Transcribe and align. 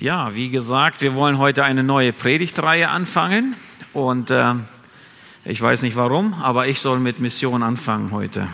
Ja, 0.00 0.32
wie 0.36 0.48
gesagt, 0.48 1.00
wir 1.00 1.16
wollen 1.16 1.38
heute 1.38 1.64
eine 1.64 1.82
neue 1.82 2.12
Predigtreihe 2.12 2.88
anfangen 2.88 3.56
und 3.92 4.30
äh, 4.30 4.54
ich 5.44 5.60
weiß 5.60 5.82
nicht 5.82 5.96
warum, 5.96 6.34
aber 6.34 6.68
ich 6.68 6.78
soll 6.78 7.00
mit 7.00 7.18
Mission 7.18 7.64
anfangen 7.64 8.12
heute. 8.12 8.46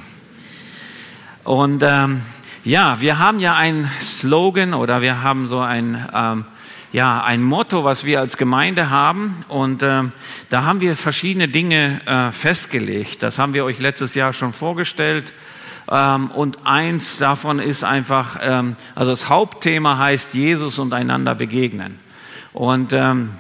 Und 1.45 1.83
ähm, 1.83 2.23
ja, 2.65 2.99
wir 3.03 3.19
haben 3.19 3.41
ja 3.41 3.57
ein 3.57 3.91
Slogan 4.01 4.73
oder 4.73 5.03
wir 5.03 5.23
haben 5.23 5.47
so 5.47 5.61
ein 5.61 6.09
ähm, 6.15 6.47
ja 6.93 7.23
ein 7.23 7.43
Motto, 7.43 7.85
was 7.85 8.07
wir 8.07 8.21
als 8.21 8.39
Gemeinde 8.39 8.89
haben 8.89 9.45
und 9.49 9.83
ähm, 9.83 10.13
da 10.49 10.65
haben 10.65 10.81
wir 10.81 10.97
verschiedene 10.97 11.47
Dinge 11.47 12.01
äh, 12.07 12.33
festgelegt. 12.33 13.23
Das 13.23 13.39
haben 13.39 13.53
wir 13.53 13.67
euch 13.67 13.81
letztes 13.81 14.15
Jahr 14.15 14.33
schon 14.33 14.55
vorgestellt 14.55 15.35
und 15.87 16.67
eins 16.67 17.19
davon 17.19 17.59
ist 17.59 17.85
einfach, 17.85 18.39
ähm, 18.41 18.77
also 18.95 19.11
das 19.11 19.29
Hauptthema 19.29 19.99
heißt 19.99 20.35
Jesus 20.35 20.79
und 20.79 20.95
einander 20.95 21.35
begegnen. 21.35 21.99
Und 22.53 22.93
ähm, 22.93 23.31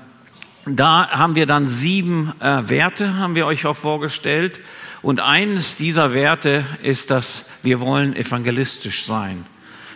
da 0.66 1.08
haben 1.10 1.34
wir 1.36 1.46
dann 1.46 1.66
sieben 1.66 2.32
äh, 2.40 2.68
Werte, 2.68 3.16
haben 3.16 3.34
wir 3.34 3.46
euch 3.46 3.64
auch 3.66 3.76
vorgestellt. 3.76 4.60
Und 5.02 5.20
eines 5.20 5.76
dieser 5.76 6.14
Werte 6.14 6.64
ist, 6.82 7.10
dass 7.10 7.44
wir 7.62 7.80
wollen 7.80 8.16
evangelistisch 8.16 9.04
sein. 9.04 9.46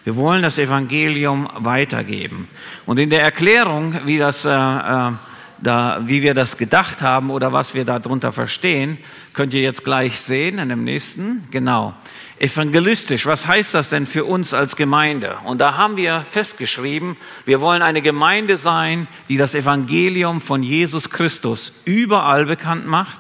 Wir 0.04 0.16
wollen 0.16 0.42
das 0.42 0.58
Evangelium 0.58 1.48
weitergeben. 1.54 2.48
Und 2.86 2.98
in 2.98 3.10
der 3.10 3.22
Erklärung, 3.22 4.06
wie 4.06 4.18
das 4.18 4.44
äh, 4.44 4.50
äh, 4.50 5.12
da, 5.60 6.00
wie 6.04 6.22
wir 6.22 6.34
das 6.34 6.56
gedacht 6.56 7.02
haben 7.02 7.30
oder 7.30 7.52
was 7.52 7.74
wir 7.74 7.84
darunter 7.84 8.32
verstehen, 8.32 8.98
könnt 9.32 9.54
ihr 9.54 9.62
jetzt 9.62 9.84
gleich 9.84 10.18
sehen 10.18 10.58
in 10.58 10.68
dem 10.68 10.84
nächsten. 10.84 11.48
Genau. 11.50 11.94
Evangelistisch, 12.40 13.26
was 13.26 13.46
heißt 13.46 13.74
das 13.74 13.90
denn 13.90 14.06
für 14.06 14.24
uns 14.24 14.54
als 14.54 14.76
Gemeinde? 14.76 15.38
Und 15.44 15.60
da 15.60 15.76
haben 15.76 15.96
wir 15.96 16.24
festgeschrieben, 16.30 17.16
wir 17.44 17.60
wollen 17.60 17.82
eine 17.82 18.02
Gemeinde 18.02 18.56
sein, 18.56 19.08
die 19.28 19.36
das 19.36 19.54
Evangelium 19.54 20.40
von 20.40 20.62
Jesus 20.62 21.10
Christus 21.10 21.72
überall 21.84 22.46
bekannt 22.46 22.86
macht. 22.86 23.18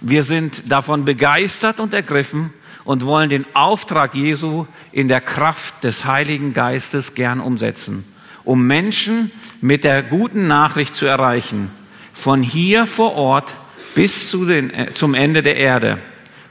Wir 0.00 0.22
sind 0.22 0.70
davon 0.70 1.04
begeistert 1.04 1.80
und 1.80 1.94
ergriffen 1.94 2.52
und 2.84 3.04
wollen 3.04 3.30
den 3.30 3.46
Auftrag 3.54 4.14
Jesu 4.14 4.66
in 4.92 5.08
der 5.08 5.20
Kraft 5.20 5.84
des 5.84 6.04
Heiligen 6.04 6.52
Geistes 6.54 7.14
gern 7.14 7.40
umsetzen 7.40 8.04
um 8.44 8.66
Menschen 8.66 9.30
mit 9.60 9.84
der 9.84 10.02
guten 10.02 10.46
Nachricht 10.46 10.94
zu 10.94 11.06
erreichen, 11.06 11.70
von 12.12 12.42
hier 12.42 12.86
vor 12.86 13.14
Ort 13.14 13.54
bis 13.94 14.30
zu 14.30 14.44
den, 14.44 14.72
äh, 14.72 14.94
zum 14.94 15.14
Ende 15.14 15.42
der 15.42 15.56
Erde. 15.56 15.98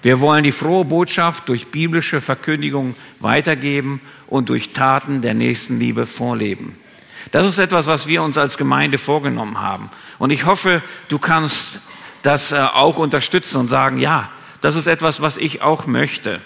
Wir 0.02 0.20
wollen 0.20 0.44
die 0.44 0.52
frohe 0.52 0.86
Botschaft 0.86 1.48
durch 1.50 1.68
biblische 1.68 2.22
Verkündigung 2.22 2.96
weitergeben 3.20 4.02
und 4.28 4.50
durch 4.50 4.74
Taten 4.74 5.22
der 5.22 5.34
Nächstenliebe 5.34 6.06
vorleben. 6.06 6.76
Das 7.32 7.46
ist 7.46 7.60
etwas, 7.60 7.86
was 7.86 8.08
wir 8.08 8.24
uns 8.24 8.38
als 8.38 8.58
Gemeinde 8.58 8.98
vorgenommen 8.98 9.62
haben. 9.62 9.92
Und 10.18 10.32
ich 10.32 10.46
hoffe, 10.46 10.82
du 11.08 11.20
kannst 11.20 11.80
das 12.24 12.52
äh, 12.52 12.58
auch 12.58 12.98
unterstützen 12.98 13.58
und 13.58 13.68
sagen, 13.68 13.98
ja, 13.98 14.32
das 14.62 14.76
ist 14.76 14.88
etwas, 14.88 15.22
was 15.22 15.38
ich 15.38 15.62
auch 15.62 15.86
möchte. 15.86 16.42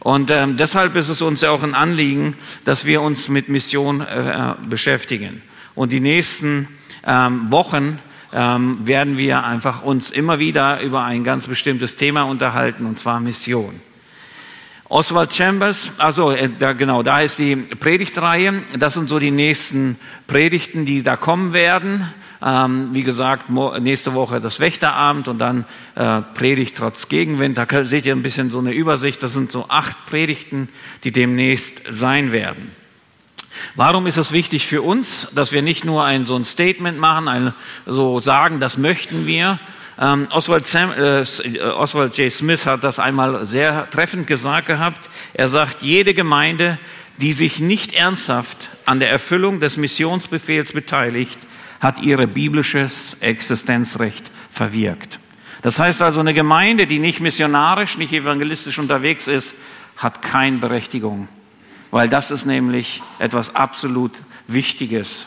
Und 0.00 0.30
ähm, 0.30 0.56
deshalb 0.56 0.96
ist 0.96 1.08
es 1.08 1.22
uns 1.22 1.42
auch 1.44 1.62
ein 1.62 1.74
Anliegen, 1.74 2.36
dass 2.64 2.84
wir 2.84 3.02
uns 3.02 3.28
mit 3.28 3.48
Mission 3.48 4.00
äh, 4.00 4.54
beschäftigen. 4.68 5.42
Und 5.74 5.92
die 5.92 6.00
nächsten 6.00 6.68
ähm, 7.06 7.50
Wochen 7.50 7.98
ähm, 8.32 8.86
werden 8.86 9.18
wir 9.18 9.44
einfach 9.44 9.82
uns 9.82 10.10
immer 10.10 10.38
wieder 10.38 10.80
über 10.80 11.04
ein 11.04 11.24
ganz 11.24 11.46
bestimmtes 11.46 11.96
Thema 11.96 12.22
unterhalten, 12.22 12.86
und 12.86 12.98
zwar 12.98 13.20
Mission. 13.20 13.80
Oswald 14.90 15.34
Chambers, 15.34 15.92
also 15.98 16.30
äh, 16.30 16.48
da, 16.58 16.72
genau, 16.72 17.02
da 17.02 17.20
ist 17.20 17.38
die 17.38 17.56
Predigtreihe. 17.56 18.62
Das 18.78 18.94
sind 18.94 19.10
so 19.10 19.18
die 19.18 19.30
nächsten 19.30 19.98
Predigten, 20.26 20.86
die 20.86 21.02
da 21.02 21.16
kommen 21.16 21.52
werden. 21.52 22.08
Ähm, 22.40 22.90
wie 22.92 23.02
gesagt, 23.02 23.50
nächste 23.80 24.14
Woche 24.14 24.40
das 24.40 24.60
Wächterabend 24.60 25.28
und 25.28 25.38
dann 25.38 25.66
äh, 25.94 26.22
Predigt 26.22 26.78
trotz 26.78 27.08
Gegenwind. 27.08 27.58
Da 27.58 27.66
seht 27.84 28.06
ihr 28.06 28.14
ein 28.14 28.22
bisschen 28.22 28.50
so 28.50 28.60
eine 28.60 28.72
Übersicht. 28.72 29.22
Das 29.22 29.34
sind 29.34 29.52
so 29.52 29.66
acht 29.68 30.06
Predigten, 30.06 30.70
die 31.04 31.12
demnächst 31.12 31.82
sein 31.90 32.32
werden. 32.32 32.72
Warum 33.74 34.06
ist 34.06 34.16
es 34.16 34.32
wichtig 34.32 34.66
für 34.66 34.82
uns, 34.82 35.28
dass 35.34 35.52
wir 35.52 35.62
nicht 35.62 35.84
nur 35.84 36.04
ein 36.04 36.26
so 36.26 36.36
ein 36.36 36.44
Statement 36.44 36.98
machen, 36.98 37.28
ein, 37.28 37.52
so 37.86 38.20
sagen, 38.20 38.60
das 38.60 38.78
möchten 38.78 39.26
wir, 39.26 39.58
ähm, 40.00 40.28
Oswald, 40.30 40.64
Sam, 40.64 40.92
äh, 40.92 41.22
äh, 41.22 41.60
Oswald 41.60 42.16
J. 42.16 42.32
Smith 42.32 42.66
hat 42.66 42.84
das 42.84 43.00
einmal 43.00 43.44
sehr 43.46 43.90
treffend 43.90 44.28
gesagt 44.28 44.68
gehabt. 44.68 45.10
Er 45.34 45.48
sagt, 45.48 45.82
jede 45.82 46.14
Gemeinde, 46.14 46.78
die 47.16 47.32
sich 47.32 47.58
nicht 47.58 47.94
ernsthaft 47.94 48.68
an 48.84 49.00
der 49.00 49.10
Erfüllung 49.10 49.58
des 49.58 49.76
Missionsbefehls 49.76 50.72
beteiligt, 50.72 51.38
hat 51.80 52.00
ihre 52.00 52.28
biblisches 52.28 53.16
Existenzrecht 53.18 54.30
verwirkt. 54.50 55.18
Das 55.62 55.80
heißt 55.80 56.00
also, 56.00 56.20
eine 56.20 56.34
Gemeinde, 56.34 56.86
die 56.86 57.00
nicht 57.00 57.18
missionarisch, 57.18 57.98
nicht 57.98 58.12
evangelistisch 58.12 58.78
unterwegs 58.78 59.26
ist, 59.26 59.54
hat 59.96 60.22
keine 60.22 60.58
Berechtigung, 60.58 61.28
weil 61.90 62.08
das 62.08 62.30
ist 62.30 62.46
nämlich 62.46 63.02
etwas 63.18 63.54
absolut 63.54 64.12
Wichtiges. 64.46 65.26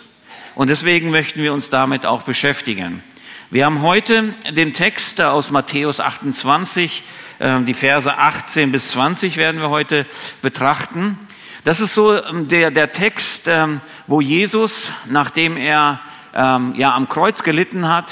Und 0.56 0.70
deswegen 0.70 1.12
möchten 1.12 1.42
wir 1.42 1.54
uns 1.54 1.70
damit 1.70 2.06
auch 2.06 2.24
beschäftigen. 2.24 3.04
Wir 3.50 3.66
haben 3.66 3.82
heute 3.82 4.34
den 4.52 4.74
Text 4.74 5.20
aus 5.22 5.52
Matthäus 5.52 6.00
28, 6.00 7.04
ähm, 7.40 7.66
die 7.66 7.74
Verse 7.74 8.18
18 8.18 8.72
bis 8.72 8.92
20 8.92 9.38
werden 9.38 9.60
wir 9.60 9.70
heute 9.70 10.06
betrachten. 10.42 11.18
Das 11.64 11.80
ist 11.80 11.94
so 11.94 12.24
ähm, 12.24 12.48
der, 12.48 12.72
der 12.72 12.92
Text, 12.92 13.48
ähm, 13.48 13.82
wo 14.08 14.22
Jesus, 14.22 14.90
nachdem 15.06 15.58
er 15.58 16.00
ja 16.34 16.96
am 16.96 17.10
Kreuz 17.10 17.44
gelitten 17.44 17.90
hat, 17.90 18.06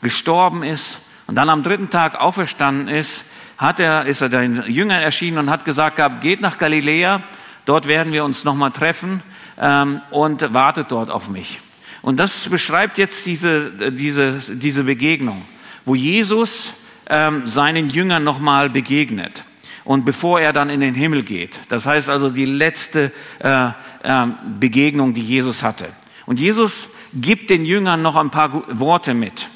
gestorben 0.00 0.62
ist 0.62 1.00
und 1.26 1.34
dann 1.34 1.50
am 1.50 1.62
dritten 1.62 1.90
Tag 1.90 2.18
auferstanden 2.18 2.88
ist, 2.88 3.26
hat 3.58 3.80
er, 3.80 4.06
ist 4.06 4.22
er 4.22 4.30
den 4.30 4.62
Jüngern 4.66 5.02
erschienen 5.02 5.36
und 5.36 5.50
hat 5.50 5.66
gesagt 5.66 5.96
gehabt, 5.96 6.22
geht 6.22 6.40
nach 6.40 6.56
Galiläa, 6.56 7.22
dort 7.66 7.86
werden 7.86 8.12
wir 8.12 8.24
uns 8.24 8.44
nochmal 8.44 8.70
treffen 8.70 9.22
und 10.10 10.54
wartet 10.54 10.90
dort 10.90 11.10
auf 11.10 11.28
mich. 11.28 11.58
Und 12.02 12.18
das 12.18 12.48
beschreibt 12.48 12.98
jetzt 12.98 13.26
diese, 13.26 13.90
diese, 13.90 14.40
diese 14.48 14.84
Begegnung, 14.84 15.42
wo 15.84 15.94
Jesus 15.94 16.72
ähm, 17.08 17.46
seinen 17.46 17.90
Jüngern 17.90 18.24
nochmal 18.24 18.70
begegnet. 18.70 19.44
Und 19.84 20.04
bevor 20.04 20.40
er 20.40 20.52
dann 20.52 20.68
in 20.68 20.80
den 20.80 20.94
Himmel 20.94 21.22
geht. 21.22 21.58
Das 21.68 21.86
heißt 21.86 22.08
also 22.08 22.30
die 22.30 22.44
letzte 22.44 23.12
äh, 23.38 23.70
äh, 24.02 24.26
Begegnung, 24.58 25.14
die 25.14 25.20
Jesus 25.20 25.62
hatte. 25.62 25.88
Und 26.26 26.40
Jesus 26.40 26.88
gibt 27.14 27.50
den 27.50 27.64
Jüngern 27.64 28.02
noch 28.02 28.16
ein 28.16 28.30
paar 28.30 28.62
Worte 28.78 29.14
mit. 29.14 29.48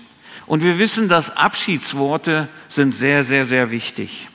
Und 0.47 0.63
wir 0.65 0.79
wissen, 0.79 1.09
dass 1.09 1.37
Abschiedsworte 1.37 2.49
sind 2.69 2.95
sehr, 2.95 3.25
sehr, 3.25 3.45
sehr 3.45 3.71
wichtig. 3.71 4.30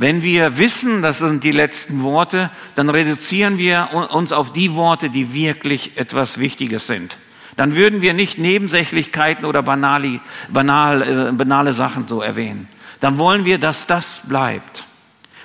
Wenn 0.00 0.22
wir 0.22 0.58
wissen, 0.58 1.02
das 1.02 1.18
sind 1.18 1.42
die 1.44 1.50
letzten 1.50 2.02
Worte, 2.02 2.50
dann 2.76 2.88
reduzieren 2.88 3.58
wir 3.58 4.08
uns 4.12 4.32
auf 4.32 4.52
die 4.52 4.74
Worte, 4.74 5.10
die 5.10 5.34
wirklich 5.34 5.96
etwas 5.96 6.38
Wichtiges 6.38 6.86
sind 6.86 7.18
dann 7.58 7.74
würden 7.74 8.02
wir 8.02 8.14
nicht 8.14 8.38
Nebensächlichkeiten 8.38 9.44
oder 9.44 9.64
banali, 9.64 10.20
banal, 10.48 11.02
äh, 11.02 11.32
banale 11.32 11.72
Sachen 11.72 12.06
so 12.06 12.22
erwähnen. 12.22 12.68
Dann 13.00 13.18
wollen 13.18 13.44
wir, 13.44 13.58
dass 13.58 13.88
das 13.88 14.22
bleibt. 14.28 14.86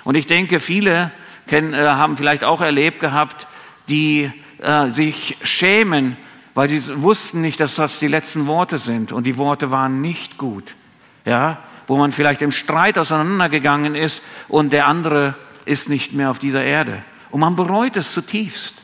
Und 0.04 0.14
ich 0.14 0.26
denke, 0.26 0.60
viele 0.60 1.10
kennen, 1.48 1.74
äh, 1.74 1.84
haben 1.84 2.16
vielleicht 2.16 2.44
auch 2.44 2.60
erlebt 2.60 3.00
gehabt, 3.00 3.48
die 3.88 4.30
äh, 4.58 4.90
sich 4.90 5.38
schämen, 5.42 6.16
weil 6.54 6.68
sie 6.68 7.02
wussten 7.02 7.40
nicht, 7.40 7.58
dass 7.58 7.74
das 7.74 7.98
die 7.98 8.06
letzten 8.06 8.46
Worte 8.46 8.78
sind. 8.78 9.10
Und 9.10 9.26
die 9.26 9.36
Worte 9.36 9.72
waren 9.72 10.00
nicht 10.00 10.38
gut. 10.38 10.76
Ja, 11.24 11.64
wo 11.86 11.96
man 11.96 12.12
vielleicht 12.12 12.42
im 12.42 12.52
Streit 12.52 12.98
auseinandergegangen 12.98 13.94
ist 13.94 14.22
und 14.48 14.72
der 14.72 14.86
andere 14.86 15.34
ist 15.64 15.88
nicht 15.88 16.12
mehr 16.12 16.30
auf 16.30 16.38
dieser 16.38 16.64
Erde. 16.64 17.02
Und 17.30 17.40
man 17.40 17.56
bereut 17.56 17.96
es 17.96 18.12
zutiefst. 18.12 18.76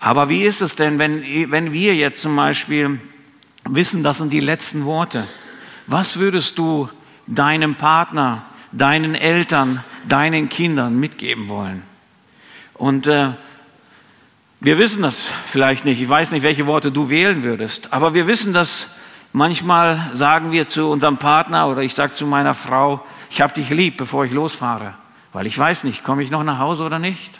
Aber 0.00 0.28
wie 0.28 0.44
ist 0.44 0.60
es 0.60 0.76
denn, 0.76 0.98
wenn, 0.98 1.22
wenn 1.50 1.72
wir 1.72 1.94
jetzt 1.94 2.22
zum 2.22 2.36
Beispiel 2.36 3.00
wissen, 3.64 4.02
das 4.02 4.18
sind 4.18 4.32
die 4.32 4.40
letzten 4.40 4.84
Worte? 4.84 5.26
Was 5.86 6.18
würdest 6.18 6.58
du 6.58 6.88
deinem 7.26 7.74
Partner, 7.74 8.44
deinen 8.72 9.14
Eltern, 9.14 9.82
deinen 10.06 10.48
Kindern 10.48 10.98
mitgeben 10.98 11.48
wollen? 11.48 11.82
Und 12.74 13.06
äh, 13.06 13.30
wir 14.60 14.78
wissen 14.78 15.02
das 15.02 15.30
vielleicht 15.46 15.84
nicht. 15.84 16.00
Ich 16.00 16.08
weiß 16.08 16.30
nicht, 16.32 16.42
welche 16.42 16.66
Worte 16.66 16.90
du 16.90 17.10
wählen 17.10 17.42
würdest. 17.42 17.92
Aber 17.92 18.14
wir 18.14 18.26
wissen 18.26 18.52
das. 18.52 18.88
Manchmal 19.32 20.10
sagen 20.14 20.52
wir 20.52 20.68
zu 20.68 20.88
unserem 20.88 21.18
Partner 21.18 21.68
oder 21.68 21.82
ich 21.82 21.94
sage 21.94 22.14
zu 22.14 22.26
meiner 22.26 22.54
Frau, 22.54 23.04
ich 23.30 23.40
habe 23.40 23.52
dich 23.52 23.70
lieb, 23.70 23.96
bevor 23.96 24.24
ich 24.24 24.32
losfahre. 24.32 24.94
Weil 25.32 25.46
ich 25.46 25.58
weiß 25.58 25.84
nicht, 25.84 26.02
komme 26.02 26.22
ich 26.22 26.30
noch 26.30 26.44
nach 26.44 26.58
Hause 26.58 26.84
oder 26.84 26.98
nicht? 26.98 27.38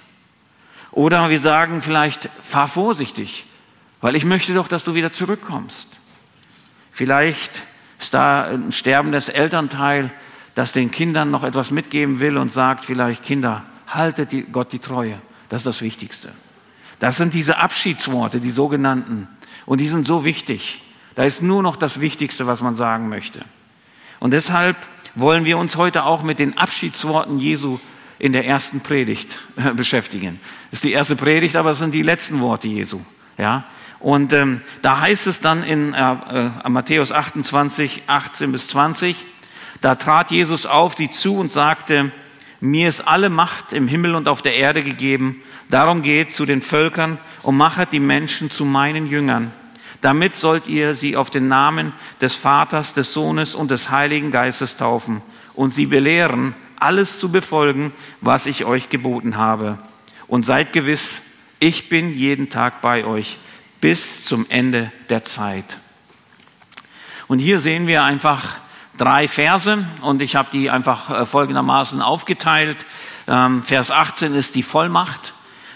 Oder 0.91 1.31
wir 1.31 1.41
sagen 1.41 1.83
vielleicht, 1.83 2.29
fahr 2.43 2.69
vorsichtig, 2.69 3.47
weil 4.01 4.17
ich 4.17 4.25
möchte 4.25 4.55
doch, 4.55 4.69
dass 4.69 4.85
du 4.85 4.95
wieder 4.95 5.13
zurückkommst. 5.13 5.89
Vielleicht 6.91 7.63
ist 7.99 8.15
da 8.15 8.45
ein 8.45 8.73
sterbendes 8.73 9.29
Elternteil, 9.29 10.11
das 10.55 10.73
den 10.73 10.91
Kindern 10.91 11.31
noch 11.31 11.45
etwas 11.45 11.71
mitgeben 11.71 12.21
will 12.21 12.37
und 12.37 12.53
sagt 12.53 12.85
vielleicht, 12.85 13.23
Kinder, 13.23 13.65
haltet 13.87 14.31
Gott 14.53 14.73
die 14.73 14.79
Treue. 14.79 15.21
Das 15.49 15.61
ist 15.61 15.67
das 15.67 15.83
Wichtigste. 15.83 16.33
Das 16.99 17.17
sind 17.17 17.35
diese 17.35 17.59
Abschiedsworte, 17.59 18.41
die 18.41 18.51
sogenannten. 18.51 19.29
Und 19.67 19.81
die 19.81 19.89
sind 19.89 20.07
so 20.07 20.25
wichtig. 20.25 20.83
Da 21.19 21.25
ist 21.25 21.43
nur 21.43 21.65
noch 21.65 21.75
das 21.75 22.01
Wichtigste, 22.01 22.47
was 22.47 22.63
man 22.63 22.77
sagen 22.77 23.09
möchte. 23.09 23.45
Und 24.21 24.31
deshalb 24.31 24.77
wollen 25.17 25.45
wir 25.45 25.59
uns 25.59 25.75
heute 25.75 26.05
auch 26.05 26.23
mit 26.23 26.39
den 26.39 26.57
Abschiedsworten 26.57 27.41
Jesu 27.41 27.81
in 28.21 28.33
der 28.33 28.47
ersten 28.47 28.83
Predigt 28.83 29.37
äh, 29.57 29.73
beschäftigen. 29.75 30.39
Das 30.71 30.79
ist 30.79 30.85
die 30.85 30.93
erste 30.93 31.17
Predigt, 31.17 31.57
aber 31.57 31.73
es 31.73 31.81
sind 31.81 31.93
die 31.93 32.03
letzten 32.03 32.39
Worte 32.39 32.69
Jesu. 32.69 33.01
Ja? 33.37 33.65
Und 33.99 34.33
ähm, 34.33 34.61
da 34.81 35.01
heißt 35.01 35.27
es 35.27 35.41
dann 35.41 35.65
in 35.65 35.93
äh, 35.93 36.13
äh, 36.13 36.69
Matthäus 36.69 37.11
28, 37.11 38.05
18 38.07 38.53
bis 38.53 38.69
20, 38.69 39.27
da 39.81 39.97
trat 39.97 40.31
Jesus 40.31 40.67
auf 40.67 40.95
sie 40.95 41.11
zu 41.11 41.37
und 41.37 41.51
sagte, 41.51 42.13
mir 42.61 42.89
ist 42.89 43.09
alle 43.09 43.29
Macht 43.29 43.73
im 43.73 43.89
Himmel 43.89 44.15
und 44.15 44.29
auf 44.29 44.41
der 44.41 44.55
Erde 44.55 44.85
gegeben. 44.85 45.43
Darum 45.69 46.03
geht 46.03 46.33
zu 46.33 46.47
den 46.47 46.63
Völkern 46.63 47.19
und 47.43 47.57
machet 47.57 47.91
die 47.91 47.99
Menschen 47.99 48.53
zu 48.53 48.65
meinen 48.65 49.09
Jüngern. 49.09 49.51
Damit 50.01 50.37
sollt 50.37 50.67
ihr 50.67 50.95
sie 50.95 51.17
auf 51.17 51.31
den 51.31 51.49
Namen 51.49 51.93
des 52.21 52.37
Vaters, 52.37 52.95
des 52.95 53.13
Sohnes 53.13 53.55
und 53.55 53.71
des 53.71 53.91
Heiligen 53.91 54.31
Geistes 54.31 54.77
taufen 54.77 55.23
und 55.55 55.75
sie 55.75 55.87
belehren, 55.87 56.55
alles 56.79 57.19
zu 57.19 57.31
befolgen, 57.31 57.93
was 58.21 58.47
ich 58.47 58.65
euch 58.65 58.89
geboten 58.89 59.37
habe. 59.37 59.79
Und 60.29 60.47
seid 60.47 60.73
gewiss, 60.73 61.23
ich 61.59 61.89
bin 61.89 62.15
jeden 62.15 62.51
Tag 62.51 62.81
bei 62.81 63.05
euch 63.05 63.39
bis 63.81 64.25
zum 64.25 64.47
Ende 64.49 64.93
der 65.11 65.25
Zeit. 65.25 65.79
Und 67.27 67.41
hier 67.41 67.59
sehen 67.59 67.87
wir 67.87 68.05
einfach 68.05 68.57
drei 68.97 69.29
Verse 69.29 69.85
und 70.03 70.23
ich 70.23 70.37
habe 70.37 70.49
die 70.53 70.71
einfach 70.71 71.11
äh, 71.11 71.27
folgendermaßen 71.27 72.03
aufgeteilt. 72.03 72.79
Ähm, 73.27 73.63
Vers 73.63 73.91
18 73.91 74.35
ist 74.35 74.55
die 74.55 74.63
Vollmacht, 74.63 75.35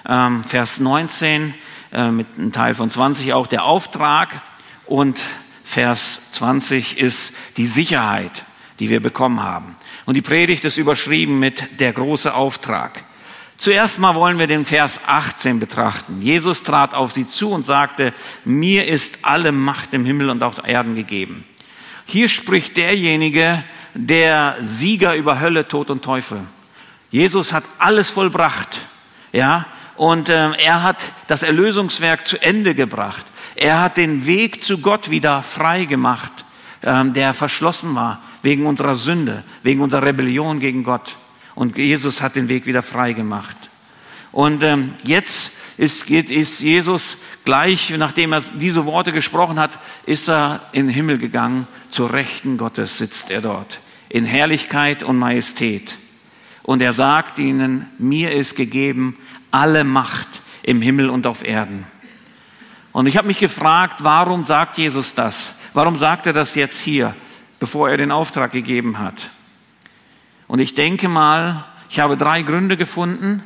ähm, 0.08 0.44
Vers 0.44 0.80
19 0.80 1.54
äh, 1.92 2.10
mit 2.10 2.26
einem 2.38 2.52
Teil 2.52 2.74
von 2.74 2.90
20 2.90 3.32
auch 3.34 3.46
der 3.46 3.64
Auftrag 3.64 4.40
und 4.86 5.20
Vers 5.64 6.20
20 6.32 6.98
ist 6.98 7.32
die 7.56 7.66
Sicherheit, 7.66 8.44
die 8.78 8.90
wir 8.90 9.00
bekommen 9.00 9.42
haben. 9.42 9.76
Und 10.06 10.14
die 10.14 10.22
Predigt 10.22 10.64
ist 10.64 10.76
überschrieben 10.76 11.38
mit 11.38 11.80
der 11.80 11.92
große 11.92 12.34
Auftrag. 12.34 13.04
Zuerst 13.56 13.98
mal 14.00 14.14
wollen 14.14 14.38
wir 14.38 14.48
den 14.48 14.66
Vers 14.66 15.00
18 15.06 15.60
betrachten. 15.60 16.20
Jesus 16.20 16.62
trat 16.62 16.94
auf 16.94 17.12
sie 17.12 17.28
zu 17.28 17.50
und 17.50 17.64
sagte, 17.64 18.12
mir 18.44 18.88
ist 18.88 19.20
alle 19.22 19.52
Macht 19.52 19.94
im 19.94 20.04
Himmel 20.04 20.30
und 20.30 20.42
auf 20.42 20.66
Erden 20.66 20.96
gegeben. 20.96 21.44
Hier 22.06 22.28
spricht 22.28 22.76
derjenige, 22.76 23.62
der 23.94 24.56
Sieger 24.62 25.14
über 25.14 25.40
Hölle, 25.40 25.68
Tod 25.68 25.90
und 25.90 26.04
Teufel. 26.04 26.40
Jesus 27.10 27.52
hat 27.52 27.64
alles 27.78 28.10
vollbracht, 28.10 28.80
ja, 29.32 29.66
und 30.02 30.30
äh, 30.30 30.50
er 30.54 30.82
hat 30.82 31.12
das 31.28 31.44
Erlösungswerk 31.44 32.26
zu 32.26 32.36
Ende 32.42 32.74
gebracht. 32.74 33.24
Er 33.54 33.80
hat 33.80 33.98
den 33.98 34.26
Weg 34.26 34.60
zu 34.60 34.78
Gott 34.78 35.10
wieder 35.10 35.42
frei 35.42 35.84
gemacht, 35.84 36.32
äh, 36.80 37.04
der 37.10 37.34
verschlossen 37.34 37.94
war 37.94 38.20
wegen 38.42 38.66
unserer 38.66 38.96
Sünde, 38.96 39.44
wegen 39.62 39.80
unserer 39.80 40.04
Rebellion 40.04 40.58
gegen 40.58 40.82
Gott. 40.82 41.18
Und 41.54 41.78
Jesus 41.78 42.20
hat 42.20 42.34
den 42.34 42.48
Weg 42.48 42.66
wieder 42.66 42.82
frei 42.82 43.12
gemacht. 43.12 43.56
Und 44.32 44.64
ähm, 44.64 44.94
jetzt 45.04 45.52
ist, 45.76 46.10
ist 46.10 46.58
Jesus 46.58 47.18
gleich, 47.44 47.90
nachdem 47.96 48.32
er 48.32 48.40
diese 48.40 48.86
Worte 48.86 49.12
gesprochen 49.12 49.60
hat, 49.60 49.78
ist 50.04 50.28
er 50.28 50.62
in 50.72 50.86
den 50.86 50.94
Himmel 50.96 51.18
gegangen. 51.18 51.68
Zur 51.90 52.12
Rechten 52.12 52.58
Gottes 52.58 52.98
sitzt 52.98 53.30
er 53.30 53.40
dort. 53.40 53.78
In 54.08 54.24
Herrlichkeit 54.24 55.04
und 55.04 55.16
Majestät. 55.16 55.96
Und 56.64 56.82
er 56.82 56.92
sagt 56.92 57.38
ihnen, 57.38 57.86
mir 57.98 58.32
ist 58.32 58.56
gegeben 58.56 59.16
alle 59.52 59.84
Macht 59.84 60.42
im 60.62 60.82
Himmel 60.82 61.08
und 61.08 61.26
auf 61.26 61.44
Erden. 61.44 61.86
Und 62.92 63.06
ich 63.06 63.16
habe 63.16 63.28
mich 63.28 63.38
gefragt, 63.38 64.02
warum 64.02 64.44
sagt 64.44 64.78
Jesus 64.78 65.14
das? 65.14 65.54
Warum 65.72 65.96
sagt 65.96 66.26
er 66.26 66.32
das 66.32 66.54
jetzt 66.54 66.80
hier, 66.80 67.14
bevor 67.58 67.88
er 67.88 67.96
den 67.96 68.10
Auftrag 68.10 68.50
gegeben 68.52 68.98
hat? 68.98 69.30
Und 70.46 70.58
ich 70.58 70.74
denke 70.74 71.08
mal, 71.08 71.64
ich 71.88 72.00
habe 72.00 72.16
drei 72.16 72.42
Gründe 72.42 72.76
gefunden. 72.76 73.42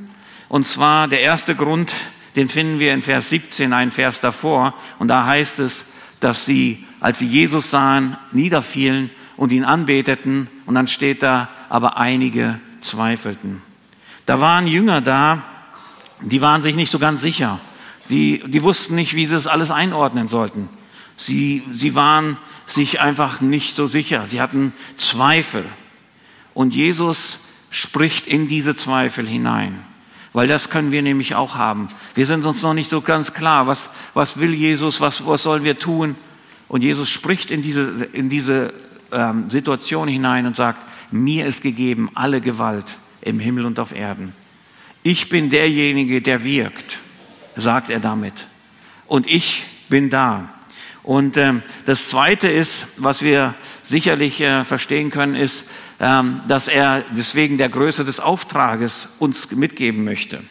Und 0.48 0.66
zwar 0.66 1.08
der 1.08 1.20
erste 1.20 1.54
Grund, 1.54 1.92
den 2.34 2.48
finden 2.48 2.80
wir 2.80 2.92
in 2.92 3.02
Vers 3.02 3.30
17, 3.30 3.72
ein 3.72 3.90
Vers 3.90 4.20
davor. 4.20 4.74
Und 4.98 5.08
da 5.08 5.24
heißt 5.26 5.60
es, 5.60 5.86
dass 6.20 6.46
sie, 6.46 6.84
als 7.00 7.20
sie 7.20 7.28
Jesus 7.28 7.70
sahen, 7.70 8.16
niederfielen 8.32 9.10
und 9.36 9.52
ihn 9.52 9.64
anbeteten. 9.64 10.48
Und 10.66 10.74
dann 10.74 10.88
steht 10.88 11.22
da, 11.22 11.48
aber 11.68 11.96
einige 11.96 12.58
zweifelten. 12.80 13.62
Da 14.26 14.40
waren 14.40 14.66
Jünger 14.66 15.00
da, 15.00 15.42
die 16.20 16.40
waren 16.40 16.62
sich 16.62 16.74
nicht 16.74 16.90
so 16.90 16.98
ganz 16.98 17.20
sicher. 17.20 17.60
Die, 18.08 18.42
die 18.46 18.62
wussten 18.62 18.94
nicht, 18.94 19.14
wie 19.14 19.26
sie 19.26 19.36
es 19.36 19.46
alles 19.46 19.70
einordnen 19.70 20.28
sollten. 20.28 20.68
Sie, 21.16 21.62
sie 21.72 21.94
waren 21.94 22.38
sich 22.66 23.00
einfach 23.00 23.40
nicht 23.40 23.74
so 23.74 23.86
sicher. 23.86 24.26
Sie 24.26 24.40
hatten 24.40 24.72
Zweifel. 24.96 25.64
Und 26.54 26.74
Jesus 26.74 27.38
spricht 27.70 28.26
in 28.26 28.48
diese 28.48 28.76
Zweifel 28.76 29.26
hinein. 29.26 29.82
Weil 30.32 30.48
das 30.48 30.70
können 30.70 30.92
wir 30.92 31.02
nämlich 31.02 31.34
auch 31.34 31.56
haben. 31.56 31.88
Wir 32.14 32.26
sind 32.26 32.44
uns 32.44 32.62
noch 32.62 32.74
nicht 32.74 32.90
so 32.90 33.00
ganz 33.00 33.32
klar, 33.32 33.66
was, 33.66 33.90
was 34.14 34.38
will 34.38 34.52
Jesus, 34.52 35.00
was, 35.00 35.26
was 35.26 35.42
sollen 35.42 35.64
wir 35.64 35.78
tun. 35.78 36.14
Und 36.68 36.82
Jesus 36.82 37.08
spricht 37.08 37.50
in 37.50 37.62
diese, 37.62 38.04
in 38.12 38.28
diese 38.28 38.74
ähm, 39.12 39.48
Situation 39.48 40.08
hinein 40.08 40.46
und 40.46 40.56
sagt, 40.56 40.86
mir 41.10 41.46
ist 41.46 41.62
gegeben 41.62 42.10
alle 42.14 42.40
Gewalt 42.40 42.86
im 43.22 43.38
Himmel 43.38 43.64
und 43.64 43.78
auf 43.78 43.94
Erden. 43.94 44.34
Ich 45.08 45.28
bin 45.28 45.50
derjenige, 45.50 46.20
der 46.20 46.42
wirkt, 46.42 46.98
sagt 47.54 47.90
er 47.90 48.00
damit. 48.00 48.48
Und 49.06 49.28
ich 49.28 49.62
bin 49.88 50.10
da. 50.10 50.52
Und 51.04 51.36
ähm, 51.36 51.62
das 51.84 52.08
Zweite 52.08 52.48
ist, 52.48 52.88
was 52.96 53.22
wir 53.22 53.54
sicherlich 53.84 54.40
äh, 54.40 54.64
verstehen 54.64 55.12
können, 55.12 55.36
ist, 55.36 55.62
ähm, 56.00 56.40
dass 56.48 56.66
er 56.66 57.04
deswegen 57.12 57.56
der 57.56 57.68
Größe 57.68 58.04
des 58.04 58.18
Auftrages 58.18 59.10
uns 59.20 59.52
mitgeben 59.52 60.02
möchte. 60.02 60.42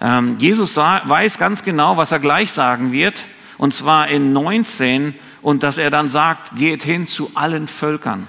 Ähm, 0.00 0.36
Jesus 0.38 0.78
weiß 0.78 1.36
ganz 1.36 1.62
genau, 1.62 1.98
was 1.98 2.10
er 2.10 2.20
gleich 2.20 2.52
sagen 2.52 2.90
wird, 2.90 3.22
und 3.58 3.74
zwar 3.74 4.08
in 4.08 4.32
19, 4.32 5.14
und 5.42 5.62
dass 5.62 5.76
er 5.76 5.90
dann 5.90 6.08
sagt, 6.08 6.56
geht 6.56 6.84
hin 6.84 7.06
zu 7.06 7.32
allen 7.34 7.68
Völkern, 7.68 8.28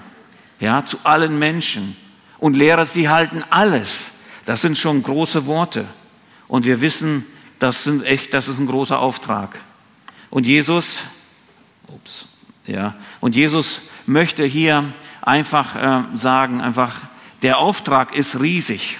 ja, 0.60 0.84
zu 0.84 0.98
allen 1.04 1.38
Menschen 1.38 1.96
und 2.36 2.56
lehret 2.56 2.90
sie 2.90 3.08
halten 3.08 3.42
alles, 3.48 4.10
das 4.46 4.62
sind 4.62 4.78
schon 4.78 5.02
große 5.02 5.46
Worte. 5.46 5.84
Und 6.48 6.64
wir 6.64 6.80
wissen, 6.80 7.26
das 7.58 7.84
sind 7.84 8.04
echt, 8.04 8.32
das 8.32 8.48
ist 8.48 8.58
ein 8.58 8.66
großer 8.66 8.98
Auftrag. 8.98 9.60
Und 10.30 10.46
Jesus, 10.46 11.02
ups, 11.88 12.28
ja, 12.66 12.94
und 13.20 13.36
Jesus 13.36 13.82
möchte 14.06 14.44
hier 14.44 14.92
einfach 15.22 15.76
äh, 15.76 16.16
sagen, 16.16 16.60
einfach, 16.60 17.02
der 17.42 17.58
Auftrag 17.58 18.14
ist 18.14 18.40
riesig, 18.40 18.98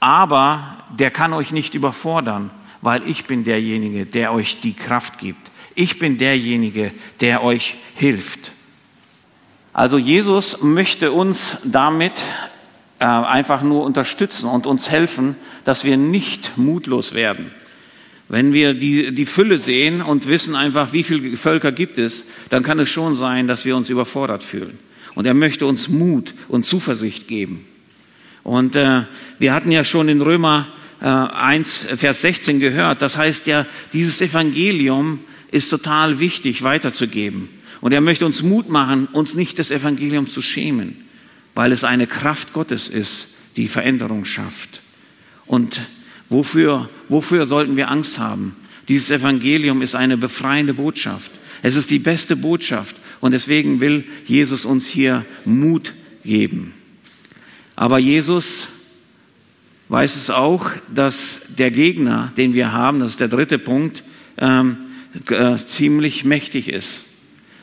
aber 0.00 0.78
der 0.90 1.10
kann 1.10 1.32
euch 1.32 1.52
nicht 1.52 1.74
überfordern, 1.74 2.50
weil 2.80 3.06
ich 3.08 3.24
bin 3.24 3.44
derjenige, 3.44 4.06
der 4.06 4.32
euch 4.32 4.60
die 4.60 4.74
Kraft 4.74 5.18
gibt. 5.18 5.50
Ich 5.74 5.98
bin 5.98 6.18
derjenige, 6.18 6.92
der 7.20 7.42
euch 7.42 7.76
hilft. 7.94 8.52
Also 9.72 9.98
Jesus 9.98 10.62
möchte 10.62 11.10
uns 11.12 11.58
damit 11.64 12.22
äh, 13.00 13.04
einfach 13.04 13.62
nur 13.62 13.84
unterstützen 13.84 14.48
und 14.48 14.66
uns 14.66 14.88
helfen, 14.88 15.36
dass 15.64 15.84
wir 15.84 15.96
nicht 15.96 16.56
mutlos 16.56 17.14
werden. 17.14 17.50
Wenn 18.28 18.52
wir 18.52 18.74
die, 18.74 19.12
die 19.14 19.26
Fülle 19.26 19.58
sehen 19.58 20.00
und 20.00 20.28
wissen 20.28 20.54
einfach, 20.54 20.92
wie 20.92 21.02
viele 21.02 21.36
Völker 21.36 21.72
gibt 21.72 21.98
es, 21.98 22.26
dann 22.50 22.62
kann 22.62 22.78
es 22.78 22.88
schon 22.88 23.16
sein, 23.16 23.46
dass 23.46 23.64
wir 23.64 23.76
uns 23.76 23.90
überfordert 23.90 24.42
fühlen. 24.42 24.78
Und 25.14 25.26
er 25.26 25.34
möchte 25.34 25.66
uns 25.66 25.88
Mut 25.88 26.34
und 26.48 26.66
Zuversicht 26.66 27.28
geben. 27.28 27.66
Und 28.42 28.76
äh, 28.76 29.02
wir 29.38 29.54
hatten 29.54 29.70
ja 29.70 29.84
schon 29.84 30.08
in 30.08 30.20
Römer 30.20 30.68
äh, 31.00 31.06
1, 31.06 31.86
Vers 31.96 32.22
16 32.22 32.60
gehört, 32.60 33.02
das 33.02 33.16
heißt 33.16 33.46
ja, 33.46 33.66
dieses 33.92 34.20
Evangelium 34.20 35.20
ist 35.50 35.68
total 35.68 36.20
wichtig 36.20 36.62
weiterzugeben. 36.62 37.48
Und 37.80 37.92
er 37.92 38.00
möchte 38.00 38.24
uns 38.24 38.42
Mut 38.42 38.70
machen, 38.70 39.06
uns 39.12 39.34
nicht 39.34 39.58
des 39.58 39.70
Evangeliums 39.70 40.32
zu 40.32 40.42
schämen 40.42 41.03
weil 41.54 41.72
es 41.72 41.84
eine 41.84 42.06
Kraft 42.06 42.52
Gottes 42.52 42.88
ist, 42.88 43.28
die 43.56 43.68
Veränderung 43.68 44.24
schafft. 44.24 44.82
Und 45.46 45.80
wofür, 46.28 46.88
wofür 47.08 47.46
sollten 47.46 47.76
wir 47.76 47.90
Angst 47.90 48.18
haben? 48.18 48.56
Dieses 48.88 49.10
Evangelium 49.10 49.82
ist 49.82 49.94
eine 49.94 50.16
befreiende 50.16 50.74
Botschaft. 50.74 51.30
Es 51.62 51.76
ist 51.76 51.90
die 51.90 51.98
beste 51.98 52.36
Botschaft 52.36 52.96
und 53.20 53.32
deswegen 53.32 53.80
will 53.80 54.04
Jesus 54.26 54.64
uns 54.64 54.86
hier 54.86 55.24
Mut 55.44 55.94
geben. 56.24 56.74
Aber 57.76 57.98
Jesus 57.98 58.68
weiß 59.88 60.16
es 60.16 60.30
auch, 60.30 60.70
dass 60.94 61.40
der 61.56 61.70
Gegner, 61.70 62.32
den 62.36 62.54
wir 62.54 62.72
haben, 62.72 63.00
das 63.00 63.12
ist 63.12 63.20
der 63.20 63.28
dritte 63.28 63.58
Punkt, 63.58 64.04
ähm, 64.36 64.76
äh, 65.30 65.56
ziemlich 65.56 66.24
mächtig 66.24 66.68
ist. 66.68 67.04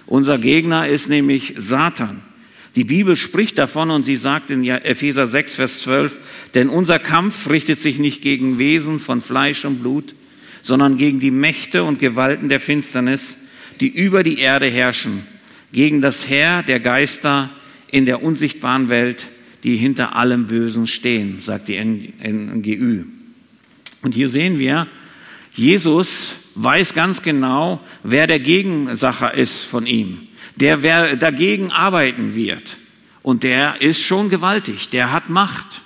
Unser 0.08 0.38
Gegner 0.38 0.88
ist 0.88 1.10
nämlich 1.10 1.56
Satan. 1.58 2.24
Die 2.76 2.86
Bibel 2.86 3.18
spricht 3.18 3.58
davon 3.58 3.92
und 3.92 4.06
sie 4.06 4.16
sagt 4.16 4.50
in 4.50 4.64
Epheser 4.64 5.28
6, 5.28 5.56
Vers 5.56 5.82
12, 5.82 6.20
denn 6.54 6.70
unser 6.70 7.00
Kampf 7.00 7.50
richtet 7.50 7.80
sich 7.80 8.00
nicht 8.00 8.22
gegen 8.22 8.60
Wesen 8.60 9.00
von 9.00 9.22
Fleisch 9.22 9.66
und 9.66 9.80
Blut, 9.82 10.16
sondern 10.62 10.98
gegen 10.98 11.20
die 11.20 11.32
Mächte 11.32 11.84
und 11.84 12.00
Gewalten 12.00 12.48
der 12.48 12.62
Finsternis, 12.62 13.38
die 13.82 13.90
über 13.90 14.24
die 14.24 14.40
Erde 14.40 14.68
herrschen, 14.68 15.24
gegen 15.74 16.02
das 16.02 16.30
Heer 16.30 16.64
der 16.64 16.80
Geister 16.80 17.50
in 17.90 18.06
der 18.06 18.24
unsichtbaren 18.24 18.90
Welt, 18.90 19.28
die 19.64 19.76
hinter 19.76 20.16
allem 20.16 20.48
Bösen 20.48 20.88
stehen, 20.88 21.40
sagt 21.40 21.68
die 21.68 21.78
NGÜ. 21.78 23.04
Und 24.02 24.14
hier 24.14 24.30
sehen 24.30 24.60
wir, 24.60 24.88
Jesus 25.54 26.36
weiß 26.56 26.94
ganz 26.94 27.22
genau, 27.22 27.82
wer 28.04 28.28
der 28.28 28.40
Gegensacher 28.40 29.34
ist 29.34 29.64
von 29.64 29.86
ihm, 29.86 30.28
der 30.62 30.84
wer 30.84 31.16
dagegen 31.18 31.72
arbeiten 31.72 32.36
wird. 32.36 32.78
Und 33.24 33.44
der 33.44 33.82
ist 33.82 34.02
schon 34.02 34.30
gewaltig, 34.30 34.90
der 34.90 35.12
hat 35.12 35.30
Macht. 35.30 35.82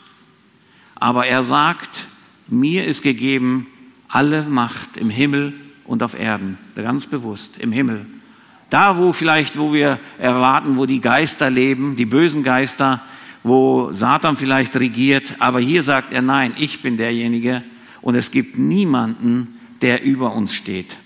Aber 0.96 1.26
er 1.26 1.44
sagt, 1.44 2.08
mir 2.48 2.86
ist 2.86 3.02
gegeben 3.02 3.68
alle 4.08 4.44
Macht 4.44 4.98
im 4.98 5.10
Himmel 5.10 5.54
und 5.86 6.04
auf 6.04 6.18
Erden, 6.18 6.58
ganz 6.76 7.08
bewusst, 7.08 7.58
im 7.60 7.72
Himmel. 7.72 8.06
Da, 8.70 8.98
wo 8.98 9.14
vielleicht, 9.14 9.58
wo 9.58 9.74
wir 9.74 10.00
erwarten, 10.20 10.78
wo 10.78 10.86
die 10.86 11.02
Geister 11.02 11.50
leben, 11.50 11.96
die 11.96 12.06
bösen 12.06 12.44
Geister, 12.44 13.02
wo 13.44 13.92
Satan 13.92 14.38
vielleicht 14.38 14.76
regiert, 14.76 15.36
aber 15.40 15.60
hier 15.60 15.84
sagt 15.84 16.12
er, 16.12 16.22
nein, 16.22 16.54
ich 16.58 16.82
bin 16.82 16.98
derjenige 16.98 17.64
und 18.02 18.16
es 18.16 18.32
gibt 18.32 18.58
niemanden, 18.58 19.60
der 19.82 20.04
über 20.04 20.34
uns 20.34 20.54
steht. 20.54 20.98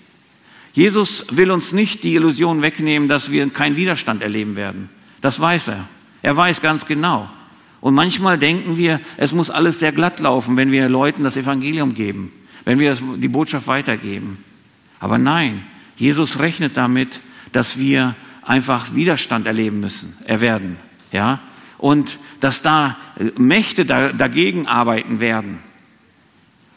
Jesus 0.72 1.26
will 1.30 1.50
uns 1.50 1.72
nicht 1.72 2.04
die 2.04 2.14
Illusion 2.14 2.62
wegnehmen, 2.62 3.08
dass 3.08 3.30
wir 3.30 3.48
keinen 3.50 3.76
Widerstand 3.76 4.22
erleben 4.22 4.56
werden. 4.56 4.88
Das 5.20 5.40
weiß 5.40 5.68
er. 5.68 5.88
Er 6.22 6.36
weiß 6.36 6.60
ganz 6.60 6.86
genau. 6.86 7.28
Und 7.80 7.94
manchmal 7.94 8.38
denken 8.38 8.76
wir, 8.76 9.00
es 9.16 9.32
muss 9.32 9.50
alles 9.50 9.78
sehr 9.78 9.92
glatt 9.92 10.20
laufen, 10.20 10.56
wenn 10.56 10.70
wir 10.70 10.88
Leuten 10.88 11.24
das 11.24 11.36
Evangelium 11.36 11.94
geben, 11.94 12.30
wenn 12.64 12.78
wir 12.78 12.94
die 13.16 13.28
Botschaft 13.28 13.66
weitergeben. 13.66 14.44
Aber 15.00 15.18
nein, 15.18 15.64
Jesus 15.96 16.38
rechnet 16.38 16.76
damit, 16.76 17.20
dass 17.52 17.78
wir 17.78 18.14
einfach 18.42 18.94
Widerstand 18.94 19.46
erleben 19.46 19.80
müssen, 19.80 20.14
erwerden, 20.24 20.76
ja, 21.10 21.40
und 21.78 22.18
dass 22.40 22.60
da 22.60 22.96
Mächte 23.38 23.86
dagegen 23.86 24.66
arbeiten 24.66 25.20
werden. 25.20 25.58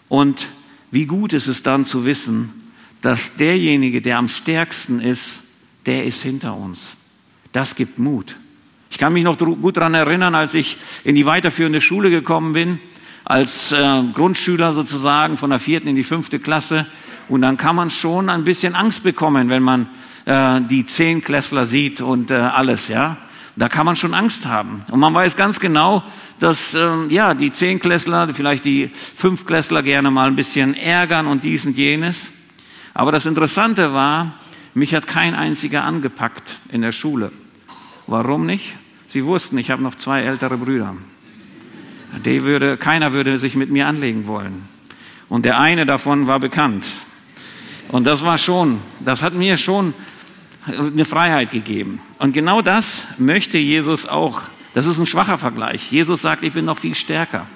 Und 0.08 0.48
wie 0.92 1.06
gut 1.06 1.34
ist 1.34 1.48
es 1.48 1.64
dann 1.64 1.86
zu 1.86 2.06
wissen, 2.06 2.63
dass 3.04 3.36
derjenige, 3.36 4.02
der 4.02 4.18
am 4.18 4.30
stärksten 4.30 5.02
ist, 5.02 5.42
der 5.86 6.06
ist 6.06 6.24
hinter 6.24 6.56
uns. 6.56 6.96
Das 7.52 7.76
gibt 7.76 8.00
Mut. 8.00 8.38
Ich 8.90 8.98
kann 8.98 9.12
mich 9.12 9.26
noch 9.26 9.38
gut 9.38 9.76
daran 9.76 9.94
erinnern, 9.94 10.36
als 10.36 10.54
ich 10.54 10.78
in 11.04 11.14
die 11.14 11.26
weiterführende 11.26 11.82
Schule 11.82 12.10
gekommen 12.10 12.54
bin, 12.54 12.80
als 13.26 13.74
äh, 13.74 14.04
Grundschüler 14.14 14.74
sozusagen 14.74 15.36
von 15.36 15.50
der 15.50 15.60
vierten 15.60 15.90
in 15.90 15.98
die 15.98 16.06
fünfte 16.06 16.40
Klasse. 16.40 16.88
Und 17.28 17.42
dann 17.42 17.58
kann 17.58 17.76
man 17.76 17.90
schon 17.90 18.30
ein 18.30 18.46
bisschen 18.46 18.74
Angst 18.74 19.04
bekommen, 19.04 19.50
wenn 19.50 19.64
man 19.64 19.90
äh, 20.24 20.62
die 20.62 20.86
Zehnklässler 20.86 21.66
sieht 21.66 22.00
und 22.00 22.32
äh, 22.32 22.36
alles, 22.36 22.88
ja. 22.88 23.18
Da 23.58 23.68
kann 23.68 23.86
man 23.86 23.98
schon 23.98 24.14
Angst 24.14 24.46
haben. 24.46 24.84
Und 24.90 25.02
man 25.02 25.14
weiß 25.14 25.36
ganz 25.36 25.60
genau, 25.60 26.04
dass 26.40 26.74
ähm, 26.74 27.10
ja 27.10 27.34
die 27.34 27.52
Zehnklässler, 27.52 28.30
vielleicht 28.34 28.64
die 28.64 28.88
Fünfklässler 28.88 29.84
gerne 29.84 30.10
mal 30.10 30.28
ein 30.28 30.38
bisschen 30.38 30.74
ärgern 30.74 31.28
und 31.28 31.44
dies 31.44 31.66
und 31.66 31.78
jenes. 31.78 32.30
Aber 32.94 33.12
das 33.12 33.26
Interessante 33.26 33.94
war, 33.94 34.34
mich 34.74 34.94
hat 34.94 35.08
kein 35.08 35.36
einziger 35.36 35.84
angepackt 35.84 36.60
in 36.70 36.82
der 36.82 36.92
Schule. 36.92 37.32
Warum 38.08 38.46
nicht? 38.46 38.76
Sie 39.08 39.26
wussten, 39.26 39.58
ich 39.58 39.72
habe 39.72 39.84
noch 39.84 39.96
zwei 39.96 40.22
ältere 40.22 40.58
Brüder. 40.58 40.96
Die 42.26 42.44
würde, 42.44 42.78
keiner 42.78 43.14
würde 43.14 43.40
sich 43.40 43.56
mit 43.56 43.70
mir 43.70 43.88
anlegen 43.88 44.28
wollen. 44.28 44.68
Und 45.30 45.46
der 45.46 45.60
eine 45.60 45.86
davon 45.86 46.28
war 46.28 46.40
bekannt. 46.40 46.86
Und 47.90 48.06
das 48.06 48.24
war 48.24 48.38
schon, 48.38 48.82
das 49.00 49.24
hat 49.24 49.34
mir 49.34 49.58
schon 49.58 49.94
eine 50.66 51.06
Freiheit 51.06 51.52
gegeben. 51.52 52.00
Und 52.20 52.34
genau 52.34 52.62
das 52.62 53.06
möchte 53.18 53.58
Jesus 53.58 54.08
auch. 54.08 54.42
Das 54.74 54.86
ist 54.86 54.98
ein 54.98 55.06
schwacher 55.06 55.38
Vergleich. 55.38 55.92
Jesus 55.92 56.22
sagt, 56.22 56.44
ich 56.44 56.54
bin 56.54 56.66
noch 56.66 56.78
viel 56.78 56.96
stärker. 56.96 57.48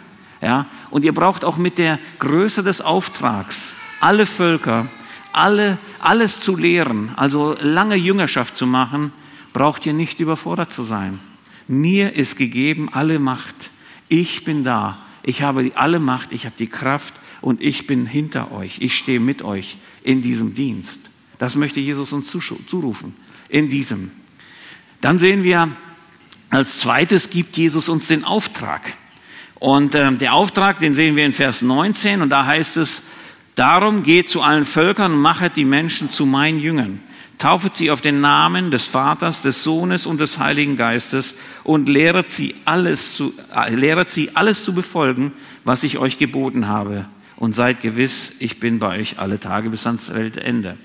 Ja? 0.41 0.67
Und 0.89 1.05
ihr 1.05 1.13
braucht 1.13 1.45
auch 1.45 1.57
mit 1.57 1.77
der 1.77 1.99
Größe 2.19 2.63
des 2.63 2.81
Auftrags 2.81 3.73
alle 3.99 4.25
Völker, 4.25 4.87
alle, 5.37 5.77
alles 5.99 6.41
zu 6.41 6.55
lehren, 6.55 7.11
also 7.15 7.55
lange 7.61 7.95
Jüngerschaft 7.95 8.57
zu 8.57 8.65
machen, 8.65 9.11
braucht 9.53 9.85
ihr 9.85 9.93
nicht 9.93 10.19
überfordert 10.19 10.73
zu 10.73 10.83
sein. 10.83 11.19
Mir 11.67 12.13
ist 12.13 12.37
gegeben 12.37 12.89
alle 12.91 13.19
Macht. 13.19 13.55
Ich 14.07 14.43
bin 14.43 14.63
da. 14.63 14.97
Ich 15.23 15.41
habe 15.41 15.71
alle 15.75 15.99
Macht, 15.99 16.31
ich 16.31 16.45
habe 16.45 16.55
die 16.57 16.67
Kraft 16.67 17.13
und 17.41 17.61
ich 17.61 17.87
bin 17.87 18.05
hinter 18.05 18.51
euch. 18.51 18.77
Ich 18.79 18.95
stehe 18.95 19.19
mit 19.19 19.41
euch 19.41 19.77
in 20.03 20.21
diesem 20.21 20.55
Dienst. 20.55 21.01
Das 21.39 21.55
möchte 21.55 21.79
Jesus 21.79 22.13
uns 22.13 22.27
zurufen. 22.29 23.15
In 23.49 23.69
diesem. 23.69 24.11
Dann 25.01 25.19
sehen 25.19 25.43
wir, 25.43 25.69
als 26.49 26.79
zweites 26.79 27.29
gibt 27.29 27.57
Jesus 27.57 27.89
uns 27.89 28.07
den 28.07 28.23
Auftrag. 28.23 28.81
Und 29.55 29.95
äh, 29.95 30.13
der 30.13 30.33
Auftrag, 30.33 30.79
den 30.79 30.93
sehen 30.93 31.15
wir 31.15 31.25
in 31.25 31.33
Vers 31.33 31.61
19 31.61 32.21
und 32.21 32.29
da 32.29 32.45
heißt 32.45 32.77
es, 32.77 33.01
darum 33.57 34.03
geht 34.03 34.29
zu 34.29 34.41
allen 34.41 34.63
Völkern 34.63 35.13
und 35.13 35.19
machet 35.19 35.57
die 35.57 35.65
Menschen 35.65 36.09
zu 36.09 36.25
meinen 36.25 36.59
Jüngern. 36.59 37.01
Taufet 37.37 37.75
sie 37.75 37.91
auf 37.91 38.01
den 38.01 38.19
Namen 38.19 38.71
des 38.71 38.85
Vaters, 38.85 39.43
des 39.43 39.63
Sohnes 39.63 40.07
und 40.07 40.19
des 40.19 40.39
Heiligen 40.39 40.75
Geistes 40.75 41.35
und 41.63 41.87
lehret 41.87 42.31
sie 42.31 42.55
alles 42.65 43.15
zu, 43.15 43.33
äh, 43.55 43.73
lehret 43.75 44.09
sie 44.09 44.35
alles 44.35 44.63
zu 44.63 44.73
befolgen, 44.73 45.33
was 45.63 45.83
ich 45.83 45.99
euch 45.99 46.17
geboten 46.17 46.67
habe. 46.67 47.05
Und 47.35 47.55
seid 47.55 47.81
gewiss, 47.81 48.31
ich 48.39 48.59
bin 48.59 48.79
bei 48.79 48.97
euch 48.99 49.19
alle 49.19 49.39
Tage 49.39 49.69
bis 49.69 49.85
ans 49.85 50.11
Weltende. 50.11 50.77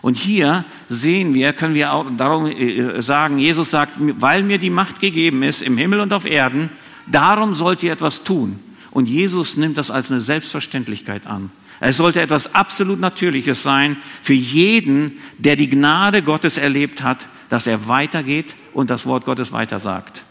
Und 0.00 0.16
hier 0.16 0.64
sehen 0.88 1.34
wir, 1.34 1.52
können 1.52 1.74
wir 1.74 1.92
auch 1.92 2.06
darum 2.16 2.46
äh, 2.46 3.02
sagen, 3.02 3.38
Jesus 3.38 3.70
sagt, 3.70 3.94
weil 3.98 4.44
mir 4.44 4.58
die 4.58 4.70
Macht 4.70 5.00
gegeben 5.00 5.42
ist 5.42 5.62
im 5.62 5.76
Himmel 5.76 5.98
und 5.98 6.12
auf 6.12 6.24
Erden, 6.24 6.70
darum 7.06 7.54
sollt 7.54 7.82
ihr 7.82 7.92
etwas 7.92 8.22
tun. 8.22 8.60
Und 8.92 9.08
Jesus 9.08 9.56
nimmt 9.56 9.76
das 9.76 9.90
als 9.90 10.12
eine 10.12 10.20
Selbstverständlichkeit 10.20 11.26
an. 11.26 11.50
Es 11.80 11.96
sollte 11.96 12.20
etwas 12.20 12.54
absolut 12.54 12.98
Natürliches 12.98 13.62
sein 13.62 13.96
für 14.22 14.34
jeden, 14.34 15.18
der 15.38 15.56
die 15.56 15.68
Gnade 15.68 16.22
Gottes 16.22 16.58
erlebt 16.58 17.02
hat, 17.02 17.26
dass 17.48 17.66
er 17.66 17.88
weitergeht 17.88 18.54
und 18.72 18.90
das 18.90 19.06
Wort 19.06 19.24
Gottes 19.24 19.52
weitersagt. 19.52 20.24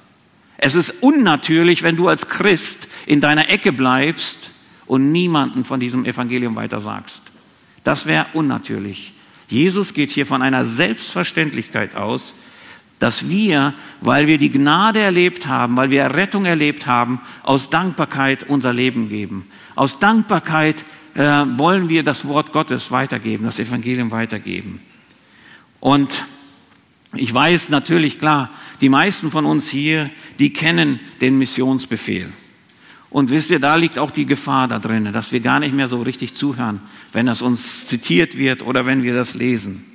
Es 0.58 0.76
ist 0.76 0.96
unnatürlich, 1.02 1.84
wenn 1.84 1.96
du 1.96 2.08
als 2.08 2.28
Christ 2.28 2.88
in 3.06 3.22
deiner 3.22 3.50
Ecke 3.50 3.72
bleibst 3.72 4.52
und 4.86 5.12
niemanden 5.12 5.64
von 5.64 5.80
diesem 5.80 6.06
Evangelium 6.06 6.56
weitersagst. 6.56 7.22
Das 7.84 8.08
wäre 8.08 8.26
unnatürlich. 8.34 9.14
Jesus 9.48 9.94
geht 9.94 10.12
hier 10.12 10.26
von 10.26 10.42
einer 10.42 10.66
Selbstverständlichkeit 10.66 11.96
aus, 11.96 12.34
dass 13.00 13.30
wir, 13.30 13.74
weil 14.02 14.28
wir 14.28 14.40
die 14.40 14.52
Gnade 14.52 15.00
erlebt 15.00 15.48
haben, 15.48 15.78
weil 15.78 15.92
wir 15.92 16.16
Rettung 16.16 16.46
erlebt 16.46 16.88
haben, 16.88 17.22
aus 17.44 17.70
Dankbarkeit 17.70 18.44
unser 18.50 18.74
Leben 18.74 19.10
geben. 19.10 19.48
Aus 19.76 20.00
Dankbarkeit 20.00 20.84
äh, 21.18 21.46
wollen 21.58 21.90
wir 21.90 22.04
das 22.04 22.28
Wort 22.28 22.52
Gottes 22.54 22.92
weitergeben, 22.92 23.46
das 23.46 23.58
Evangelium 23.58 24.12
weitergeben. 24.12 24.80
Und 25.80 26.10
ich 27.16 27.34
weiß 27.34 27.70
natürlich 27.70 28.20
klar, 28.20 28.52
die 28.82 28.90
meisten 28.90 29.32
von 29.32 29.46
uns 29.46 29.68
hier, 29.68 30.12
die 30.38 30.54
kennen 30.54 31.00
den 31.20 31.40
Missionsbefehl. 31.40 32.32
Und 33.10 33.32
wisst 33.32 33.50
ihr, 33.50 33.60
da 33.60 33.76
liegt 33.78 33.98
auch 33.98 34.12
die 34.12 34.28
Gefahr 34.28 34.68
da 34.68 34.78
drin, 34.78 35.12
dass 35.12 35.32
wir 35.32 35.40
gar 35.40 35.60
nicht 35.60 35.74
mehr 35.74 35.88
so 35.88 36.02
richtig 36.04 36.36
zuhören, 36.36 36.82
wenn 37.14 37.26
das 37.26 37.42
uns 37.42 37.88
zitiert 37.88 38.38
wird 38.38 38.62
oder 38.62 38.86
wenn 38.86 39.02
wir 39.02 39.16
das 39.16 39.34
lesen. 39.34 39.86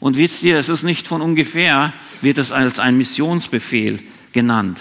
Und 0.00 0.16
wisst 0.16 0.42
ihr, 0.42 0.58
es 0.58 0.70
ist 0.70 0.84
nicht 0.84 1.06
von 1.06 1.20
ungefähr, 1.20 1.92
wird 2.22 2.38
es 2.38 2.52
als 2.52 2.78
ein 2.78 2.96
Missionsbefehl 2.96 4.00
genannt. 4.32 4.78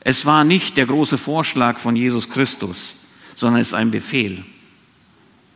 Es 0.00 0.26
war 0.26 0.44
nicht 0.44 0.76
der 0.76 0.86
große 0.86 1.16
Vorschlag 1.16 1.78
von 1.78 1.96
Jesus 1.96 2.28
Christus, 2.28 2.96
sondern 3.34 3.62
es 3.62 3.68
ist 3.68 3.74
ein 3.74 3.90
Befehl. 3.90 4.44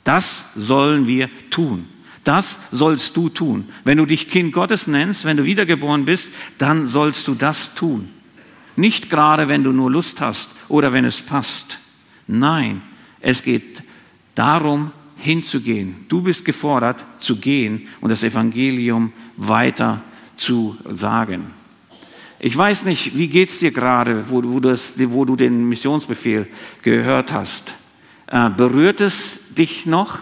Das 0.04 0.44
sollen 0.56 1.06
wir 1.06 1.30
tun. 1.50 1.86
Das 2.24 2.58
sollst 2.70 3.16
du 3.16 3.28
tun. 3.28 3.68
Wenn 3.84 3.98
du 3.98 4.06
dich 4.06 4.28
Kind 4.28 4.52
Gottes 4.52 4.86
nennst, 4.86 5.24
wenn 5.24 5.36
du 5.36 5.44
wiedergeboren 5.44 6.04
bist, 6.04 6.28
dann 6.58 6.86
sollst 6.86 7.26
du 7.26 7.34
das 7.34 7.74
tun. 7.74 8.08
Nicht 8.76 9.10
gerade, 9.10 9.48
wenn 9.48 9.64
du 9.64 9.72
nur 9.72 9.90
Lust 9.90 10.20
hast 10.20 10.50
oder 10.68 10.92
wenn 10.92 11.04
es 11.04 11.20
passt. 11.20 11.78
Nein, 12.26 12.82
es 13.20 13.42
geht 13.42 13.82
darum, 14.34 14.92
hinzugehen. 15.16 16.06
Du 16.08 16.22
bist 16.22 16.44
gefordert, 16.44 17.04
zu 17.18 17.36
gehen 17.36 17.88
und 18.00 18.10
das 18.10 18.24
Evangelium 18.24 19.12
weiter 19.36 20.02
zu 20.36 20.76
sagen. 20.88 21.46
Ich 22.40 22.56
weiß 22.56 22.86
nicht, 22.86 23.16
wie 23.16 23.28
geht's 23.28 23.60
dir 23.60 23.70
gerade, 23.70 24.28
wo, 24.28 24.42
wo, 24.42 24.60
wo 24.60 25.24
du 25.24 25.36
den 25.36 25.68
Missionsbefehl 25.68 26.48
gehört 26.82 27.32
hast? 27.32 27.72
Äh, 28.32 28.48
berührt 28.48 29.02
es 29.02 29.54
dich 29.54 29.84
noch? 29.84 30.18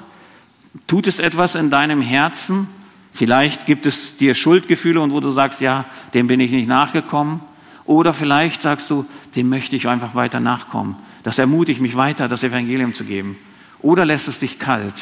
Tut 0.89 1.07
es 1.07 1.21
etwas 1.21 1.55
in 1.55 1.71
deinem 1.71 2.03
Herzen? 2.03 2.67
Vielleicht 3.13 3.67
gibt 3.67 3.87
es 3.87 4.17
dir 4.17 4.35
Schuldgefühle 4.35 5.01
und 5.01 5.13
wo 5.13 5.21
du 5.21 5.31
sagst, 5.31 5.61
ja, 5.61 5.85
dem 6.13 6.27
bin 6.27 6.41
ich 6.41 6.51
nicht 6.51 6.69
nachgekommen. 6.69 7.41
Oder 7.85 8.13
vielleicht 8.13 8.63
sagst 8.63 8.91
du, 8.91 9.07
dem 9.37 9.49
möchte 9.49 9.77
ich 9.77 9.89
einfach 9.89 10.17
weiter 10.17 10.41
nachkommen. 10.41 10.97
Das 11.23 11.39
ermutigt 11.39 11.81
mich 11.81 11.97
weiter, 11.97 12.27
das 12.27 12.43
Evangelium 12.43 12.95
zu 12.95 13.05
geben. 13.05 13.37
Oder 13.79 14.05
lässt 14.05 14.27
es 14.27 14.41
dich 14.41 14.59
kalt? 14.59 14.95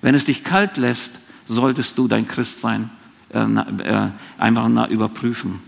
Wenn 0.00 0.14
es 0.14 0.24
dich 0.24 0.42
kalt 0.42 0.78
lässt, 0.78 1.20
solltest 1.46 1.98
du 1.98 2.08
dein 2.08 2.26
Christsein 2.26 2.90
äh, 3.32 3.40
äh, 3.40 4.08
einfach 4.38 4.88
überprüfen. 4.88 5.60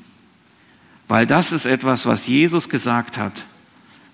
Weil 1.08 1.26
das 1.26 1.52
ist 1.52 1.66
etwas, 1.66 2.06
was 2.06 2.26
Jesus 2.26 2.70
gesagt 2.70 3.18
hat. 3.18 3.34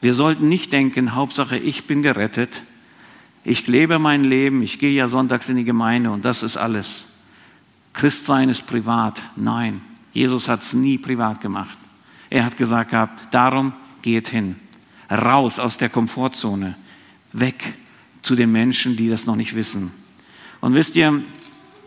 Wir 0.00 0.14
sollten 0.14 0.48
nicht 0.48 0.72
denken, 0.72 1.14
Hauptsache 1.14 1.58
ich 1.58 1.86
bin 1.86 2.02
gerettet, 2.02 2.62
ich 3.44 3.66
lebe 3.66 3.98
mein 3.98 4.24
Leben, 4.24 4.62
ich 4.62 4.78
gehe 4.78 4.92
ja 4.92 5.08
sonntags 5.08 5.48
in 5.48 5.56
die 5.56 5.64
Gemeinde 5.64 6.10
und 6.10 6.24
das 6.24 6.42
ist 6.42 6.56
alles. 6.56 7.04
Christsein 7.92 8.48
ist 8.48 8.66
privat. 8.66 9.20
Nein, 9.36 9.80
Jesus 10.12 10.48
hat 10.48 10.62
es 10.62 10.74
nie 10.74 10.98
privat 10.98 11.40
gemacht. 11.40 11.78
Er 12.28 12.44
hat 12.44 12.56
gesagt 12.56 12.90
gehabt, 12.90 13.34
darum 13.34 13.72
geht 14.02 14.28
hin, 14.28 14.56
raus 15.10 15.58
aus 15.58 15.76
der 15.78 15.88
Komfortzone, 15.88 16.76
weg 17.32 17.74
zu 18.22 18.36
den 18.36 18.52
Menschen, 18.52 18.96
die 18.96 19.08
das 19.08 19.26
noch 19.26 19.36
nicht 19.36 19.56
wissen. 19.56 19.90
Und 20.60 20.74
wisst 20.74 20.96
ihr, 20.96 21.22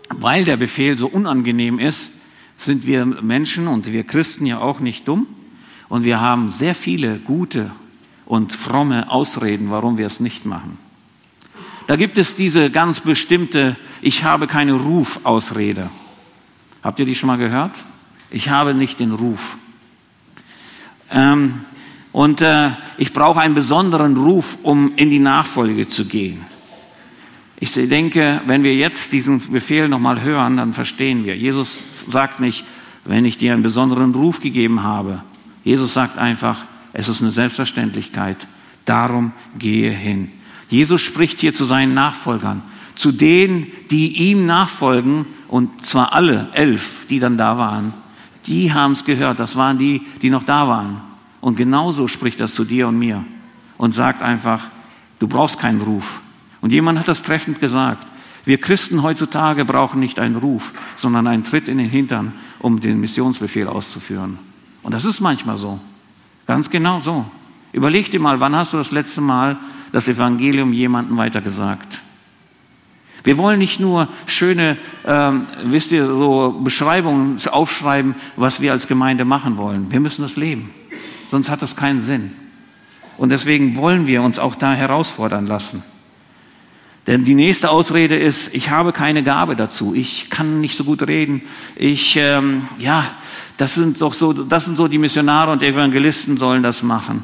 weil 0.09 0.45
der 0.45 0.57
Befehl 0.57 0.97
so 0.97 1.07
unangenehm 1.07 1.79
ist, 1.79 2.11
sind 2.57 2.85
wir 2.85 3.05
Menschen 3.05 3.67
und 3.67 3.91
wir 3.91 4.03
Christen 4.03 4.45
ja 4.45 4.59
auch 4.59 4.79
nicht 4.79 5.07
dumm. 5.07 5.27
Und 5.89 6.05
wir 6.05 6.21
haben 6.21 6.51
sehr 6.51 6.75
viele 6.75 7.19
gute 7.19 7.71
und 8.33 8.51
fromme 8.51 9.11
Ausreden, 9.11 9.69
warum 9.69 9.99
wir 9.99 10.07
es 10.07 10.19
nicht 10.19 10.47
machen. 10.47 10.79
Da 11.85 11.95
gibt 11.97 12.17
es 12.17 12.35
diese 12.35 12.71
ganz 12.71 12.99
bestimmte, 12.99 13.75
ich 14.01 14.23
habe 14.23 14.47
keine 14.47 14.73
Ruf-Ausrede. 14.73 15.87
Habt 16.81 16.97
ihr 16.97 17.05
die 17.05 17.13
schon 17.13 17.27
mal 17.27 17.37
gehört? 17.37 17.75
Ich 18.31 18.49
habe 18.49 18.73
nicht 18.73 18.99
den 18.99 19.11
Ruf. 19.11 19.57
Ähm, 21.11 21.61
und 22.11 22.41
äh, 22.41 22.71
ich 22.97 23.13
brauche 23.13 23.39
einen 23.39 23.53
besonderen 23.53 24.17
Ruf, 24.17 24.57
um 24.63 24.93
in 24.95 25.11
die 25.11 25.19
Nachfolge 25.19 25.87
zu 25.87 26.05
gehen. 26.05 26.43
Ich 27.59 27.73
denke, 27.73 28.41
wenn 28.47 28.63
wir 28.63 28.75
jetzt 28.75 29.13
diesen 29.13 29.51
Befehl 29.51 29.87
nochmal 29.87 30.23
hören, 30.23 30.57
dann 30.57 30.73
verstehen 30.73 31.23
wir. 31.23 31.37
Jesus 31.37 31.83
sagt 32.09 32.39
nicht, 32.39 32.65
wenn 33.05 33.25
ich 33.25 33.37
dir 33.37 33.53
einen 33.53 33.61
besonderen 33.61 34.15
Ruf 34.15 34.39
gegeben 34.39 34.81
habe. 34.81 35.21
Jesus 35.63 35.93
sagt 35.93 36.17
einfach, 36.17 36.65
es 36.93 37.09
ist 37.09 37.21
eine 37.21 37.31
Selbstverständlichkeit. 37.31 38.37
Darum 38.85 39.33
gehe 39.57 39.91
hin. 39.91 40.31
Jesus 40.69 41.01
spricht 41.01 41.39
hier 41.39 41.53
zu 41.53 41.65
seinen 41.65 41.93
Nachfolgern, 41.93 42.61
zu 42.95 43.11
denen, 43.11 43.67
die 43.91 44.29
ihm 44.29 44.45
nachfolgen, 44.45 45.25
und 45.47 45.85
zwar 45.85 46.13
alle 46.13 46.49
elf, 46.53 47.05
die 47.09 47.19
dann 47.19 47.37
da 47.37 47.57
waren. 47.57 47.93
Die 48.47 48.73
haben 48.73 48.93
es 48.93 49.05
gehört, 49.05 49.39
das 49.39 49.55
waren 49.55 49.77
die, 49.77 50.01
die 50.21 50.29
noch 50.29 50.43
da 50.43 50.67
waren. 50.67 51.01
Und 51.41 51.57
genauso 51.57 52.07
spricht 52.07 52.39
das 52.39 52.53
zu 52.53 52.63
dir 52.63 52.87
und 52.87 52.97
mir 52.97 53.23
und 53.77 53.93
sagt 53.93 54.21
einfach, 54.21 54.69
du 55.19 55.27
brauchst 55.27 55.59
keinen 55.59 55.81
Ruf. 55.81 56.21
Und 56.61 56.71
jemand 56.71 56.99
hat 56.99 57.07
das 57.07 57.21
treffend 57.21 57.59
gesagt. 57.59 58.07
Wir 58.45 58.57
Christen 58.59 59.03
heutzutage 59.03 59.63
brauchen 59.63 59.99
nicht 59.99 60.19
einen 60.19 60.35
Ruf, 60.35 60.73
sondern 60.95 61.27
einen 61.27 61.43
Tritt 61.43 61.67
in 61.67 61.77
den 61.77 61.89
Hintern, 61.89 62.33
um 62.59 62.79
den 62.79 62.99
Missionsbefehl 62.99 63.67
auszuführen. 63.67 64.37
Und 64.81 64.93
das 64.93 65.05
ist 65.05 65.21
manchmal 65.21 65.57
so. 65.57 65.79
Ganz 66.45 66.69
genau 66.69 66.99
so. 66.99 67.25
Überleg 67.71 68.11
dir 68.11 68.19
mal, 68.19 68.39
wann 68.39 68.55
hast 68.55 68.73
du 68.73 68.77
das 68.77 68.91
letzte 68.91 69.21
Mal 69.21 69.57
das 69.91 70.07
Evangelium 70.07 70.73
jemandem 70.73 71.17
weitergesagt? 71.17 72.01
Wir 73.23 73.37
wollen 73.37 73.57
nicht 73.57 73.79
nur 73.79 74.09
schöne, 74.25 74.77
ähm, 75.05 75.45
wisst 75.63 75.91
ihr, 75.93 76.05
so 76.05 76.59
Beschreibungen 76.61 77.39
aufschreiben, 77.47 78.15
was 78.35 78.59
wir 78.59 78.73
als 78.73 78.87
Gemeinde 78.87 79.23
machen 79.23 79.57
wollen. 79.57 79.91
Wir 79.91 80.01
müssen 80.01 80.23
das 80.23 80.35
leben. 80.35 80.71
Sonst 81.31 81.49
hat 81.49 81.61
das 81.61 81.75
keinen 81.75 82.01
Sinn. 82.01 82.33
Und 83.17 83.29
deswegen 83.29 83.77
wollen 83.77 84.07
wir 84.07 84.21
uns 84.23 84.39
auch 84.39 84.55
da 84.55 84.73
herausfordern 84.73 85.47
lassen. 85.47 85.83
Denn 87.07 87.25
die 87.25 87.35
nächste 87.35 87.69
Ausrede 87.69 88.17
ist, 88.17 88.53
ich 88.53 88.69
habe 88.69 88.93
keine 88.93 89.23
Gabe 89.23 89.55
dazu, 89.55 89.93
ich 89.93 90.29
kann 90.29 90.61
nicht 90.61 90.77
so 90.77 90.83
gut 90.83 91.05
reden, 91.07 91.41
ich, 91.75 92.15
ähm, 92.15 92.67
ja, 92.77 93.05
das 93.57 93.75
sind 93.75 94.01
doch 94.01 94.13
so, 94.13 94.33
das 94.33 94.65
sind 94.65 94.77
so 94.77 94.87
die 94.87 94.97
Missionare 94.97 95.51
und 95.51 95.61
Evangelisten 95.61 96.37
sollen 96.37 96.63
das 96.63 96.83
machen. 96.83 97.23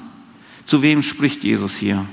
Zu 0.65 0.81
wem 0.81 1.01
spricht 1.01 1.43
Jesus 1.43 1.75
hier? 1.75 2.05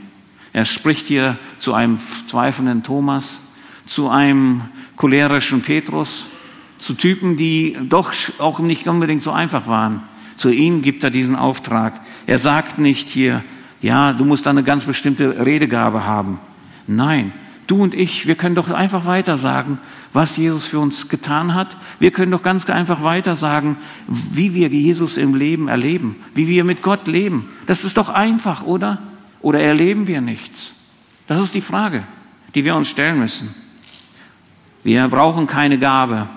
Er 0.53 0.65
spricht 0.65 1.07
hier 1.07 1.39
zu 1.59 1.75
einem 1.75 1.99
zweifelnden 2.27 2.83
Thomas, 2.83 3.39
zu 3.85 4.09
einem 4.09 4.63
cholerischen 4.97 5.61
Petrus, 5.61 6.25
zu 6.79 6.95
Typen, 6.95 7.37
die 7.37 7.77
doch 7.89 8.13
auch 8.39 8.59
nicht 8.59 8.89
unbedingt 8.89 9.23
so 9.23 9.33
einfach 9.33 9.67
waren. 9.67 10.03
Zu 10.37 10.51
ihnen 10.51 10.83
gibt 10.83 11.05
er 11.05 11.11
diesen 11.11 11.37
Auftrag. 11.37 12.01
Er 12.27 12.39
sagt 12.39 12.79
nicht 12.79 13.09
hier, 13.09 13.45
ja, 13.83 14.13
du 14.13 14.25
musst 14.25 14.47
eine 14.47 14.63
ganz 14.63 14.85
bestimmte 14.85 15.45
Redegabe 15.45 16.05
haben. 16.05 16.39
Nein, 16.87 17.33
Du 17.67 17.83
und 17.83 17.95
ich, 17.95 18.27
wir 18.27 18.37
können 18.37 18.55
doch 18.55 18.71
einfach 18.71 19.07
weiter 19.07 19.37
sagen, 19.37 19.79
was 20.13 20.37
Jesus 20.37 20.67
für 20.67 20.79
uns 20.79 21.09
getan 21.09 21.55
hat. 21.55 21.77
Wir 21.99 22.13
können 22.13 22.31
doch 22.31 22.43
ganz 22.43 22.69
einfach 22.71 23.03
weiter 23.03 23.35
sagen, 23.35 23.77
wie 24.07 24.55
wir 24.55 24.69
Jesus 24.69 25.17
im 25.17 25.35
Leben 25.35 25.69
erleben, 25.69 26.17
wie 26.35 26.49
wir 26.49 26.65
mit 26.65 26.83
Gott 26.83 27.09
leben. 27.09 27.49
Das 27.67 27.85
ist 27.85 27.97
doch 27.97 28.09
einfach, 28.09 28.63
oder? 28.63 28.99
Oder 29.41 29.61
erleben 29.61 30.07
wir 30.07 30.21
nichts? 30.21 30.75
Das 31.27 31.41
ist 31.41 31.55
die 31.55 31.61
Frage, 31.61 32.05
die 32.55 32.65
wir 32.65 32.77
uns 32.77 32.89
stellen 32.89 33.19
müssen. 33.19 33.55
Wir 34.85 35.09
brauchen 35.09 35.49
keine 35.49 35.79
Gabe, 35.79 36.29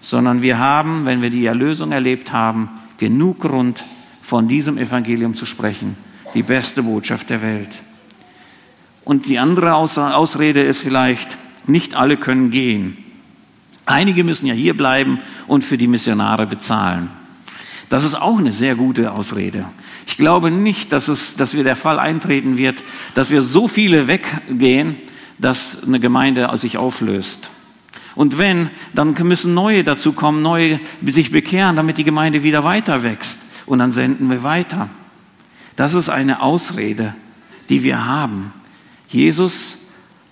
sondern 0.00 0.42
wir 0.42 0.58
haben, 0.58 1.06
wenn 1.06 1.22
wir 1.22 1.30
die 1.30 1.46
Erlösung 1.46 1.90
erlebt 1.90 2.32
haben, 2.32 2.68
genug 2.98 3.40
Grund, 3.40 3.82
von 4.22 4.46
diesem 4.46 4.76
Evangelium 4.76 5.34
zu 5.34 5.46
sprechen. 5.46 5.96
Die 6.34 6.42
beste 6.42 6.82
Botschaft 6.82 7.30
der 7.30 7.40
Welt. 7.40 7.70
Und 9.08 9.24
die 9.24 9.38
andere 9.38 9.72
Ausrede 9.72 10.62
ist 10.62 10.82
vielleicht, 10.82 11.38
nicht 11.66 11.94
alle 11.94 12.18
können 12.18 12.50
gehen. 12.50 12.98
Einige 13.86 14.22
müssen 14.22 14.44
ja 14.44 14.52
hier 14.52 14.76
bleiben 14.76 15.18
und 15.46 15.64
für 15.64 15.78
die 15.78 15.86
Missionare 15.86 16.46
bezahlen. 16.46 17.08
Das 17.88 18.04
ist 18.04 18.14
auch 18.14 18.36
eine 18.36 18.52
sehr 18.52 18.74
gute 18.74 19.12
Ausrede. 19.12 19.64
Ich 20.06 20.18
glaube 20.18 20.50
nicht, 20.50 20.92
dass, 20.92 21.08
es, 21.08 21.36
dass 21.36 21.54
wir 21.54 21.64
der 21.64 21.74
Fall 21.74 21.98
eintreten 21.98 22.58
wird, 22.58 22.82
dass 23.14 23.30
wir 23.30 23.40
so 23.40 23.66
viele 23.66 24.08
weggehen, 24.08 24.96
dass 25.38 25.84
eine 25.84 26.00
Gemeinde 26.00 26.50
sich 26.58 26.76
auflöst. 26.76 27.48
Und 28.14 28.36
wenn, 28.36 28.68
dann 28.92 29.16
müssen 29.22 29.54
neue 29.54 29.84
dazu 29.84 30.12
kommen, 30.12 30.42
neue 30.42 30.80
sich 31.06 31.32
bekehren, 31.32 31.76
damit 31.76 31.96
die 31.96 32.04
Gemeinde 32.04 32.42
wieder 32.42 32.62
weiter 32.62 33.04
wächst. 33.04 33.38
Und 33.64 33.78
dann 33.78 33.92
senden 33.92 34.28
wir 34.28 34.42
weiter. 34.42 34.90
Das 35.76 35.94
ist 35.94 36.10
eine 36.10 36.42
Ausrede, 36.42 37.14
die 37.70 37.82
wir 37.82 38.04
haben. 38.04 38.52
Jesus 39.08 39.78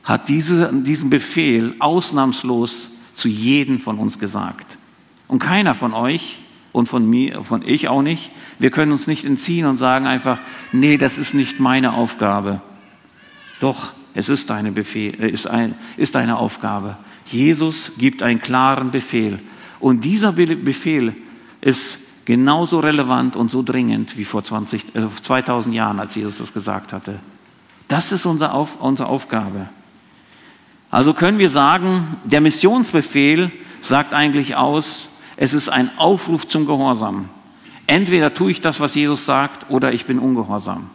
hat 0.05 0.29
diese, 0.29 0.73
diesen 0.73 1.11
Befehl 1.11 1.75
ausnahmslos 1.81 2.91
zu 3.15 3.29
jedem 3.29 3.81
von 3.81 3.99
uns 3.99 4.19
gesagt. 4.19 4.79
Und 5.27 5.41
keiner 5.41 5.75
von 5.75 5.93
euch 5.93 6.39
und 6.73 6.89
von 6.89 7.09
mir, 7.09 7.43
von 7.43 7.63
ich 7.67 7.89
auch 7.89 8.03
nicht, 8.03 8.31
wir 8.59 8.71
können 8.71 8.93
uns 8.93 9.07
nicht 9.07 9.25
entziehen 9.25 9.67
und 9.67 9.79
sagen 9.79 10.07
einfach, 10.07 10.39
nee, 10.73 10.99
das 10.99 11.19
ist 11.19 11.35
nicht 11.35 11.59
meine 11.59 11.95
Aufgabe. 11.95 12.61
Doch, 13.61 13.93
es 14.15 14.29
ist 14.29 14.51
deine, 14.51 14.73
Befehl, 14.73 15.15
äh, 15.21 15.29
ist, 15.29 15.47
ein, 15.47 15.75
ist 15.97 16.15
deine 16.15 16.39
Aufgabe. 16.39 16.97
Jesus 17.27 17.93
gibt 17.99 18.23
einen 18.23 18.41
klaren 18.41 18.91
Befehl. 18.91 19.41
Und 19.81 20.05
dieser 20.05 20.33
Befehl 20.33 21.15
ist 21.61 21.99
genauso 22.25 22.81
relevant 22.81 23.37
und 23.37 23.51
so 23.51 23.63
dringend 23.63 24.17
wie 24.17 24.25
vor 24.25 24.45
20, 24.45 24.95
äh, 24.95 25.07
2000 25.23 25.75
Jahren, 25.75 25.99
als 25.99 26.15
Jesus 26.15 26.39
das 26.39 26.53
gesagt 26.53 26.93
hatte. 26.93 27.19
Das 27.89 28.13
ist 28.13 28.27
unsere, 28.27 28.53
Auf, 28.53 28.81
unsere 28.81 29.09
Aufgabe. 29.09 29.69
Also 30.91 31.15
können 31.15 31.39
wir 31.39 31.51
sagen, 31.51 32.07
der 32.25 32.41
Missionsbefehl 32.41 33.51
sagt 33.81 34.15
eigentlich 34.15 34.57
aus, 34.57 35.09
es 35.37 35.53
ist 35.53 35.69
ein 35.69 35.91
Aufruf 35.99 36.49
zum 36.49 36.67
Gehorsam. 36.67 37.29
Entweder 37.87 38.35
tue 38.35 38.51
ich 38.51 38.61
das, 38.61 38.81
was 38.81 38.95
Jesus 38.95 39.27
sagt, 39.27 39.71
oder 39.71 39.93
ich 39.93 40.07
bin 40.07 40.19
ungehorsam. 40.19 40.91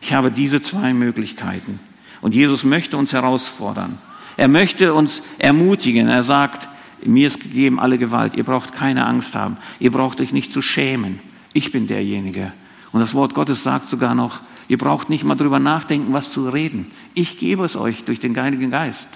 Ich 0.00 0.12
habe 0.12 0.30
diese 0.30 0.62
zwei 0.62 0.92
Möglichkeiten. 0.92 1.78
Und 2.20 2.34
Jesus 2.34 2.64
möchte 2.64 2.96
uns 2.96 3.12
herausfordern. 3.12 3.98
Er 4.36 4.48
möchte 4.48 4.94
uns 4.94 5.22
ermutigen. 5.38 6.08
Er 6.08 6.22
sagt, 6.22 6.68
mir 7.04 7.28
ist 7.28 7.40
gegeben 7.40 7.78
alle 7.78 7.98
Gewalt. 7.98 8.34
Ihr 8.34 8.44
braucht 8.44 8.74
keine 8.74 9.06
Angst 9.06 9.34
haben. 9.34 9.58
Ihr 9.78 9.92
braucht 9.92 10.20
euch 10.20 10.32
nicht 10.32 10.52
zu 10.52 10.62
schämen. 10.62 11.20
Ich 11.52 11.70
bin 11.70 11.86
derjenige. 11.86 12.52
Und 12.92 13.00
das 13.00 13.14
Wort 13.14 13.34
Gottes 13.34 13.62
sagt 13.62 13.88
sogar 13.88 14.14
noch, 14.14 14.40
Ihr 14.68 14.78
braucht 14.78 15.10
nicht 15.10 15.24
mal 15.24 15.34
drüber 15.34 15.58
nachdenken, 15.58 16.12
was 16.12 16.32
zu 16.32 16.48
reden. 16.48 16.90
Ich 17.14 17.38
gebe 17.38 17.64
es 17.64 17.76
euch 17.76 18.04
durch 18.04 18.20
den 18.20 18.36
Heiligen 18.36 18.70
Geist. 18.70 19.08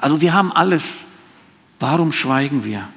Also 0.00 0.20
wir 0.20 0.34
haben 0.34 0.52
alles. 0.52 1.04
Warum 1.80 2.12
schweigen 2.12 2.64
wir? 2.64 2.88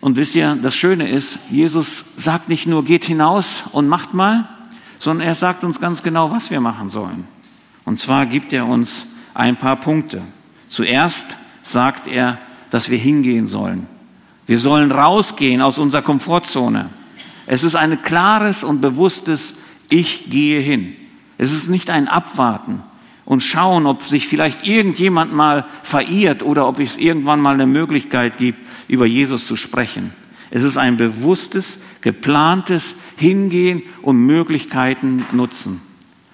Und 0.00 0.16
wisst 0.16 0.34
ihr, 0.34 0.56
das 0.56 0.74
Schöne 0.74 1.08
ist, 1.08 1.38
Jesus 1.50 2.04
sagt 2.16 2.48
nicht 2.48 2.66
nur, 2.66 2.84
geht 2.84 3.04
hinaus 3.04 3.64
und 3.72 3.88
macht 3.88 4.14
mal, 4.14 4.48
sondern 4.98 5.26
er 5.26 5.34
sagt 5.34 5.64
uns 5.64 5.80
ganz 5.80 6.02
genau, 6.02 6.30
was 6.30 6.50
wir 6.50 6.60
machen 6.60 6.90
sollen. 6.90 7.26
Und 7.84 7.98
zwar 7.98 8.26
gibt 8.26 8.52
er 8.52 8.66
uns 8.66 9.06
ein 9.34 9.56
paar 9.56 9.76
Punkte. 9.76 10.22
Zuerst 10.68 11.36
sagt 11.62 12.06
er, 12.06 12.38
dass 12.70 12.90
wir 12.90 12.98
hingehen 12.98 13.48
sollen. 13.48 13.86
Wir 14.46 14.58
sollen 14.58 14.92
rausgehen 14.92 15.60
aus 15.60 15.78
unserer 15.78 16.02
Komfortzone. 16.02 16.90
Es 17.46 17.64
ist 17.64 17.76
ein 17.76 18.02
klares 18.02 18.64
und 18.64 18.80
bewusstes 18.80 19.54
Ich 19.88 20.30
gehe 20.30 20.60
hin. 20.60 20.96
Es 21.38 21.52
ist 21.52 21.68
nicht 21.68 21.90
ein 21.90 22.08
Abwarten 22.08 22.82
und 23.24 23.42
schauen, 23.42 23.86
ob 23.86 24.02
sich 24.02 24.26
vielleicht 24.26 24.66
irgendjemand 24.66 25.32
mal 25.32 25.66
verirrt 25.82 26.42
oder 26.42 26.66
ob 26.66 26.80
es 26.80 26.96
irgendwann 26.96 27.40
mal 27.40 27.54
eine 27.54 27.66
Möglichkeit 27.66 28.38
gibt, 28.38 28.58
über 28.88 29.06
Jesus 29.06 29.46
zu 29.46 29.56
sprechen. 29.56 30.12
Es 30.50 30.62
ist 30.62 30.76
ein 30.76 30.96
bewusstes, 30.96 31.78
geplantes 32.00 32.94
Hingehen 33.16 33.82
und 34.02 34.24
Möglichkeiten 34.24 35.24
nutzen. 35.32 35.80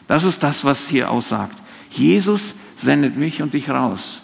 Das 0.06 0.24
ist 0.24 0.42
das, 0.42 0.64
was 0.64 0.88
hier 0.88 1.10
aussagt. 1.10 1.56
Jesus 1.90 2.54
sendet 2.76 3.16
mich 3.16 3.42
und 3.42 3.54
dich 3.54 3.70
raus. 3.70 4.20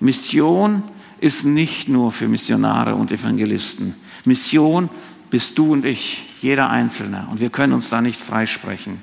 Mission 0.00 0.82
ist 1.20 1.44
nicht 1.44 1.88
nur 1.88 2.10
für 2.10 2.26
Missionare 2.26 2.94
und 2.94 3.12
Evangelisten. 3.12 3.94
Mission 4.24 4.88
bist 5.30 5.56
du 5.58 5.72
und 5.72 5.84
ich, 5.84 6.24
jeder 6.40 6.70
Einzelne. 6.70 7.26
Und 7.30 7.40
wir 7.40 7.50
können 7.50 7.72
uns 7.72 7.88
da 7.88 8.00
nicht 8.00 8.20
freisprechen. 8.20 9.00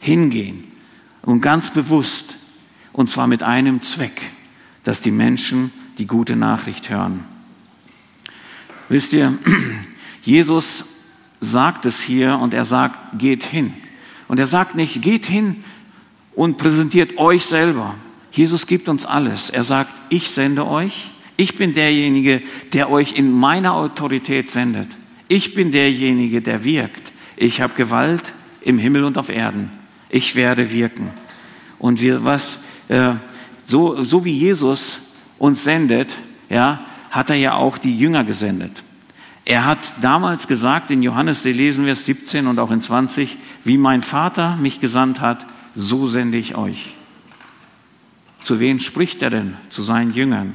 Hingehen 0.00 0.64
und 1.22 1.40
ganz 1.40 1.70
bewusst 1.70 2.36
und 2.92 3.08
zwar 3.08 3.26
mit 3.26 3.42
einem 3.42 3.82
Zweck, 3.82 4.30
dass 4.84 5.00
die 5.00 5.10
Menschen 5.10 5.72
die 5.98 6.06
gute 6.06 6.36
Nachricht 6.36 6.90
hören. 6.90 7.24
Wisst 8.88 9.12
ihr, 9.12 9.38
Jesus 10.22 10.84
sagt 11.40 11.84
es 11.84 12.00
hier 12.00 12.38
und 12.38 12.54
er 12.54 12.64
sagt, 12.64 13.18
geht 13.18 13.44
hin. 13.44 13.72
Und 14.26 14.38
er 14.38 14.46
sagt 14.46 14.74
nicht, 14.74 15.02
geht 15.02 15.26
hin 15.26 15.62
und 16.34 16.58
präsentiert 16.58 17.18
euch 17.18 17.44
selber. 17.44 17.94
Jesus 18.30 18.66
gibt 18.66 18.88
uns 18.88 19.06
alles. 19.06 19.50
Er 19.50 19.64
sagt, 19.64 19.94
ich 20.10 20.30
sende 20.30 20.66
euch. 20.66 21.10
Ich 21.36 21.56
bin 21.56 21.74
derjenige, 21.74 22.42
der 22.72 22.90
euch 22.90 23.16
in 23.16 23.30
meiner 23.30 23.74
Autorität 23.74 24.50
sendet. 24.50 24.88
Ich 25.28 25.54
bin 25.54 25.70
derjenige, 25.70 26.40
der 26.40 26.64
wirkt. 26.64 27.12
Ich 27.36 27.60
habe 27.60 27.74
Gewalt 27.74 28.32
im 28.62 28.78
Himmel 28.78 29.04
und 29.04 29.18
auf 29.18 29.28
Erden. 29.28 29.70
Ich 30.08 30.34
werde 30.34 30.72
wirken. 30.72 31.10
Und 31.78 32.00
wir, 32.00 32.24
was, 32.24 32.60
äh, 32.88 33.14
so, 33.66 34.02
so 34.02 34.24
wie 34.24 34.32
Jesus 34.32 35.00
uns 35.38 35.64
sendet, 35.64 36.16
ja, 36.48 36.84
hat 37.10 37.30
er 37.30 37.36
ja 37.36 37.54
auch 37.54 37.78
die 37.78 37.96
Jünger 37.96 38.24
gesendet. 38.24 38.72
Er 39.44 39.64
hat 39.64 39.78
damals 40.00 40.48
gesagt, 40.48 40.90
in 40.90 41.02
Johannes, 41.02 41.42
die 41.42 41.52
lesen 41.52 41.86
wir 41.86 41.92
es 41.92 42.04
17 42.04 42.46
und 42.46 42.58
auch 42.58 42.70
in 42.70 42.80
20, 42.82 43.36
wie 43.64 43.78
mein 43.78 44.02
Vater 44.02 44.56
mich 44.56 44.80
gesandt 44.80 45.20
hat, 45.20 45.46
so 45.74 46.08
sende 46.08 46.38
ich 46.38 46.56
euch. 46.56 46.94
Zu 48.42 48.60
wem 48.60 48.80
spricht 48.80 49.22
er 49.22 49.30
denn? 49.30 49.56
Zu 49.70 49.82
seinen 49.82 50.12
Jüngern. 50.12 50.54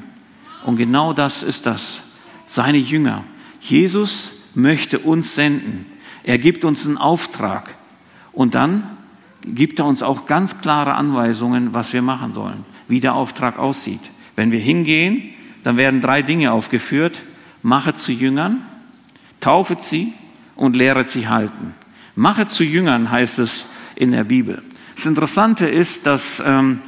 Und 0.66 0.78
genau 0.78 1.14
das 1.14 1.44
ist 1.44 1.66
das, 1.66 2.02
seine 2.46 2.78
Jünger. 2.78 3.24
Jesus 3.62 4.43
möchte 4.56 5.00
uns 5.00 5.36
senden. 5.36 5.86
Er 6.24 6.38
gibt 6.38 6.66
uns 6.66 6.86
einen 6.86 6.98
Auftrag. 6.98 7.76
Und 8.32 8.56
dann 8.56 8.84
gibt 9.46 9.80
er 9.80 9.86
uns 9.86 10.02
auch 10.04 10.26
ganz 10.26 10.62
klare 10.62 10.96
Anweisungen, 10.96 11.74
was 11.74 11.94
wir 11.94 12.02
machen 12.02 12.34
sollen, 12.34 12.66
wie 12.88 13.02
der 13.02 13.14
Auftrag 13.16 13.60
aussieht. 13.60 14.02
Wenn 14.36 14.52
wir 14.52 14.60
hingehen, 14.60 15.34
dann 15.64 15.78
werden 15.78 16.02
drei 16.02 16.22
Dinge 16.22 16.52
aufgeführt. 16.52 17.24
Mache 17.62 17.94
zu 17.94 18.12
Jüngern, 18.12 18.62
taufet 19.40 19.84
sie 19.84 20.14
und 20.56 20.76
lehret 20.76 21.10
sie 21.10 21.28
halten. 21.28 21.74
Mache 22.16 22.48
zu 22.48 22.64
Jüngern 22.64 23.10
heißt 23.10 23.40
es 23.40 23.66
in 23.96 24.12
der 24.12 24.24
Bibel. 24.24 24.62
Das 24.96 25.06
Interessante 25.06 25.68
ist, 25.68 26.06
dass, 26.06 26.42
ähm, 26.46 26.82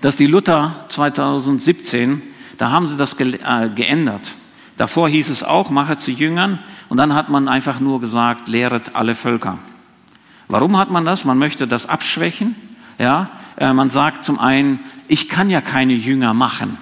dass 0.00 0.16
die 0.16 0.26
Luther 0.26 0.86
2017, 0.88 2.22
da 2.58 2.70
haben 2.70 2.88
sie 2.88 2.96
das 2.96 3.18
äh, 3.20 3.70
geändert. 3.74 4.32
Davor 4.76 5.08
hieß 5.08 5.30
es 5.30 5.42
auch, 5.42 5.70
mache 5.70 5.96
zu 5.96 6.10
Jüngern 6.10 6.58
und 6.88 6.98
dann 6.98 7.14
hat 7.14 7.28
man 7.28 7.48
einfach 7.48 7.80
nur 7.80 8.00
gesagt, 8.00 8.48
lehret 8.48 8.94
alle 8.94 9.14
Völker. 9.14 9.58
Warum 10.48 10.76
hat 10.76 10.90
man 10.90 11.04
das? 11.04 11.24
Man 11.24 11.38
möchte 11.38 11.66
das 11.66 11.86
abschwächen. 11.86 12.54
Ja, 12.98 13.30
äh, 13.56 13.72
man 13.72 13.90
sagt 13.90 14.24
zum 14.24 14.38
einen, 14.38 14.80
ich 15.08 15.28
kann 15.28 15.50
ja 15.50 15.60
keine 15.60 15.92
Jünger 15.92 16.34
machen. 16.34 16.78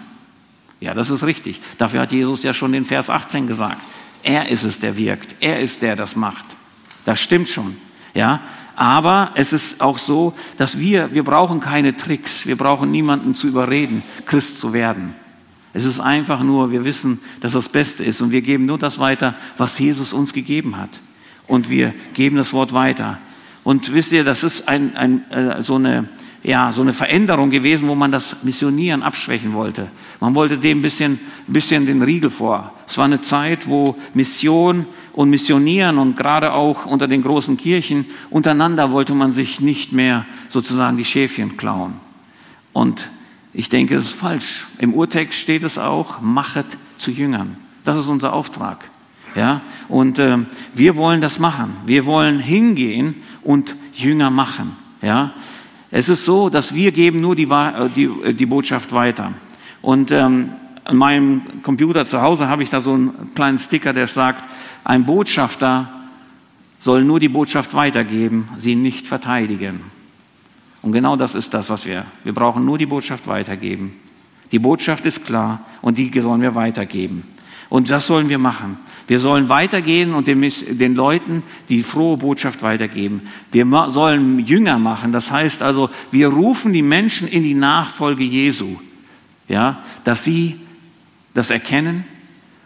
Ja, 0.80 0.94
das 0.94 1.10
ist 1.10 1.24
richtig. 1.24 1.60
Dafür 1.78 2.02
hat 2.02 2.12
Jesus 2.12 2.42
ja 2.42 2.52
schon 2.52 2.72
den 2.72 2.84
Vers 2.84 3.10
18 3.10 3.46
gesagt. 3.46 3.80
Er 4.22 4.48
ist 4.48 4.64
es, 4.64 4.80
der 4.80 4.98
wirkt. 4.98 5.36
Er 5.40 5.60
ist 5.60 5.82
der, 5.82 5.96
das 5.96 6.16
macht. 6.16 6.44
Das 7.04 7.20
stimmt 7.20 7.48
schon. 7.48 7.76
Ja, 8.12 8.40
aber 8.76 9.30
es 9.34 9.52
ist 9.52 9.80
auch 9.80 9.98
so, 9.98 10.34
dass 10.56 10.78
wir, 10.78 11.14
wir 11.14 11.24
brauchen 11.24 11.60
keine 11.60 11.96
Tricks. 11.96 12.46
Wir 12.46 12.56
brauchen 12.56 12.90
niemanden 12.90 13.34
zu 13.34 13.46
überreden, 13.46 14.02
Christ 14.26 14.60
zu 14.60 14.72
werden. 14.72 15.14
Es 15.74 15.84
ist 15.84 15.98
einfach 15.98 16.42
nur, 16.42 16.70
wir 16.70 16.84
wissen, 16.84 17.20
dass 17.40 17.52
das 17.52 17.68
Beste 17.68 18.04
ist 18.04 18.22
und 18.22 18.30
wir 18.30 18.42
geben 18.42 18.64
nur 18.64 18.78
das 18.78 19.00
weiter, 19.00 19.34
was 19.58 19.78
Jesus 19.78 20.12
uns 20.12 20.32
gegeben 20.32 20.76
hat. 20.76 20.90
Und 21.48 21.68
wir 21.68 21.92
geben 22.14 22.36
das 22.36 22.52
Wort 22.52 22.72
weiter. 22.72 23.18
Und 23.64 23.92
wisst 23.92 24.12
ihr, 24.12 24.24
das 24.24 24.44
ist 24.44 24.68
ein, 24.68 24.96
ein, 24.96 25.30
äh, 25.30 25.62
so, 25.62 25.74
eine, 25.74 26.08
ja, 26.44 26.70
so 26.70 26.82
eine 26.82 26.92
Veränderung 26.92 27.50
gewesen, 27.50 27.88
wo 27.88 27.96
man 27.96 28.12
das 28.12 28.44
Missionieren 28.44 29.02
abschwächen 29.02 29.52
wollte. 29.52 29.88
Man 30.20 30.34
wollte 30.36 30.58
dem 30.58 30.78
ein 30.78 30.82
bisschen, 30.82 31.18
ein 31.48 31.52
bisschen 31.52 31.86
den 31.86 32.02
Riegel 32.02 32.30
vor. 32.30 32.72
Es 32.86 32.96
war 32.96 33.06
eine 33.06 33.20
Zeit, 33.20 33.68
wo 33.68 33.96
Mission 34.14 34.86
und 35.12 35.28
Missionieren 35.28 35.98
und 35.98 36.16
gerade 36.16 36.52
auch 36.52 36.86
unter 36.86 37.08
den 37.08 37.22
großen 37.22 37.56
Kirchen 37.56 38.06
untereinander 38.30 38.92
wollte 38.92 39.14
man 39.14 39.32
sich 39.32 39.60
nicht 39.60 39.92
mehr 39.92 40.24
sozusagen 40.50 40.96
die 40.96 41.04
Schäfchen 41.04 41.56
klauen. 41.56 41.94
Und 42.72 43.10
ich 43.54 43.68
denke, 43.68 43.94
das 43.94 44.06
ist 44.06 44.14
falsch. 44.14 44.66
Im 44.78 44.92
Urtext 44.92 45.38
steht 45.38 45.62
es 45.62 45.78
auch, 45.78 46.20
machet 46.20 46.66
zu 46.98 47.12
Jüngern. 47.12 47.56
Das 47.84 47.96
ist 47.96 48.08
unser 48.08 48.32
Auftrag. 48.32 48.90
Ja, 49.36 49.62
und 49.88 50.18
äh, 50.18 50.38
wir 50.74 50.96
wollen 50.96 51.20
das 51.20 51.38
machen. 51.38 51.76
Wir 51.86 52.06
wollen 52.06 52.38
hingehen 52.38 53.16
und 53.42 53.74
Jünger 53.94 54.30
machen. 54.30 54.76
Ja, 55.02 55.32
es 55.90 56.08
ist 56.08 56.24
so, 56.24 56.50
dass 56.50 56.74
wir 56.74 56.92
geben 56.92 57.20
nur 57.20 57.36
die, 57.36 57.44
äh, 57.44 57.88
die, 57.94 58.04
äh, 58.04 58.34
die 58.34 58.46
Botschaft 58.46 58.92
weiter. 58.92 59.32
Und 59.82 60.10
ähm, 60.10 60.50
an 60.84 60.96
meinem 60.96 61.62
Computer 61.62 62.06
zu 62.06 62.20
Hause 62.20 62.48
habe 62.48 62.62
ich 62.62 62.70
da 62.70 62.80
so 62.80 62.92
einen 62.92 63.34
kleinen 63.34 63.58
Sticker, 63.58 63.92
der 63.92 64.06
sagt, 64.06 64.44
ein 64.84 65.04
Botschafter 65.04 65.88
soll 66.80 67.04
nur 67.04 67.20
die 67.20 67.28
Botschaft 67.28 67.74
weitergeben, 67.74 68.48
sie 68.58 68.74
nicht 68.74 69.06
verteidigen. 69.06 69.80
Und 70.84 70.92
genau 70.92 71.16
das 71.16 71.34
ist 71.34 71.54
das, 71.54 71.70
was 71.70 71.86
wir. 71.86 72.04
Wir 72.24 72.34
brauchen 72.34 72.66
nur 72.66 72.76
die 72.76 72.84
Botschaft 72.84 73.26
weitergeben. 73.26 73.94
Die 74.52 74.58
Botschaft 74.58 75.06
ist 75.06 75.24
klar 75.24 75.60
und 75.80 75.96
die 75.96 76.12
sollen 76.20 76.42
wir 76.42 76.54
weitergeben. 76.54 77.24
Und 77.70 77.90
das 77.90 78.06
sollen 78.06 78.28
wir 78.28 78.36
machen. 78.36 78.76
Wir 79.06 79.18
sollen 79.18 79.48
weitergehen 79.48 80.12
und 80.12 80.26
den, 80.26 80.94
Leuten 80.94 81.42
die 81.70 81.82
frohe 81.82 82.18
Botschaft 82.18 82.62
weitergeben. 82.62 83.22
Wir 83.50 83.66
sollen 83.88 84.40
Jünger 84.40 84.78
machen. 84.78 85.12
Das 85.12 85.30
heißt 85.30 85.62
also, 85.62 85.88
wir 86.10 86.28
rufen 86.28 86.74
die 86.74 86.82
Menschen 86.82 87.28
in 87.28 87.42
die 87.42 87.54
Nachfolge 87.54 88.22
Jesu. 88.22 88.76
Ja, 89.48 89.82
dass 90.04 90.22
sie 90.22 90.60
das 91.32 91.48
erkennen 91.48 92.04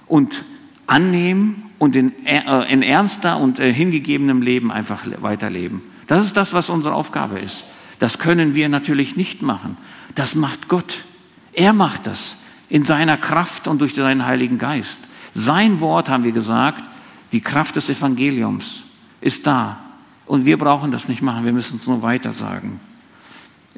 und 0.09 0.44
annehmen 0.88 1.70
und 1.78 1.94
in, 1.94 2.12
äh, 2.26 2.72
in 2.72 2.83
ernster 2.83 3.38
und 3.38 3.61
äh, 3.61 3.72
hingegebenem 3.72 4.42
Leben 4.42 4.72
einfach 4.72 5.04
weiterleben. 5.20 5.83
Das 6.09 6.24
ist 6.24 6.37
das, 6.37 6.52
was 6.52 6.68
unsere 6.68 6.94
Aufgabe 6.94 7.38
ist. 7.38 7.62
Das 7.98 8.18
können 8.18 8.54
wir 8.54 8.68
natürlich 8.68 9.16
nicht 9.16 9.42
machen. 9.42 9.76
Das 10.14 10.34
macht 10.34 10.68
Gott. 10.68 11.04
Er 11.52 11.72
macht 11.72 12.06
das 12.06 12.37
in 12.68 12.84
seiner 12.84 13.16
Kraft 13.16 13.66
und 13.66 13.80
durch 13.80 13.94
seinen 13.94 14.24
Heiligen 14.26 14.58
Geist. 14.58 15.00
Sein 15.34 15.80
Wort, 15.80 16.08
haben 16.08 16.24
wir 16.24 16.32
gesagt, 16.32 16.84
die 17.32 17.40
Kraft 17.40 17.76
des 17.76 17.88
Evangeliums 17.88 18.82
ist 19.20 19.46
da. 19.46 19.78
Und 20.26 20.44
wir 20.44 20.58
brauchen 20.58 20.90
das 20.90 21.08
nicht 21.08 21.22
machen, 21.22 21.44
wir 21.44 21.52
müssen 21.52 21.78
es 21.78 21.87
nur 21.87 22.02
weiter 22.02 22.32
sagen. 22.32 22.80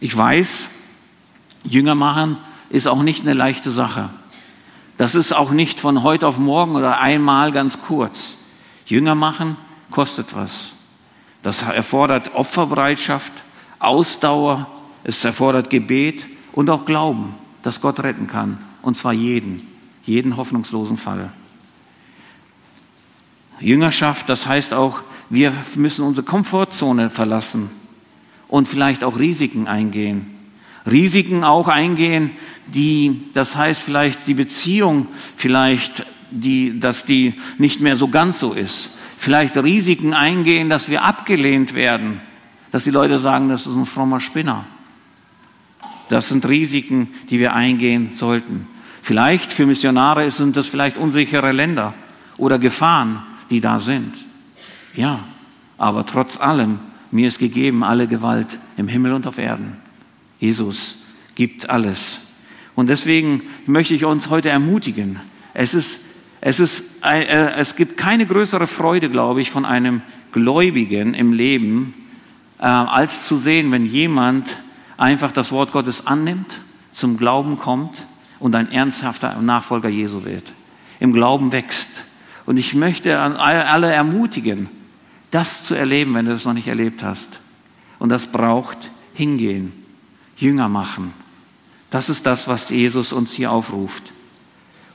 Ich 0.01 0.17
weiß, 0.17 0.69
Jünger 1.65 1.95
machen 1.95 2.37
ist 2.71 2.89
auch 2.89 3.03
nicht 3.03 3.23
eine 3.23 3.35
leichte 3.35 3.71
Sache. 3.71 4.11
Das 4.97 5.15
ist 5.15 5.33
auch 5.33 5.51
nicht 5.51 5.81
von 5.81 6.03
heute 6.03 6.27
auf 6.27 6.39
morgen 6.39 6.77
oder 6.77 7.01
einmal 7.01 7.53
ganz 7.53 7.81
kurz. 7.83 8.35
Jünger 8.87 9.15
machen 9.15 9.57
kostet 9.91 10.35
was. 10.35 10.73
Das 11.43 11.63
erfordert 11.63 12.35
Opferbereitschaft, 12.35 13.33
Ausdauer, 13.81 14.69
es 15.03 15.25
erfordert 15.25 15.71
Gebet 15.71 16.27
und 16.53 16.71
auch 16.71 16.85
Glauben, 16.85 17.35
dass 17.63 17.81
Gott 17.81 18.01
retten 18.01 18.29
kann. 18.29 18.59
Und 18.83 18.97
zwar 18.97 19.13
jeden, 19.13 19.57
jeden 20.05 20.37
hoffnungslosen 20.37 20.97
Fall. 20.97 21.33
Jüngerschaft, 23.59 24.29
das 24.29 24.47
heißt 24.47 24.73
auch, 24.73 25.03
wir 25.29 25.53
müssen 25.77 26.05
unsere 26.05 26.27
Komfortzone 26.27 27.11
verlassen 27.11 27.71
und 28.49 28.69
vielleicht 28.69 29.05
auch 29.05 29.19
Risiken 29.19 29.69
eingehen. 29.69 30.27
Risiken 30.91 31.45
auch 31.45 31.69
eingehen, 31.69 32.31
die, 32.67 33.23
das 33.35 33.57
heißt 33.57 33.83
vielleicht 33.83 34.27
die 34.27 34.35
Beziehung 34.35 35.07
vielleicht, 35.37 36.07
die, 36.31 36.81
dass 36.81 37.05
die 37.05 37.35
nicht 37.59 37.81
mehr 37.81 37.97
so 37.97 38.09
ganz 38.09 38.41
so 38.41 38.53
ist. 38.53 38.91
Vielleicht 39.19 39.57
Risiken 39.57 40.15
eingehen, 40.15 40.71
dass 40.71 40.89
wir 40.89 41.05
abgelehnt 41.05 41.75
werden, 41.75 42.21
dass 42.71 42.85
die 42.85 42.91
Leute 42.91 43.19
sagen, 43.19 43.49
das 43.49 43.67
ist 43.67 43.75
ein 43.75 43.87
frommer 43.87 44.21
Spinner. 44.21 44.65
Das 46.09 46.29
sind 46.29 46.47
Risiken, 46.49 47.09
die 47.31 47.39
wir 47.39 47.55
eingehen 47.55 48.11
sollten. 48.15 48.67
Vielleicht 49.03 49.53
für 49.53 49.67
Missionare 49.67 50.31
sind 50.31 50.57
das 50.57 50.69
vielleicht 50.69 50.99
unsichere 50.99 51.53
Länder 51.53 51.95
oder 52.37 52.59
Gefahren, 52.59 53.23
die 53.51 53.61
da 53.61 53.79
sind. 53.79 54.15
Ja, 54.95 55.21
aber 55.79 56.05
trotz 56.05 56.39
allem, 56.39 56.81
mir 57.11 57.29
ist 57.29 57.39
gegeben 57.39 57.83
alle 57.85 58.07
Gewalt 58.07 58.59
im 58.77 58.89
Himmel 58.89 59.13
und 59.13 59.27
auf 59.27 59.39
Erden. 59.39 59.77
Jesus 60.39 60.97
gibt 61.35 61.71
alles. 61.71 62.19
Und 62.75 62.89
deswegen 62.89 63.43
möchte 63.67 63.95
ich 63.95 64.05
uns 64.05 64.31
heute 64.31 64.49
ermutigen. 64.49 65.21
Es 65.55 65.75
ist, 65.75 66.01
es 66.41 66.61
ist, 66.61 67.03
äh, 67.05 67.53
es 67.57 67.77
gibt 67.77 67.97
keine 67.97 68.27
größere 68.27 68.67
Freude, 68.67 69.11
glaube 69.11 69.41
ich, 69.41 69.51
von 69.51 69.65
einem 69.65 70.03
Gläubigen 70.33 71.15
im 71.15 71.33
Leben, 71.33 71.95
äh, 72.61 72.67
als 72.67 73.27
zu 73.27 73.37
sehen, 73.37 73.73
wenn 73.73 73.87
jemand 73.87 74.59
einfach 74.97 75.33
das 75.33 75.51
Wort 75.51 75.73
Gottes 75.73 76.07
annimmt, 76.07 76.61
zum 76.93 77.17
Glauben 77.17 77.59
kommt 77.59 78.07
und 78.39 78.55
ein 78.55 78.71
ernsthafter 78.71 79.41
Nachfolger 79.41 79.89
Jesu 79.89 80.25
wird. 80.25 80.53
Im 80.99 81.13
Glauben 81.13 81.53
wächst. 81.53 81.89
Und 82.47 82.59
ich 82.59 82.75
möchte 82.75 83.19
alle 83.19 83.93
ermutigen, 83.93 84.69
das 85.31 85.65
zu 85.65 85.75
erleben, 85.75 86.15
wenn 86.15 86.27
du 86.27 86.33
das 86.33 86.45
noch 86.45 86.53
nicht 86.53 86.69
erlebt 86.69 87.03
hast. 87.03 87.41
Und 87.99 88.11
das 88.11 88.27
braucht 88.27 88.91
hingehen, 89.15 89.73
Jünger 90.37 90.69
machen. 90.69 91.15
Das 91.91 92.09
ist 92.09 92.27
das, 92.27 92.49
was 92.49 92.69
Jesus 92.71 93.13
uns 93.13 93.33
hier 93.33 93.53
aufruft. 93.53 94.03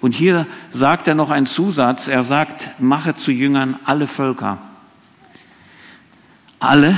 Und 0.02 0.14
hier 0.14 0.46
sagt 0.72 1.08
er 1.08 1.16
noch 1.16 1.30
einen 1.32 1.46
Zusatz. 1.46 2.08
Er 2.08 2.24
sagt, 2.24 2.80
mache 2.80 3.16
zu 3.16 3.32
Jüngern 3.32 3.80
alle 3.86 4.08
Völker. 4.08 4.60
Alle? 6.60 6.98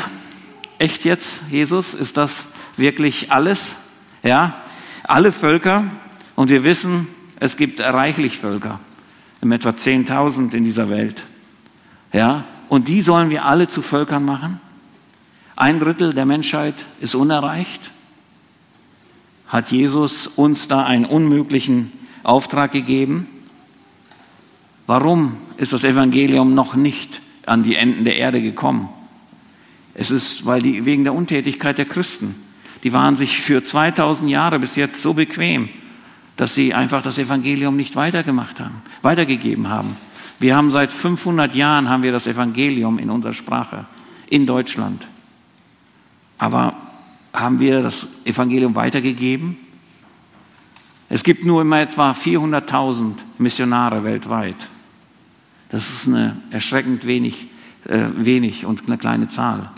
Echt 0.79 1.05
jetzt, 1.05 1.43
Jesus? 1.49 1.93
Ist 1.93 2.17
das 2.17 2.53
wirklich 2.75 3.31
alles? 3.31 3.77
Ja? 4.23 4.61
Alle 5.03 5.31
Völker? 5.31 5.85
Und 6.35 6.49
wir 6.49 6.63
wissen, 6.63 7.07
es 7.39 7.57
gibt 7.57 7.79
reichlich 7.79 8.37
Völker. 8.37 8.79
Im 9.41 9.51
etwa 9.51 9.69
10.000 9.69 10.53
in 10.53 10.63
dieser 10.63 10.89
Welt. 10.89 11.23
Ja? 12.13 12.45
Und 12.69 12.87
die 12.87 13.01
sollen 13.01 13.29
wir 13.29 13.45
alle 13.45 13.67
zu 13.67 13.81
Völkern 13.81 14.23
machen? 14.23 14.59
Ein 15.55 15.79
Drittel 15.79 16.13
der 16.13 16.25
Menschheit 16.25 16.85
ist 16.99 17.15
unerreicht. 17.15 17.91
Hat 19.47 19.71
Jesus 19.71 20.27
uns 20.27 20.67
da 20.67 20.83
einen 20.85 21.05
unmöglichen 21.05 21.91
Auftrag 22.23 22.71
gegeben? 22.71 23.27
Warum 24.85 25.37
ist 25.57 25.73
das 25.73 25.83
Evangelium 25.83 26.53
noch 26.53 26.75
nicht 26.75 27.21
an 27.45 27.63
die 27.63 27.75
Enden 27.75 28.03
der 28.03 28.17
Erde 28.17 28.41
gekommen? 28.41 28.89
Es 29.97 30.11
ist, 30.11 30.45
weil 30.45 30.61
die, 30.61 30.85
wegen 30.85 31.03
der 31.03 31.13
Untätigkeit 31.13 31.79
der 31.79 31.85
Christen. 31.85 32.35
Die 32.83 32.93
waren 32.93 33.15
sich 33.15 33.41
für 33.41 33.63
2000 33.63 34.29
Jahre 34.29 34.59
bis 34.59 34.75
jetzt 34.75 35.01
so 35.01 35.15
bequem, 35.15 35.69
dass 36.37 36.53
sie 36.53 36.75
einfach 36.75 37.01
das 37.01 37.17
Evangelium 37.17 37.75
nicht 37.75 37.95
weitergemacht 37.95 38.59
haben, 38.59 38.75
weitergegeben 39.01 39.69
haben. 39.69 39.97
Wir 40.39 40.55
haben 40.55 40.69
seit 40.69 40.91
500 40.91 41.55
Jahren 41.55 41.89
haben 41.89 42.03
wir 42.03 42.11
das 42.11 42.27
Evangelium 42.27 42.99
in 42.99 43.09
unserer 43.09 43.33
Sprache 43.33 43.87
in 44.27 44.45
Deutschland. 44.45 45.07
Aber 46.37 46.75
haben 47.33 47.59
wir 47.59 47.81
das 47.81 48.23
Evangelium 48.23 48.75
weitergegeben? 48.75 49.57
Es 51.09 51.23
gibt 51.23 51.43
nur 51.43 51.61
immer 51.61 51.81
etwa 51.81 52.11
400.000 52.11 53.13
Missionare 53.39 54.03
weltweit. 54.03 54.67
Das 55.69 55.89
ist 55.89 56.07
eine 56.07 56.37
erschreckend 56.51 57.07
wenig, 57.07 57.47
äh, 57.87 58.07
wenig 58.15 58.65
und 58.65 58.87
eine 58.87 58.97
kleine 58.97 59.29
Zahl. 59.29 59.71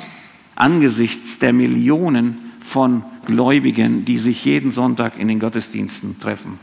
Angesichts 0.55 1.39
der 1.39 1.53
Millionen 1.53 2.37
von 2.59 3.03
Gläubigen, 3.25 4.05
die 4.05 4.17
sich 4.17 4.43
jeden 4.45 4.71
Sonntag 4.71 5.17
in 5.17 5.27
den 5.27 5.39
Gottesdiensten 5.39 6.19
treffen. 6.19 6.59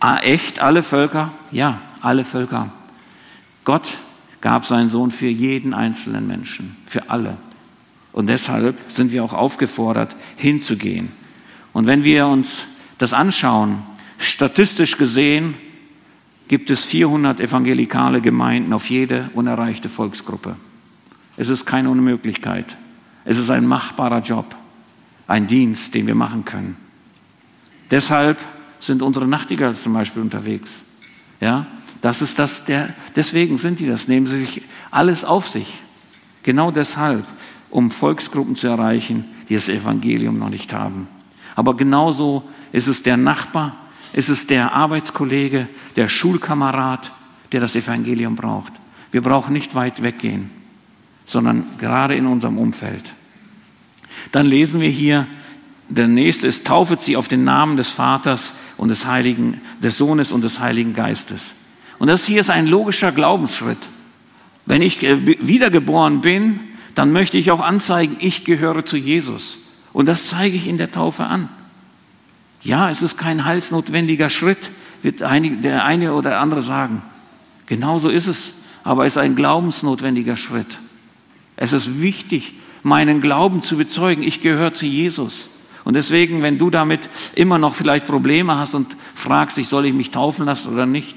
Ah, 0.00 0.18
echt 0.18 0.60
alle 0.60 0.82
Völker? 0.82 1.30
Ja, 1.50 1.80
alle 2.00 2.24
Völker. 2.24 2.72
Gott 3.64 3.98
gab 4.40 4.64
seinen 4.64 4.88
Sohn 4.88 5.10
für 5.10 5.28
jeden 5.28 5.74
einzelnen 5.74 6.26
Menschen, 6.26 6.76
für 6.86 7.10
alle. 7.10 7.36
Und 8.12 8.28
deshalb 8.28 8.78
sind 8.88 9.12
wir 9.12 9.22
auch 9.22 9.34
aufgefordert, 9.34 10.16
hinzugehen. 10.36 11.12
Und 11.72 11.86
wenn 11.86 12.02
wir 12.02 12.26
uns 12.26 12.66
das 12.98 13.12
anschauen, 13.12 13.82
statistisch 14.18 14.96
gesehen 14.96 15.54
gibt 16.50 16.68
es 16.68 16.84
400 16.84 17.38
evangelikale 17.38 18.20
Gemeinden 18.20 18.72
auf 18.72 18.90
jede 18.90 19.30
unerreichte 19.34 19.88
Volksgruppe. 19.88 20.56
Es 21.36 21.48
ist 21.48 21.64
keine 21.64 21.88
Unmöglichkeit. 21.88 22.76
Es 23.24 23.38
ist 23.38 23.50
ein 23.50 23.64
machbarer 23.64 24.20
Job, 24.20 24.56
ein 25.28 25.46
Dienst, 25.46 25.94
den 25.94 26.08
wir 26.08 26.16
machen 26.16 26.44
können. 26.44 26.76
Deshalb 27.92 28.36
sind 28.80 29.00
unsere 29.00 29.28
Nachtigallen 29.28 29.76
zum 29.76 29.92
Beispiel 29.92 30.22
unterwegs. 30.22 30.86
Ja, 31.40 31.68
das 32.00 32.20
ist 32.20 32.40
das, 32.40 32.64
der, 32.64 32.94
deswegen 33.14 33.56
sind 33.56 33.78
die 33.78 33.86
das, 33.86 34.08
nehmen 34.08 34.26
sie 34.26 34.40
sich 34.40 34.62
alles 34.90 35.24
auf 35.24 35.46
sich. 35.46 35.78
Genau 36.42 36.72
deshalb, 36.72 37.26
um 37.70 37.92
Volksgruppen 37.92 38.56
zu 38.56 38.66
erreichen, 38.66 39.24
die 39.48 39.54
das 39.54 39.68
Evangelium 39.68 40.36
noch 40.36 40.50
nicht 40.50 40.72
haben. 40.72 41.06
Aber 41.54 41.76
genauso 41.76 42.42
ist 42.72 42.88
es 42.88 43.04
der 43.04 43.16
Nachbar, 43.16 43.76
ist 44.12 44.28
es 44.28 44.46
der 44.46 44.72
Arbeitskollege, 44.72 45.68
der 45.96 46.08
Schulkamerad, 46.08 47.12
der 47.52 47.60
das 47.60 47.76
Evangelium 47.76 48.36
braucht. 48.36 48.72
Wir 49.12 49.22
brauchen 49.22 49.52
nicht 49.52 49.74
weit 49.74 50.02
weggehen, 50.02 50.50
sondern 51.26 51.64
gerade 51.78 52.14
in 52.14 52.26
unserem 52.26 52.58
Umfeld. 52.58 53.14
Dann 54.32 54.46
lesen 54.46 54.80
wir 54.80 54.88
hier, 54.88 55.26
der 55.88 56.06
nächste 56.06 56.46
ist, 56.46 56.66
taufet 56.66 57.00
sie 57.00 57.16
auf 57.16 57.26
den 57.26 57.44
Namen 57.44 57.76
des 57.76 57.90
Vaters 57.90 58.52
und 58.76 58.88
des 58.88 59.06
Heiligen, 59.06 59.60
des 59.82 59.98
Sohnes 59.98 60.30
und 60.30 60.42
des 60.42 60.60
Heiligen 60.60 60.94
Geistes. 60.94 61.54
Und 61.98 62.08
das 62.08 62.26
hier 62.26 62.40
ist 62.40 62.50
ein 62.50 62.66
logischer 62.66 63.12
Glaubensschritt. 63.12 63.88
Wenn 64.66 64.82
ich 64.82 65.02
äh, 65.02 65.26
wiedergeboren 65.46 66.20
bin, 66.20 66.60
dann 66.94 67.12
möchte 67.12 67.36
ich 67.38 67.50
auch 67.50 67.60
anzeigen, 67.60 68.16
ich 68.20 68.44
gehöre 68.44 68.84
zu 68.84 68.96
Jesus. 68.96 69.58
Und 69.92 70.06
das 70.06 70.28
zeige 70.28 70.56
ich 70.56 70.68
in 70.68 70.78
der 70.78 70.92
Taufe 70.92 71.24
an. 71.24 71.48
Ja, 72.62 72.90
es 72.90 73.02
ist 73.02 73.16
kein 73.16 73.44
halsnotwendiger 73.44 74.30
Schritt, 74.30 74.70
wird 75.02 75.20
der 75.20 75.84
eine 75.84 76.14
oder 76.14 76.40
andere 76.40 76.62
sagen. 76.62 77.02
Genauso 77.66 78.08
ist 78.10 78.26
es, 78.26 78.54
aber 78.84 79.06
es 79.06 79.14
ist 79.14 79.18
ein 79.18 79.36
glaubensnotwendiger 79.36 80.36
Schritt. 80.36 80.78
Es 81.56 81.72
ist 81.72 82.00
wichtig, 82.02 82.54
meinen 82.82 83.20
Glauben 83.20 83.62
zu 83.62 83.76
bezeugen. 83.76 84.22
Ich 84.22 84.40
gehöre 84.40 84.72
zu 84.72 84.86
Jesus. 84.86 85.50
Und 85.84 85.94
deswegen, 85.94 86.42
wenn 86.42 86.58
du 86.58 86.70
damit 86.70 87.08
immer 87.34 87.58
noch 87.58 87.74
vielleicht 87.74 88.06
Probleme 88.06 88.56
hast 88.56 88.74
und 88.74 88.96
fragst 89.14 89.56
dich, 89.56 89.68
soll 89.68 89.86
ich 89.86 89.94
mich 89.94 90.10
taufen 90.10 90.46
lassen 90.46 90.72
oder 90.72 90.86
nicht, 90.86 91.16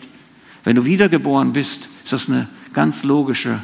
wenn 0.63 0.75
du 0.75 0.85
wiedergeboren 0.85 1.51
bist, 1.51 1.87
ist 2.03 2.13
das 2.13 2.29
eine 2.29 2.47
ganz 2.73 3.03
logische 3.03 3.61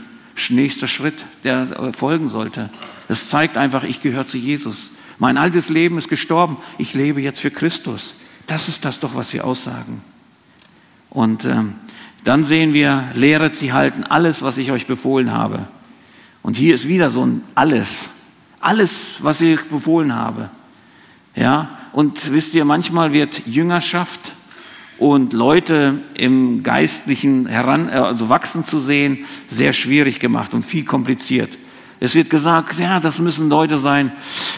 nächster 0.50 0.88
Schritt, 0.88 1.26
der 1.44 1.94
folgen 1.94 2.30
sollte. 2.30 2.70
Das 3.08 3.28
zeigt 3.30 3.58
einfach, 3.58 3.84
ich 3.84 4.02
gehöre 4.02 4.28
zu 4.28 4.38
Jesus. 4.38 4.92
Mein 5.20 5.38
altes 5.38 5.70
Leben 5.70 5.98
ist 5.98 6.08
gestorben. 6.08 6.58
Ich 6.78 6.94
lebe 6.94 7.22
jetzt 7.22 7.42
für 7.42 7.52
Christus. 7.52 8.16
Das 8.48 8.68
ist 8.70 8.86
das 8.86 9.00
doch, 9.00 9.16
was 9.16 9.34
wir 9.34 9.46
aussagen. 9.46 10.02
Und 11.10 11.46
ähm, 11.46 11.76
dann 12.24 12.44
sehen 12.44 12.74
wir, 12.74 13.10
lehret 13.14 13.56
sie 13.56 13.74
halten 13.74 14.04
alles, 14.06 14.42
was 14.42 14.58
ich 14.58 14.72
euch 14.72 14.88
befohlen 14.88 15.32
habe. 15.32 15.68
Und 16.42 16.56
hier 16.56 16.74
ist 16.74 16.88
wieder 16.88 17.10
so 17.10 17.26
ein 17.26 17.44
alles. 17.54 18.10
Alles, 18.62 19.18
was 19.22 19.42
ich 19.42 19.62
befohlen 19.64 20.16
habe. 20.16 20.50
Ja, 21.36 21.78
und 21.92 22.34
wisst 22.34 22.56
ihr, 22.56 22.66
manchmal 22.66 23.14
wird 23.14 23.46
Jüngerschaft 23.46 24.34
und 24.98 25.34
Leute 25.34 26.00
im 26.14 26.64
Geistlichen 26.64 27.48
heran, 27.48 27.90
äh, 27.90 27.94
also 27.94 28.30
wachsen 28.30 28.66
zu 28.66 28.80
sehen, 28.80 29.26
sehr 29.50 29.74
schwierig 29.74 30.20
gemacht 30.20 30.54
und 30.54 30.66
viel 30.66 30.86
kompliziert. 30.86 31.58
Es 32.00 32.16
wird 32.16 32.30
gesagt, 32.30 32.80
ja, 32.80 33.00
das 33.00 33.20
müssen 33.20 33.50
Leute 33.50 33.78
sein, 33.78 34.12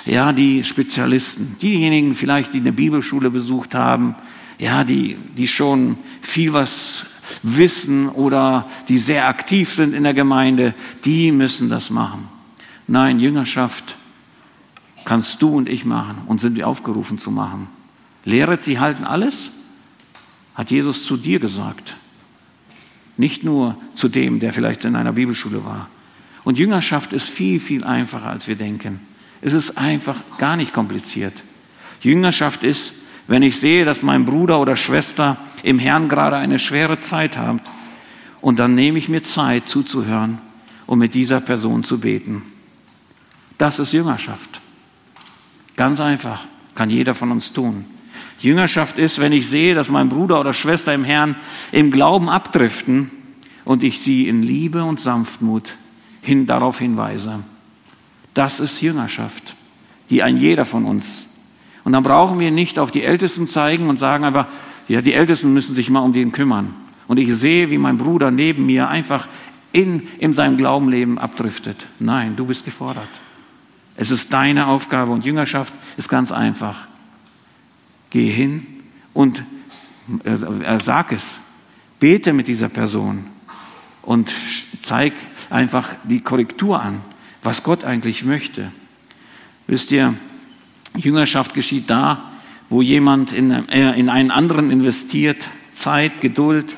ja, 0.05 0.31
die 0.31 0.63
Spezialisten, 0.63 1.57
diejenigen 1.61 2.15
vielleicht, 2.15 2.53
die 2.53 2.59
eine 2.59 2.71
Bibelschule 2.71 3.31
besucht 3.31 3.73
haben, 3.73 4.15
ja, 4.59 4.83
die, 4.83 5.15
die 5.37 5.47
schon 5.47 5.97
viel 6.21 6.53
was 6.53 7.05
wissen 7.41 8.09
oder 8.09 8.67
die 8.89 8.99
sehr 8.99 9.27
aktiv 9.27 9.73
sind 9.73 9.93
in 9.93 10.03
der 10.03 10.13
Gemeinde, 10.13 10.75
die 11.03 11.31
müssen 11.31 11.69
das 11.69 11.89
machen. 11.89 12.27
Nein, 12.87 13.19
Jüngerschaft 13.19 13.95
kannst 15.05 15.41
du 15.41 15.49
und 15.49 15.67
ich 15.67 15.85
machen 15.85 16.17
und 16.27 16.41
sind 16.41 16.57
wir 16.57 16.67
aufgerufen 16.67 17.17
zu 17.17 17.31
machen. 17.31 17.67
Lehret 18.23 18.61
sie 18.61 18.79
halten 18.79 19.03
alles, 19.03 19.49
hat 20.53 20.69
Jesus 20.69 21.05
zu 21.05 21.17
dir 21.17 21.39
gesagt. 21.39 21.95
Nicht 23.17 23.43
nur 23.43 23.77
zu 23.95 24.09
dem, 24.09 24.39
der 24.39 24.53
vielleicht 24.53 24.85
in 24.85 24.95
einer 24.95 25.13
Bibelschule 25.13 25.65
war. 25.65 25.89
Und 26.43 26.57
Jüngerschaft 26.57 27.13
ist 27.13 27.29
viel, 27.29 27.59
viel 27.59 27.83
einfacher, 27.83 28.27
als 28.27 28.47
wir 28.47 28.55
denken. 28.55 28.99
Es 29.41 29.53
ist 29.53 29.77
einfach 29.77 30.17
gar 30.37 30.55
nicht 30.55 30.73
kompliziert. 30.73 31.33
Jüngerschaft 32.01 32.63
ist, 32.63 32.93
wenn 33.27 33.43
ich 33.43 33.59
sehe, 33.59 33.85
dass 33.85 34.01
mein 34.01 34.25
Bruder 34.25 34.59
oder 34.59 34.75
Schwester 34.75 35.37
im 35.63 35.79
Herrn 35.79 36.09
gerade 36.09 36.37
eine 36.37 36.59
schwere 36.59 36.99
Zeit 36.99 37.37
haben, 37.37 37.61
und 38.41 38.59
dann 38.59 38.73
nehme 38.73 38.97
ich 38.97 39.07
mir 39.07 39.21
Zeit 39.21 39.67
zuzuhören 39.67 40.39
und 40.87 40.99
mit 40.99 41.13
dieser 41.13 41.39
Person 41.39 41.83
zu 41.83 41.99
beten. 41.99 42.41
Das 43.57 43.77
ist 43.79 43.93
Jüngerschaft. 43.93 44.59
Ganz 45.75 45.99
einfach, 45.99 46.45
kann 46.73 46.89
jeder 46.89 47.13
von 47.13 47.31
uns 47.31 47.53
tun. 47.53 47.85
Jüngerschaft 48.39 48.97
ist, 48.97 49.19
wenn 49.19 49.31
ich 49.31 49.47
sehe, 49.47 49.75
dass 49.75 49.89
mein 49.89 50.09
Bruder 50.09 50.39
oder 50.39 50.55
Schwester 50.55 50.93
im 50.93 51.03
Herrn 51.03 51.35
im 51.71 51.91
Glauben 51.91 52.29
abdriften 52.29 53.11
und 53.63 53.83
ich 53.83 53.99
sie 53.99 54.27
in 54.27 54.41
Liebe 54.41 54.83
und 54.83 54.99
Sanftmut 54.99 55.75
hin, 56.21 56.45
darauf 56.45 56.79
hinweise. 56.79 57.43
Das 58.33 58.59
ist 58.59 58.81
Jüngerschaft. 58.81 59.55
die 60.09 60.23
ein 60.23 60.35
jeder 60.35 60.65
von 60.65 60.83
uns. 60.83 61.25
Und 61.85 61.93
dann 61.93 62.03
brauchen 62.03 62.37
wir 62.37 62.51
nicht 62.51 62.77
auf 62.79 62.91
die 62.91 63.03
Ältesten 63.03 63.47
zeigen 63.47 63.87
und 63.87 63.97
sagen 63.97 64.25
einfach, 64.25 64.47
ja, 64.87 65.01
die 65.01 65.13
Ältesten 65.13 65.53
müssen 65.53 65.73
sich 65.73 65.89
mal 65.89 66.01
um 66.01 66.11
den 66.11 66.33
kümmern. 66.33 66.73
Und 67.07 67.17
ich 67.17 67.33
sehe, 67.33 67.69
wie 67.71 67.77
mein 67.77 67.97
Bruder 67.97 68.29
neben 68.29 68.65
mir 68.65 68.89
einfach 68.89 69.27
in, 69.71 70.07
in 70.19 70.33
seinem 70.33 70.57
Glaubenleben 70.57 71.17
abdriftet. 71.17 71.87
Nein, 71.99 72.35
du 72.35 72.45
bist 72.45 72.65
gefordert. 72.65 73.07
Es 73.95 74.11
ist 74.11 74.33
deine 74.33 74.67
Aufgabe 74.67 75.11
und 75.11 75.25
Jüngerschaft 75.25 75.73
ist 75.97 76.09
ganz 76.09 76.31
einfach. 76.31 76.87
Geh 78.09 78.29
hin 78.29 78.65
und 79.13 79.43
äh, 80.23 80.79
sag 80.79 81.11
es. 81.11 81.39
Bete 81.99 82.33
mit 82.33 82.47
dieser 82.47 82.69
Person 82.69 83.27
und 84.01 84.31
zeig 84.81 85.13
einfach 85.49 85.89
die 86.03 86.21
Korrektur 86.21 86.81
an, 86.81 87.01
was 87.43 87.63
Gott 87.63 87.83
eigentlich 87.83 88.23
möchte. 88.23 88.71
Wisst 89.67 89.91
ihr, 89.91 90.15
Jüngerschaft 90.95 91.53
geschieht 91.53 91.89
da, 91.89 92.31
wo 92.69 92.81
jemand 92.81 93.33
in, 93.33 93.51
äh, 93.51 93.97
in 93.99 94.09
einen 94.09 94.31
anderen 94.31 94.71
investiert, 94.71 95.47
Zeit, 95.73 96.21
Geduld 96.21 96.75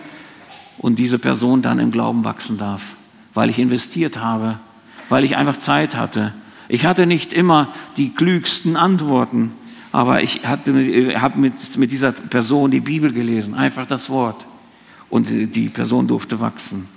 und 0.78 1.00
diese 1.00 1.20
Person 1.20 1.62
dann 1.62 1.80
im 1.80 1.92
Glauben 1.92 2.24
wachsen 2.24 2.58
darf, 2.58 2.96
weil 3.34 3.50
ich 3.50 3.60
investiert 3.60 4.20
habe, 4.20 4.60
weil 5.10 5.24
ich 5.24 5.36
einfach 5.36 5.58
Zeit 5.58 5.96
hatte. 5.96 6.34
Ich 6.68 6.86
hatte 6.86 7.06
nicht 7.06 7.34
immer 7.34 7.74
die 7.98 8.10
klügsten 8.10 8.76
Antworten, 8.76 9.52
aber 9.92 10.24
ich 10.24 10.46
habe 10.46 10.72
mit, 10.72 11.78
mit 11.78 11.92
dieser 11.92 12.12
Person 12.12 12.72
die 12.72 12.80
Bibel 12.80 13.14
gelesen, 13.14 13.54
einfach 13.54 13.86
das 13.86 14.10
Wort. 14.10 14.46
Und 15.10 15.30
die 15.30 15.70
Person 15.70 16.08
durfte 16.08 16.42
wachsen. 16.42 16.88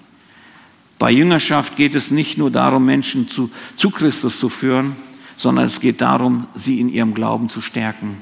Bei 0.99 1.11
Jüngerschaft 1.11 1.77
geht 1.77 1.95
es 1.95 2.11
nicht 2.11 2.39
nur 2.39 2.51
darum, 2.51 2.87
Menschen 2.87 3.29
zu, 3.29 3.51
zu 3.77 3.91
Christus 3.91 4.41
zu 4.41 4.49
führen, 4.49 4.97
sondern 5.37 5.67
es 5.67 5.81
geht 5.81 6.01
darum, 6.01 6.47
sie 6.55 6.81
in 6.81 6.89
ihrem 6.89 7.15
Glauben 7.15 7.49
zu 7.51 7.61
stärken. 7.61 8.19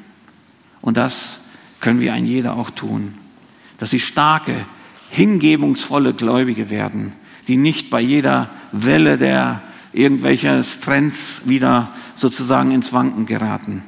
Und 0.80 0.96
das 0.96 1.38
können 1.80 2.00
wir 2.00 2.12
ein 2.12 2.26
jeder 2.26 2.56
auch 2.56 2.70
tun. 2.70 3.14
Dass 3.78 3.90
sie 3.90 4.00
starke, 4.00 4.66
hingebungsvolle 5.10 6.14
Gläubige 6.14 6.70
werden, 6.70 7.12
die 7.46 7.56
nicht 7.56 7.90
bei 7.90 8.00
jeder 8.00 8.50
Welle 8.72 9.18
der 9.18 9.62
irgendwelcher 9.92 10.60
Trends 10.82 11.42
wieder 11.44 11.92
sozusagen 12.16 12.72
ins 12.72 12.92
Wanken 12.92 13.26
geraten. 13.26 13.84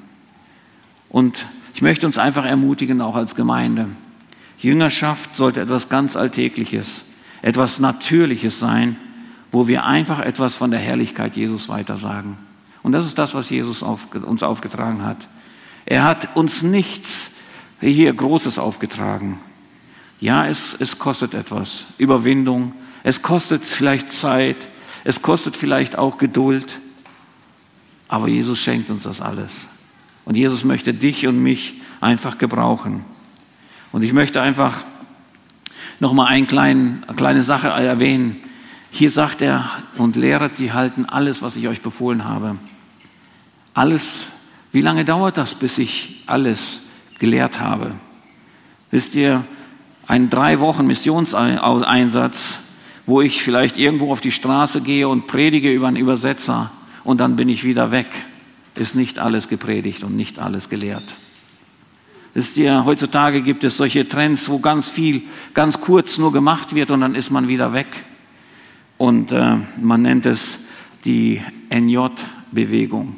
Und 1.09 1.47
ich 1.75 1.83
möchte 1.83 2.07
uns 2.07 2.19
einfach 2.19 2.45
ermutigen, 2.45 3.01
auch 3.01 3.17
als 3.17 3.35
Gemeinde. 3.35 3.89
Jüngerschaft 4.59 5.37
sollte 5.37 5.61
etwas 5.61 5.89
ganz 5.89 6.17
Alltägliches, 6.17 7.05
etwas 7.47 7.79
Natürliches 7.79 8.59
sein, 8.59 8.97
wo 9.53 9.69
wir 9.69 9.85
einfach 9.85 10.19
etwas 10.19 10.57
von 10.57 10.73
der 10.73 10.81
Herrlichkeit 10.81 11.37
Jesus 11.37 11.69
weitersagen. 11.69 12.37
Und 12.83 12.91
das 12.91 13.07
ist 13.07 13.19
das, 13.19 13.37
was 13.37 13.51
Jesus 13.51 13.85
auf, 13.85 14.13
uns 14.17 14.43
aufgetragen 14.43 15.05
hat. 15.05 15.29
Er 15.85 16.03
hat 16.03 16.35
uns 16.35 16.63
nichts 16.65 17.31
hier 17.81 18.13
Großes 18.13 18.59
aufgetragen. 18.59 19.39
Ja, 20.19 20.49
es, 20.49 20.75
es 20.81 20.99
kostet 20.99 21.35
etwas. 21.35 21.85
Überwindung. 21.99 22.73
Es 23.05 23.23
kostet 23.23 23.65
vielleicht 23.65 24.11
Zeit. 24.11 24.67
Es 25.05 25.23
kostet 25.23 25.55
vielleicht 25.57 25.97
auch 25.97 26.19
Geduld. 26.19 26.81
Aber 28.09 28.27
Jesus 28.27 28.59
schenkt 28.59 28.91
uns 28.91 29.05
das 29.05 29.21
alles. 29.21 29.69
Und 30.25 30.37
Jesus 30.37 30.65
möchte 30.65 30.93
dich 30.93 31.29
und 31.29 31.41
mich 31.41 31.81
einfach 32.01 32.39
gebrauchen. 32.39 33.05
Und 33.93 34.03
ich 34.03 34.13
möchte 34.13 34.43
einfach 34.43 34.83
nochmal 36.01 36.27
eine 36.29 36.47
kleine, 36.47 37.03
eine 37.07 37.17
kleine 37.17 37.43
Sache 37.43 37.69
erwähnen. 37.69 38.37
Hier 38.91 39.11
sagt 39.11 39.43
er, 39.43 39.71
und 39.99 40.17
lehret 40.17 40.55
sie 40.55 40.73
halten 40.73 41.05
alles, 41.05 41.43
was 41.43 41.57
ich 41.57 41.69
euch 41.69 41.83
befohlen 41.83 42.25
habe. 42.25 42.57
Alles, 43.75 44.27
wie 44.73 44.81
lange 44.81 45.05
dauert 45.05 45.37
das, 45.37 45.55
bis 45.55 45.79
ich 45.79 46.23
alles 46.27 46.81
gelehrt 47.19 47.61
habe? 47.61 47.93
Wisst 48.91 49.15
ihr, 49.15 49.45
ein 50.07 50.31
drei 50.31 50.61
Wochen 50.61 50.87
Missionseinsatz, 50.87 52.61
wo 53.07 53.21
ich 53.21 53.43
vielleicht 53.43 53.77
irgendwo 53.77 54.13
auf 54.13 54.21
die 54.21 54.33
Straße 54.33 54.81
gehe 54.81 55.09
und 55.09 55.27
predige 55.27 55.73
über 55.73 55.89
einen 55.89 55.97
Übersetzer 55.97 56.71
und 57.05 57.21
dann 57.21 57.37
bin 57.37 57.49
ich 57.49 57.65
wieder 57.65 57.91
weg, 57.91 58.09
ist 58.75 58.95
nicht 58.95 59.19
alles 59.19 59.49
gepredigt 59.49 60.05
und 60.05 60.17
nicht 60.17 60.39
alles 60.39 60.69
gelehrt. 60.69 61.17
Wisst 62.37 62.59
ihr, 62.59 62.85
heutzutage 62.85 63.41
gibt 63.41 63.65
es 63.65 63.79
solche 63.79 64.07
Trends, 64.07 64.49
wo 64.51 64.59
ganz 64.59 64.89
viel, 64.89 65.23
ganz 65.55 65.81
kurz 65.81 66.19
nur 66.19 66.33
gemacht 66.33 66.75
wird 66.75 66.91
und 66.91 67.01
dann 67.01 67.15
ist 67.15 67.31
man 67.31 67.49
wieder 67.49 67.73
weg. 67.73 67.89
Und 68.99 69.33
äh, 69.33 69.57
man 69.81 70.03
nennt 70.03 70.27
es 70.27 70.59
die 71.05 71.41
NJ-Bewegung 71.71 73.17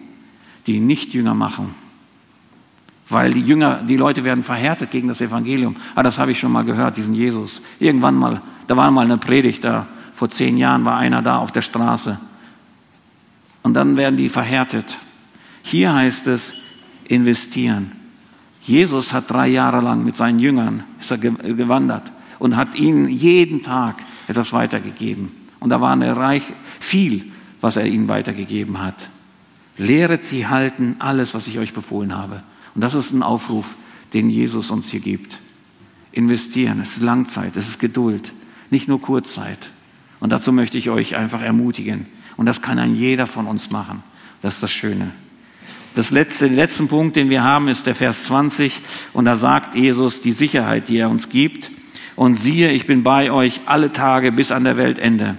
die 0.69 0.81
nicht 0.81 1.15
Jünger 1.15 1.35
machen. 1.35 1.75
Weil 3.09 3.33
die 3.33 3.41
Jünger, 3.41 3.83
die 3.83 3.97
Leute 3.97 4.23
werden 4.23 4.45
verhärtet 4.45 4.91
gegen 4.91 5.09
das 5.09 5.23
Evangelium. 5.23 5.75
Ah, 5.95 6.03
das 6.03 6.19
habe 6.19 6.31
ich 6.31 6.39
schon 6.39 6.53
mal 6.53 6.65
gehört, 6.65 6.99
diesen 6.99 7.15
Jesus. 7.15 7.63
Irgendwann 7.81 8.15
mal, 8.15 8.43
da 8.67 8.77
war 8.77 8.91
mal 8.91 9.07
eine 9.07 9.17
Predigt, 9.17 9.65
da 9.65 9.87
vor 10.13 10.31
zehn 10.31 10.59
Jahren 10.59 10.85
war 10.85 10.99
einer 10.99 11.23
da 11.23 11.39
auf 11.39 11.51
der 11.51 11.63
Straße. 11.63 12.21
Und 13.63 13.75
dann 13.75 13.97
werden 13.97 14.19
die 14.19 14.29
verhärtet. 14.29 14.99
Hier 15.63 15.95
heißt 15.95 16.27
es 16.27 16.53
investieren. 17.05 17.93
Jesus 18.69 19.15
hat 19.15 19.31
drei 19.31 19.49
Jahre 19.49 19.81
lang 19.81 20.05
mit 20.05 20.15
seinen 20.15 20.39
Jüngern 20.39 20.85
ist 21.01 21.11
er 21.11 21.17
gewandert 21.17 22.13
und 22.39 22.55
hat 22.55 22.77
ihnen 22.77 23.09
jeden 23.09 23.63
Tag 23.63 23.97
etwas 24.29 24.53
weitergegeben. 24.53 25.33
Und 25.59 25.71
da 25.71 25.81
war 25.81 25.93
eine 25.93 26.15
Reich 26.15 26.43
viel, 26.79 27.33
was 27.63 27.77
er 27.77 27.87
ihnen 27.87 28.09
weitergegeben 28.09 28.79
hat. 28.79 29.09
Lehret 29.79 30.27
sie 30.27 30.47
halten 30.47 30.97
alles, 30.99 31.33
was 31.33 31.47
ich 31.47 31.59
euch 31.59 31.73
befohlen 31.73 32.15
habe. 32.15 32.43
Und 32.75 32.83
das 32.83 32.95
ist 32.95 33.13
ein 33.13 33.23
Aufruf, 33.23 33.75
den 34.13 34.29
Jesus 34.29 34.71
uns 34.71 34.91
hier 34.91 35.01
gibt. 35.01 35.39
Investieren, 36.13 36.81
es 36.81 36.99
ist 36.99 37.03
Langzeit, 37.03 37.57
es 37.57 37.69
ist 37.69 37.79
Geduld, 37.79 38.35
nicht 38.69 38.87
nur 38.87 39.01
Kurzzeit. 39.01 39.71
Und 40.21 40.31
dazu 40.31 40.53
möchte 40.53 40.77
ich 40.77 40.91
euch 40.91 41.17
einfach 41.17 41.41
ermutigen. 41.41 42.05
Und 42.37 42.45
das 42.45 42.61
kann 42.61 42.79
ein 42.79 42.95
jeder 42.95 43.27
von 43.27 43.47
uns 43.47 43.71
machen. 43.71 44.03
Das 44.43 44.57
ist 44.57 44.63
das 44.63 44.73
Schöne. 44.73 45.13
Das 45.95 46.11
letzte, 46.11 46.47
den 46.47 46.57
letzten 46.57 46.89
Punkt, 46.89 47.17
den 47.17 47.31
wir 47.31 47.43
haben, 47.43 47.69
ist 47.69 47.87
der 47.87 47.95
Vers 47.95 48.25
20. 48.25 48.81
Und 49.13 49.25
da 49.25 49.37
sagt 49.37 49.75
Jesus 49.75 50.21
die 50.21 50.33
Sicherheit, 50.33 50.89
die 50.89 50.99
er 50.99 51.11
uns 51.11 51.29
gibt. 51.29 51.71
Und 52.17 52.37
siehe, 52.37 52.71
ich 52.71 52.87
bin 52.87 53.03
bei 53.03 53.31
euch 53.31 53.61
alle 53.67 53.93
Tage 53.93 54.33
bis 54.33 54.51
an 54.51 54.65
der 54.65 54.77
Weltende. 54.77 55.37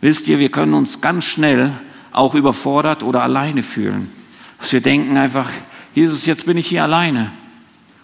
Wisst 0.00 0.28
ihr, 0.28 0.38
wir 0.38 0.50
können 0.50 0.74
uns 0.74 1.00
ganz 1.00 1.24
schnell 1.24 1.72
auch 2.12 2.34
überfordert 2.34 3.02
oder 3.02 3.22
alleine 3.22 3.62
fühlen. 3.62 4.10
Dass 4.58 4.72
wir 4.72 4.80
denken 4.80 5.16
einfach, 5.16 5.50
Jesus, 5.94 6.26
jetzt 6.26 6.46
bin 6.46 6.56
ich 6.56 6.66
hier 6.66 6.84
alleine. 6.84 7.32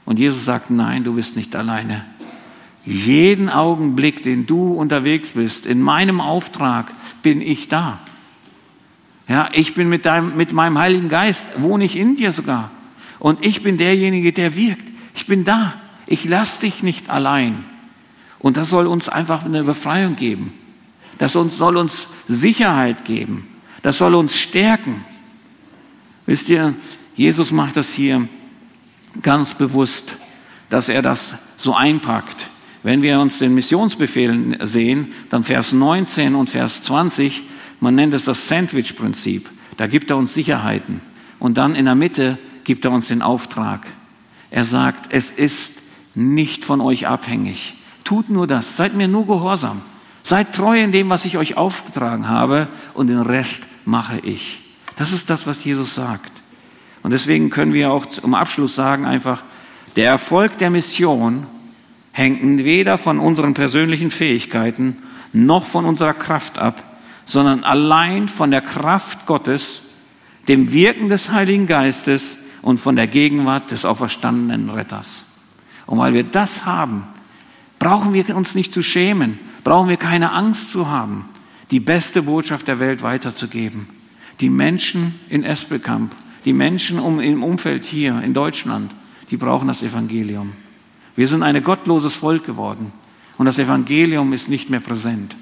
Und 0.05 0.19
Jesus 0.19 0.45
sagt, 0.45 0.71
nein, 0.71 1.05
du 1.05 1.15
bist 1.15 1.37
nicht 1.37 1.55
alleine. 1.57 2.05
Jeden 2.85 3.49
Augenblick, 3.49 4.23
den 4.23 4.47
du 4.47 4.73
unterwegs 4.75 5.31
bist, 5.31 5.65
in 5.65 5.81
meinem 5.81 6.21
Auftrag 6.21 6.93
bin 7.23 7.41
ich 7.41 7.69
da. 7.69 8.01
Ja, 9.29 9.49
ich 9.53 9.75
bin 9.75 9.89
mit, 9.89 10.07
deinem, 10.07 10.37
mit 10.37 10.53
meinem 10.53 10.79
Heiligen 10.79 11.09
Geist, 11.09 11.45
wohne 11.57 11.85
ich 11.85 11.97
in 11.97 12.17
dir 12.17 12.33
sogar. 12.33 12.71
Und 13.19 13.45
ich 13.45 13.63
bin 13.63 13.79
derjenige, 13.79 14.33
der 14.33 14.55
wirkt. 14.55 14.87
Ich 15.15 15.27
bin 15.27 15.45
da. 15.45 15.75
Ich 16.07 16.25
lasse 16.25 16.61
dich 16.61 16.83
nicht 16.83 17.09
allein. 17.09 17.65
Und 18.39 18.59
das 18.59 18.69
soll 18.69 18.87
uns 18.87 19.09
einfach 19.09 19.45
eine 19.45 19.65
Befreiung 19.65 20.17
geben. 20.17 20.53
Das 21.19 21.33
soll 21.33 21.77
uns 21.77 22.09
Sicherheit 22.29 23.05
geben. 23.05 23.49
Das 23.83 23.99
soll 23.99 24.15
uns 24.15 24.37
stärken. 24.37 25.05
Wisst 26.27 26.49
ihr, 26.49 26.75
Jesus 27.15 27.51
macht 27.51 27.77
das 27.77 27.93
hier 27.93 28.29
ganz 29.23 29.55
bewusst, 29.55 30.17
dass 30.69 30.89
er 30.89 31.03
das 31.03 31.37
so 31.57 31.75
einpackt. 31.75 32.49
Wenn 32.83 33.03
wir 33.03 33.21
uns 33.21 33.39
den 33.39 33.55
Missionsbefehlen 33.55 34.59
sehen, 34.63 35.13
dann 35.31 35.45
Vers 35.45 35.73
19 35.73 36.35
und 36.35 36.51
Vers 36.51 36.83
20, 36.83 37.43
man 37.81 37.95
nennt 37.95 38.15
es 38.15 38.25
das 38.25 38.49
Sandwich-Prinzip. 38.49 39.51
Da 39.77 39.87
gibt 39.87 40.11
er 40.11 40.17
uns 40.17 40.35
Sicherheiten. 40.35 41.01
Und 41.39 41.59
dann 41.59 41.75
in 41.75 41.85
der 41.85 41.95
Mitte 41.95 42.39
gibt 42.65 42.85
er 42.85 42.93
uns 42.93 43.09
den 43.09 43.23
Auftrag. 43.23 43.87
Er 44.51 44.65
sagt, 44.65 45.13
es 45.13 45.31
ist 45.31 45.83
nicht 46.15 46.65
von 46.65 46.81
euch 46.81 47.07
abhängig. 47.07 47.75
Tut 48.05 48.31
nur 48.31 48.47
das, 48.47 48.77
seid 48.77 48.95
mir 48.95 49.09
nur 49.09 49.27
gehorsam. 49.27 49.83
Seid 50.23 50.55
treu 50.55 50.83
in 50.83 50.93
dem, 50.93 51.11
was 51.11 51.25
ich 51.25 51.37
euch 51.37 51.57
aufgetragen 51.57 52.29
habe 52.29 52.69
und 52.95 53.09
den 53.09 53.21
Rest 53.21 53.65
mache 53.85 54.19
ich. 54.21 54.63
Das 54.97 55.13
ist 55.13 55.29
das, 55.29 55.47
was 55.47 55.65
Jesus 55.65 55.95
sagt. 55.95 56.33
Und 57.03 57.11
deswegen 57.11 57.51
können 57.51 57.75
wir 57.75 57.91
auch 57.91 58.07
zum 58.07 58.35
Abschluss 58.35 58.75
sagen 58.75 59.05
einfach, 59.05 59.43
der 59.97 60.09
Erfolg 60.09 60.57
der 60.59 60.71
Mission 60.71 61.47
hängt 62.13 62.65
weder 62.65 62.97
von 62.97 63.19
unseren 63.19 63.55
persönlichen 63.55 64.11
Fähigkeiten 64.11 64.97
noch 65.33 65.67
von 65.67 65.85
unserer 65.85 66.15
Kraft 66.15 66.59
ab, 66.59 66.94
sondern 67.27 67.65
allein 67.65 68.29
von 68.29 68.51
der 68.51 68.61
Kraft 68.61 69.27
Gottes, 69.27 69.83
dem 70.49 70.73
Wirken 70.73 71.09
des 71.09 71.31
Heiligen 71.31 71.67
Geistes 71.67 72.39
und 72.63 72.79
von 72.79 72.97
der 72.97 73.07
Gegenwart 73.07 73.71
des 73.71 73.85
auferstandenen 73.85 74.71
Retters. 74.71 75.25
Und 75.87 75.99
weil 75.99 76.15
wir 76.15 76.25
das 76.25 76.65
haben, 76.65 77.05
brauchen 77.79 78.15
wir 78.15 78.37
uns 78.37 78.55
nicht 78.55 78.73
zu 78.73 78.83
schämen, 78.83 79.39
brauchen 79.65 79.89
wir 79.89 79.97
keine 79.97 80.33
Angst 80.33 80.73
zu 80.73 80.89
haben, 80.89 81.27
die 81.71 81.81
beste 81.81 82.23
Botschaft 82.23 82.69
der 82.69 82.81
Welt 82.81 83.03
weiterzugeben. 83.03 83.89
Die 84.41 84.51
Menschen 84.51 85.19
in 85.29 85.45
Espelkamp 85.45 86.15
Die 86.45 86.53
Menschen 86.53 86.99
um, 86.99 87.21
im 87.21 87.43
Umfeld 87.43 87.85
hier 87.85 88.21
in 88.23 88.35
Deutschland, 88.35 88.93
die 89.31 89.39
brauchen 89.39 89.69
das 89.69 89.83
Evangelium. 89.83 90.53
Wir 91.17 91.27
sind 91.29 91.43
ein 91.43 91.63
gottloses 91.65 92.17
Volk 92.17 92.45
geworden 92.45 92.93
und 93.39 93.47
das 93.47 93.59
Evangelium 93.59 94.33
ist 94.33 94.49
nicht 94.49 94.69
mehr 94.69 94.81
präsent. 94.81 95.37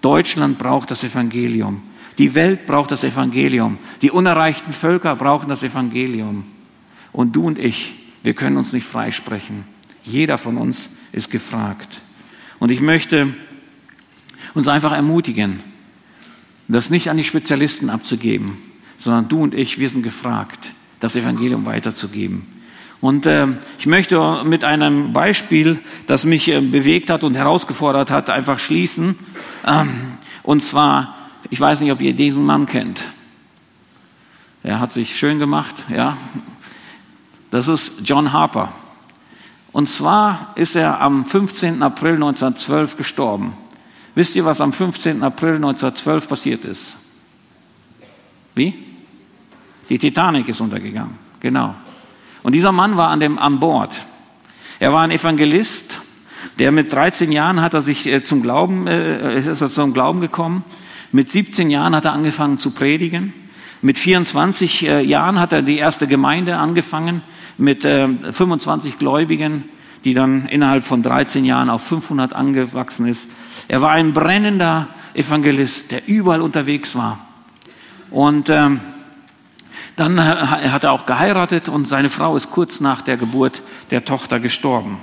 Deutschland 0.00 0.58
braucht 0.58 0.90
das 0.90 1.04
Evangelium. 1.04 1.82
Die 2.18 2.34
Welt 2.34 2.66
braucht 2.66 2.90
das 2.90 3.04
Evangelium. 3.04 3.78
Die 4.02 4.10
unerreichten 4.10 4.72
Völker 4.72 5.16
brauchen 5.16 5.48
das 5.48 5.62
Evangelium. 5.62 6.44
Und 7.12 7.36
du 7.36 7.42
und 7.42 7.58
ich, 7.58 7.94
wir 8.22 8.34
können 8.34 8.56
uns 8.56 8.72
nicht 8.72 8.86
freisprechen. 8.86 9.64
Jeder 10.02 10.38
von 10.38 10.56
uns 10.56 10.88
ist 11.12 11.30
gefragt. 11.30 12.02
Und 12.58 12.70
ich 12.70 12.80
möchte 12.80 13.34
uns 14.54 14.68
einfach 14.68 14.92
ermutigen, 14.92 15.60
das 16.68 16.90
nicht 16.90 17.10
an 17.10 17.16
die 17.16 17.24
Spezialisten 17.24 17.90
abzugeben, 17.90 18.56
sondern 18.98 19.28
du 19.28 19.40
und 19.40 19.54
ich, 19.54 19.78
wir 19.78 19.88
sind 19.88 20.02
gefragt, 20.02 20.72
das 21.00 21.16
Evangelium 21.16 21.66
weiterzugeben. 21.66 22.46
Und 23.06 23.24
äh, 23.24 23.46
ich 23.78 23.86
möchte 23.86 24.42
mit 24.42 24.64
einem 24.64 25.12
Beispiel, 25.12 25.78
das 26.08 26.24
mich 26.24 26.48
äh, 26.48 26.60
bewegt 26.60 27.08
hat 27.08 27.22
und 27.22 27.36
herausgefordert 27.36 28.10
hat, 28.10 28.30
einfach 28.30 28.58
schließen. 28.58 29.16
Ähm, 29.64 30.18
und 30.42 30.60
zwar, 30.60 31.14
ich 31.48 31.60
weiß 31.60 31.82
nicht, 31.82 31.92
ob 31.92 32.00
ihr 32.00 32.14
diesen 32.14 32.44
Mann 32.44 32.66
kennt. 32.66 33.00
Er 34.64 34.80
hat 34.80 34.92
sich 34.92 35.16
schön 35.16 35.38
gemacht, 35.38 35.84
ja. 35.88 36.16
Das 37.52 37.68
ist 37.68 38.00
John 38.02 38.32
Harper. 38.32 38.72
Und 39.70 39.88
zwar 39.88 40.52
ist 40.56 40.74
er 40.74 41.00
am 41.00 41.26
15. 41.26 41.84
April 41.84 42.14
1912 42.14 42.96
gestorben. 42.96 43.52
Wisst 44.16 44.34
ihr, 44.34 44.44
was 44.44 44.60
am 44.60 44.72
15. 44.72 45.22
April 45.22 45.54
1912 45.54 46.28
passiert 46.28 46.64
ist? 46.64 46.96
Wie? 48.56 48.74
Die 49.88 49.96
Titanic 49.96 50.48
ist 50.48 50.60
untergegangen. 50.60 51.16
Genau. 51.38 51.76
Und 52.46 52.52
dieser 52.52 52.70
Mann 52.70 52.96
war 52.96 53.08
an, 53.08 53.18
dem, 53.18 53.40
an 53.40 53.58
Bord. 53.58 53.92
Er 54.78 54.92
war 54.92 55.02
ein 55.02 55.10
Evangelist, 55.10 55.98
der 56.60 56.70
mit 56.70 56.92
13 56.92 57.32
Jahren 57.32 57.60
hat 57.60 57.74
er 57.74 57.82
sich 57.82 58.06
äh, 58.06 58.22
zum 58.22 58.40
Glauben, 58.40 58.86
äh, 58.86 59.36
ist 59.36 59.60
er 59.60 59.68
zum 59.68 59.92
Glauben 59.92 60.20
gekommen. 60.20 60.62
Mit 61.10 61.28
17 61.28 61.70
Jahren 61.70 61.92
hat 61.92 62.04
er 62.04 62.12
angefangen 62.12 62.60
zu 62.60 62.70
predigen. 62.70 63.32
Mit 63.82 63.98
24 63.98 64.86
äh, 64.86 65.00
Jahren 65.00 65.40
hat 65.40 65.52
er 65.52 65.62
die 65.62 65.78
erste 65.78 66.06
Gemeinde 66.06 66.56
angefangen 66.56 67.22
mit 67.58 67.82
25 67.82 68.92
äh, 68.92 68.96
Gläubigen, 68.96 69.64
die 70.04 70.14
dann 70.14 70.46
innerhalb 70.46 70.84
von 70.84 71.02
13 71.02 71.44
Jahren 71.44 71.68
auf 71.68 71.82
500 71.82 72.32
angewachsen 72.32 73.08
ist. 73.08 73.28
Er 73.66 73.82
war 73.82 73.90
ein 73.90 74.12
brennender 74.12 74.86
Evangelist, 75.14 75.90
der 75.90 76.06
überall 76.06 76.42
unterwegs 76.42 76.94
war. 76.94 77.18
Und 78.12 78.50
ähm, 78.50 78.78
dann 79.96 80.22
hat 80.22 80.84
er 80.84 80.92
auch 80.92 81.06
geheiratet 81.06 81.68
und 81.68 81.88
seine 81.88 82.10
Frau 82.10 82.36
ist 82.36 82.50
kurz 82.50 82.80
nach 82.80 83.02
der 83.02 83.16
Geburt 83.16 83.62
der 83.90 84.04
Tochter 84.04 84.40
gestorben. 84.40 84.98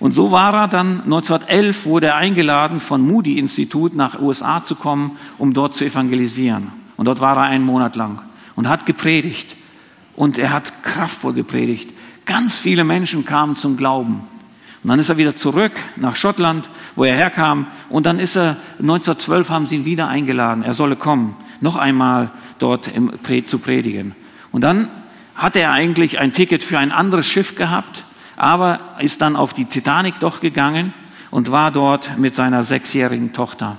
Und 0.00 0.12
so 0.12 0.30
war 0.30 0.54
er 0.54 0.68
dann 0.68 1.02
1911 1.02 1.86
wurde 1.86 2.08
er 2.08 2.16
eingeladen 2.16 2.80
von 2.80 3.00
Moody 3.00 3.38
Institut 3.38 3.94
nach 3.94 4.18
USA 4.18 4.64
zu 4.64 4.74
kommen, 4.74 5.12
um 5.38 5.54
dort 5.54 5.74
zu 5.74 5.84
evangelisieren. 5.84 6.72
Und 6.96 7.06
dort 7.06 7.20
war 7.20 7.36
er 7.36 7.44
einen 7.44 7.64
Monat 7.64 7.96
lang 7.96 8.20
und 8.56 8.68
hat 8.68 8.86
gepredigt. 8.86 9.56
Und 10.16 10.38
er 10.38 10.52
hat 10.52 10.82
kraftvoll 10.82 11.32
gepredigt. 11.32 11.90
Ganz 12.26 12.58
viele 12.58 12.84
Menschen 12.84 13.24
kamen 13.24 13.56
zum 13.56 13.76
Glauben. 13.76 14.22
Und 14.82 14.90
dann 14.90 14.98
ist 14.98 15.08
er 15.08 15.16
wieder 15.16 15.34
zurück 15.34 15.72
nach 15.96 16.14
Schottland, 16.14 16.68
wo 16.94 17.04
er 17.04 17.16
herkam. 17.16 17.66
Und 17.88 18.06
dann 18.06 18.18
ist 18.18 18.36
er, 18.36 18.56
1912 18.80 19.48
haben 19.50 19.66
sie 19.66 19.76
ihn 19.76 19.84
wieder 19.84 20.08
eingeladen. 20.08 20.62
Er 20.62 20.74
solle 20.74 20.96
kommen, 20.96 21.36
noch 21.60 21.76
einmal 21.76 22.30
dort 22.58 22.88
im, 22.88 23.12
zu 23.46 23.58
predigen. 23.58 24.14
Und 24.52 24.62
dann 24.62 24.88
hatte 25.34 25.60
er 25.60 25.72
eigentlich 25.72 26.18
ein 26.18 26.32
Ticket 26.32 26.62
für 26.62 26.78
ein 26.78 26.92
anderes 26.92 27.26
Schiff 27.26 27.56
gehabt, 27.56 28.04
aber 28.36 28.80
ist 29.00 29.20
dann 29.20 29.36
auf 29.36 29.52
die 29.52 29.64
Titanic 29.64 30.20
doch 30.20 30.40
gegangen 30.40 30.92
und 31.30 31.50
war 31.50 31.70
dort 31.70 32.18
mit 32.18 32.34
seiner 32.34 32.62
sechsjährigen 32.62 33.32
Tochter. 33.32 33.78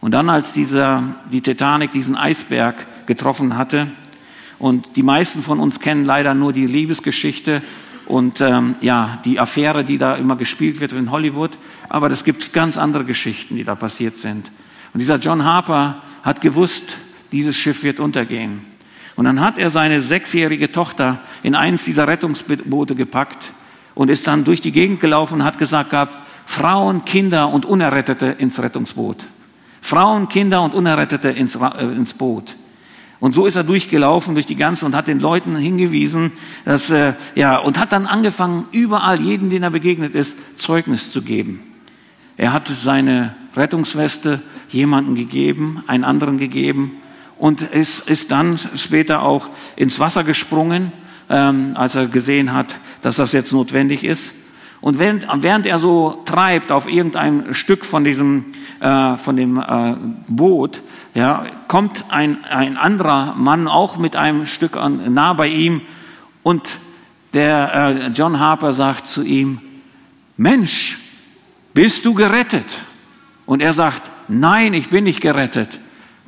Und 0.00 0.12
dann, 0.12 0.28
als 0.28 0.52
dieser, 0.52 1.04
die 1.30 1.40
Titanic 1.40 1.92
diesen 1.92 2.16
Eisberg 2.16 3.06
getroffen 3.06 3.56
hatte, 3.56 3.88
und 4.58 4.94
die 4.94 5.02
meisten 5.02 5.42
von 5.42 5.58
uns 5.58 5.80
kennen 5.80 6.04
leider 6.04 6.34
nur 6.34 6.52
die 6.52 6.66
Liebesgeschichte 6.66 7.62
und 8.06 8.40
ähm, 8.40 8.76
ja, 8.80 9.18
die 9.24 9.40
Affäre, 9.40 9.84
die 9.84 9.98
da 9.98 10.14
immer 10.14 10.36
gespielt 10.36 10.78
wird 10.78 10.92
in 10.92 11.10
Hollywood. 11.10 11.58
Aber 11.88 12.08
es 12.12 12.22
gibt 12.22 12.52
ganz 12.52 12.78
andere 12.78 13.04
Geschichten, 13.04 13.56
die 13.56 13.64
da 13.64 13.74
passiert 13.74 14.16
sind. 14.16 14.52
Und 14.94 15.00
dieser 15.00 15.16
John 15.16 15.44
Harper 15.44 16.02
hat 16.22 16.40
gewusst, 16.40 16.96
dieses 17.32 17.56
Schiff 17.56 17.82
wird 17.82 17.98
untergehen. 17.98 18.64
Und 19.16 19.24
dann 19.24 19.40
hat 19.40 19.58
er 19.58 19.70
seine 19.70 20.00
sechsjährige 20.00 20.72
Tochter 20.72 21.20
in 21.42 21.54
eins 21.54 21.84
dieser 21.84 22.08
Rettungsboote 22.08 22.94
gepackt 22.94 23.52
und 23.94 24.10
ist 24.10 24.26
dann 24.26 24.44
durch 24.44 24.60
die 24.60 24.72
Gegend 24.72 25.00
gelaufen 25.00 25.40
und 25.40 25.44
hat 25.44 25.58
gesagt 25.58 25.90
gehabt, 25.90 26.18
Frauen, 26.46 27.04
Kinder 27.04 27.48
und 27.48 27.64
Unerrettete 27.64 28.26
ins 28.26 28.60
Rettungsboot. 28.60 29.26
Frauen, 29.80 30.28
Kinder 30.28 30.62
und 30.62 30.74
Unerrettete 30.74 31.28
ins, 31.28 31.56
äh, 31.56 31.84
ins 31.84 32.14
Boot. 32.14 32.56
Und 33.20 33.34
so 33.34 33.46
ist 33.46 33.56
er 33.56 33.64
durchgelaufen 33.64 34.34
durch 34.34 34.46
die 34.46 34.56
ganze 34.56 34.84
und 34.86 34.96
hat 34.96 35.06
den 35.06 35.20
Leuten 35.20 35.56
hingewiesen, 35.56 36.32
dass, 36.64 36.90
äh, 36.90 37.14
ja, 37.34 37.58
und 37.58 37.78
hat 37.78 37.92
dann 37.92 38.06
angefangen, 38.06 38.66
überall 38.72 39.20
jeden, 39.20 39.50
den 39.50 39.62
er 39.62 39.70
begegnet 39.70 40.14
ist, 40.14 40.36
Zeugnis 40.58 41.12
zu 41.12 41.22
geben. 41.22 41.62
Er 42.36 42.52
hat 42.52 42.66
seine 42.68 43.36
Rettungsweste 43.54 44.42
jemanden 44.70 45.14
gegeben, 45.14 45.84
einen 45.86 46.04
anderen 46.04 46.38
gegeben 46.38 47.01
und 47.42 47.60
ist, 47.60 48.08
ist 48.08 48.30
dann 48.30 48.56
später 48.76 49.22
auch 49.22 49.48
ins 49.74 49.98
Wasser 49.98 50.22
gesprungen, 50.22 50.92
ähm, 51.28 51.72
als 51.74 51.96
er 51.96 52.06
gesehen 52.06 52.52
hat, 52.52 52.76
dass 53.02 53.16
das 53.16 53.32
jetzt 53.32 53.52
notwendig 53.52 54.04
ist. 54.04 54.32
Und 54.80 55.00
während, 55.00 55.26
während 55.38 55.66
er 55.66 55.80
so 55.80 56.22
treibt 56.24 56.70
auf 56.70 56.88
irgendein 56.88 57.52
Stück 57.52 57.84
von 57.84 58.04
diesem, 58.04 58.44
äh, 58.78 59.16
von 59.16 59.34
dem 59.34 59.58
äh, 59.58 59.96
Boot, 60.28 60.82
ja, 61.14 61.44
kommt 61.66 62.04
ein, 62.10 62.44
ein 62.44 62.76
anderer 62.76 63.34
Mann 63.34 63.66
auch 63.66 63.96
mit 63.96 64.14
einem 64.14 64.46
Stück 64.46 64.76
an, 64.76 65.12
nah 65.12 65.32
bei 65.32 65.48
ihm 65.48 65.80
und 66.44 66.62
der 67.34 67.74
äh, 67.74 68.06
John 68.10 68.38
Harper 68.38 68.72
sagt 68.72 69.08
zu 69.08 69.24
ihm, 69.24 69.60
Mensch, 70.36 70.96
bist 71.74 72.04
du 72.04 72.14
gerettet? 72.14 72.72
Und 73.46 73.62
er 73.62 73.72
sagt, 73.72 74.12
nein, 74.28 74.74
ich 74.74 74.90
bin 74.90 75.02
nicht 75.02 75.20
gerettet. 75.20 75.80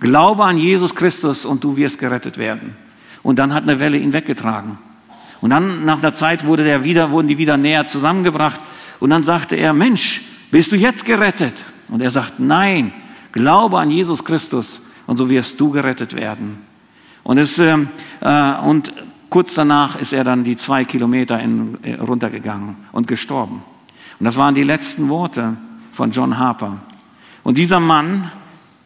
Glaube 0.04 0.44
an 0.44 0.58
Jesus 0.58 0.94
Christus 0.94 1.46
und 1.46 1.64
du 1.64 1.78
wirst 1.78 1.98
gerettet 1.98 2.36
werden. 2.36 2.76
Und 3.22 3.38
dann 3.38 3.54
hat 3.54 3.62
eine 3.62 3.80
Welle 3.80 3.96
ihn 3.96 4.12
weggetragen. 4.12 4.76
Und 5.40 5.48
dann 5.48 5.86
nach 5.86 6.00
einer 6.00 6.14
Zeit 6.14 6.44
wurde 6.44 6.62
der 6.62 6.84
wieder, 6.84 7.10
wurden 7.10 7.26
die 7.26 7.38
wieder 7.38 7.56
näher 7.56 7.86
zusammengebracht. 7.86 8.60
Und 9.00 9.08
dann 9.08 9.22
sagte 9.22 9.56
er, 9.56 9.72
Mensch, 9.72 10.20
bist 10.50 10.72
du 10.72 10.76
jetzt 10.76 11.06
gerettet? 11.06 11.54
Und 11.88 12.02
er 12.02 12.10
sagt, 12.10 12.38
nein, 12.38 12.92
Glaube 13.32 13.78
an 13.78 13.90
Jesus 13.90 14.22
Christus 14.26 14.82
und 15.06 15.16
so 15.16 15.30
wirst 15.30 15.58
du 15.58 15.70
gerettet 15.70 16.14
werden. 16.14 16.58
Und, 17.22 17.38
es, 17.38 17.58
äh, 17.58 17.78
äh, 18.20 18.54
und 18.58 18.92
kurz 19.30 19.54
danach 19.54 19.96
ist 19.96 20.12
er 20.12 20.22
dann 20.22 20.44
die 20.44 20.56
zwei 20.56 20.84
Kilometer 20.84 21.40
in, 21.40 21.78
äh, 21.82 21.94
runtergegangen 21.94 22.76
und 22.92 23.06
gestorben. 23.06 23.62
Und 24.20 24.26
das 24.26 24.36
waren 24.36 24.54
die 24.54 24.64
letzten 24.64 25.08
Worte 25.08 25.56
von 25.92 26.10
John 26.10 26.38
Harper. 26.38 26.76
Und 27.42 27.56
dieser 27.56 27.80
Mann 27.80 28.30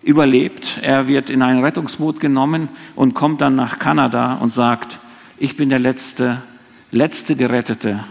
überlebt. 0.08 0.78
Er 0.80 1.06
wird 1.06 1.28
in 1.28 1.42
ein 1.42 1.58
Rettungsboot 1.58 2.18
genommen 2.18 2.70
und 2.96 3.12
kommt 3.12 3.42
dann 3.42 3.56
nach 3.56 3.78
Kanada 3.78 4.36
und 4.36 4.54
sagt, 4.54 4.98
ich 5.36 5.54
bin 5.58 5.68
der 5.68 5.78
letzte, 5.78 6.42
letzte 6.90 7.36
Gerettete. 7.36 8.04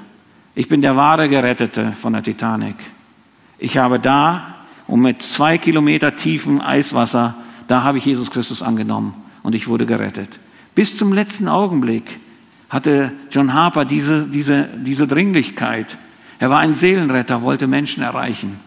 Ich 0.53 0.67
bin 0.67 0.83
der 0.83 0.95
wahre 0.95 1.27
Gerettete 1.27 1.93
von 1.93 2.13
der 2.13 2.21
Titanic. 2.21 2.75
Ich 3.57 3.79
habe 3.79 3.99
da 3.99 4.57
und 4.85 5.01
mit 5.01 5.23
zwei 5.23 5.57
Kilometer 5.57 6.15
tiefen 6.15 6.61
Eiswasser, 6.61 7.33
da 7.67 7.81
habe 7.81 7.97
ich 7.97 8.05
Jesus 8.05 8.29
Christus 8.29 8.61
angenommen 8.61 9.15
und 9.41 9.55
ich 9.55 9.67
wurde 9.67 9.87
gerettet. 9.87 10.29
Bis 10.75 10.95
zum 10.97 11.13
letzten 11.13 11.47
Augenblick 11.47 12.19
hatte 12.69 13.11
John 13.31 13.53
Harper 13.53 13.85
diese, 13.85 14.27
diese, 14.27 14.69
diese 14.77 15.07
Dringlichkeit. 15.07 15.97
Er 16.37 16.51
war 16.51 16.59
ein 16.59 16.73
Seelenretter, 16.73 17.41
wollte 17.41 17.65
Menschen 17.65 18.03
erreichen. 18.03 18.59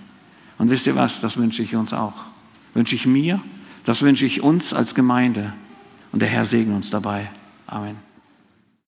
Und 0.59 0.69
wisst 0.69 0.89
ihr 0.89 0.97
was, 0.97 1.21
das 1.21 1.37
wünsche 1.37 1.63
ich 1.63 1.77
uns 1.77 1.93
auch. 1.93 2.30
Wünsche 2.75 2.95
ich 2.95 3.07
mir, 3.07 3.41
das 3.85 4.03
wünsche 4.03 4.27
ich 4.27 4.43
uns 4.43 4.73
als 4.73 4.95
Gemeinde. 4.95 5.53
Und 6.13 6.23
der 6.23 6.29
Herr 6.29 6.45
segne 6.45 6.75
uns 6.75 6.91
dabei. 6.91 7.31
Amen. 7.67 8.10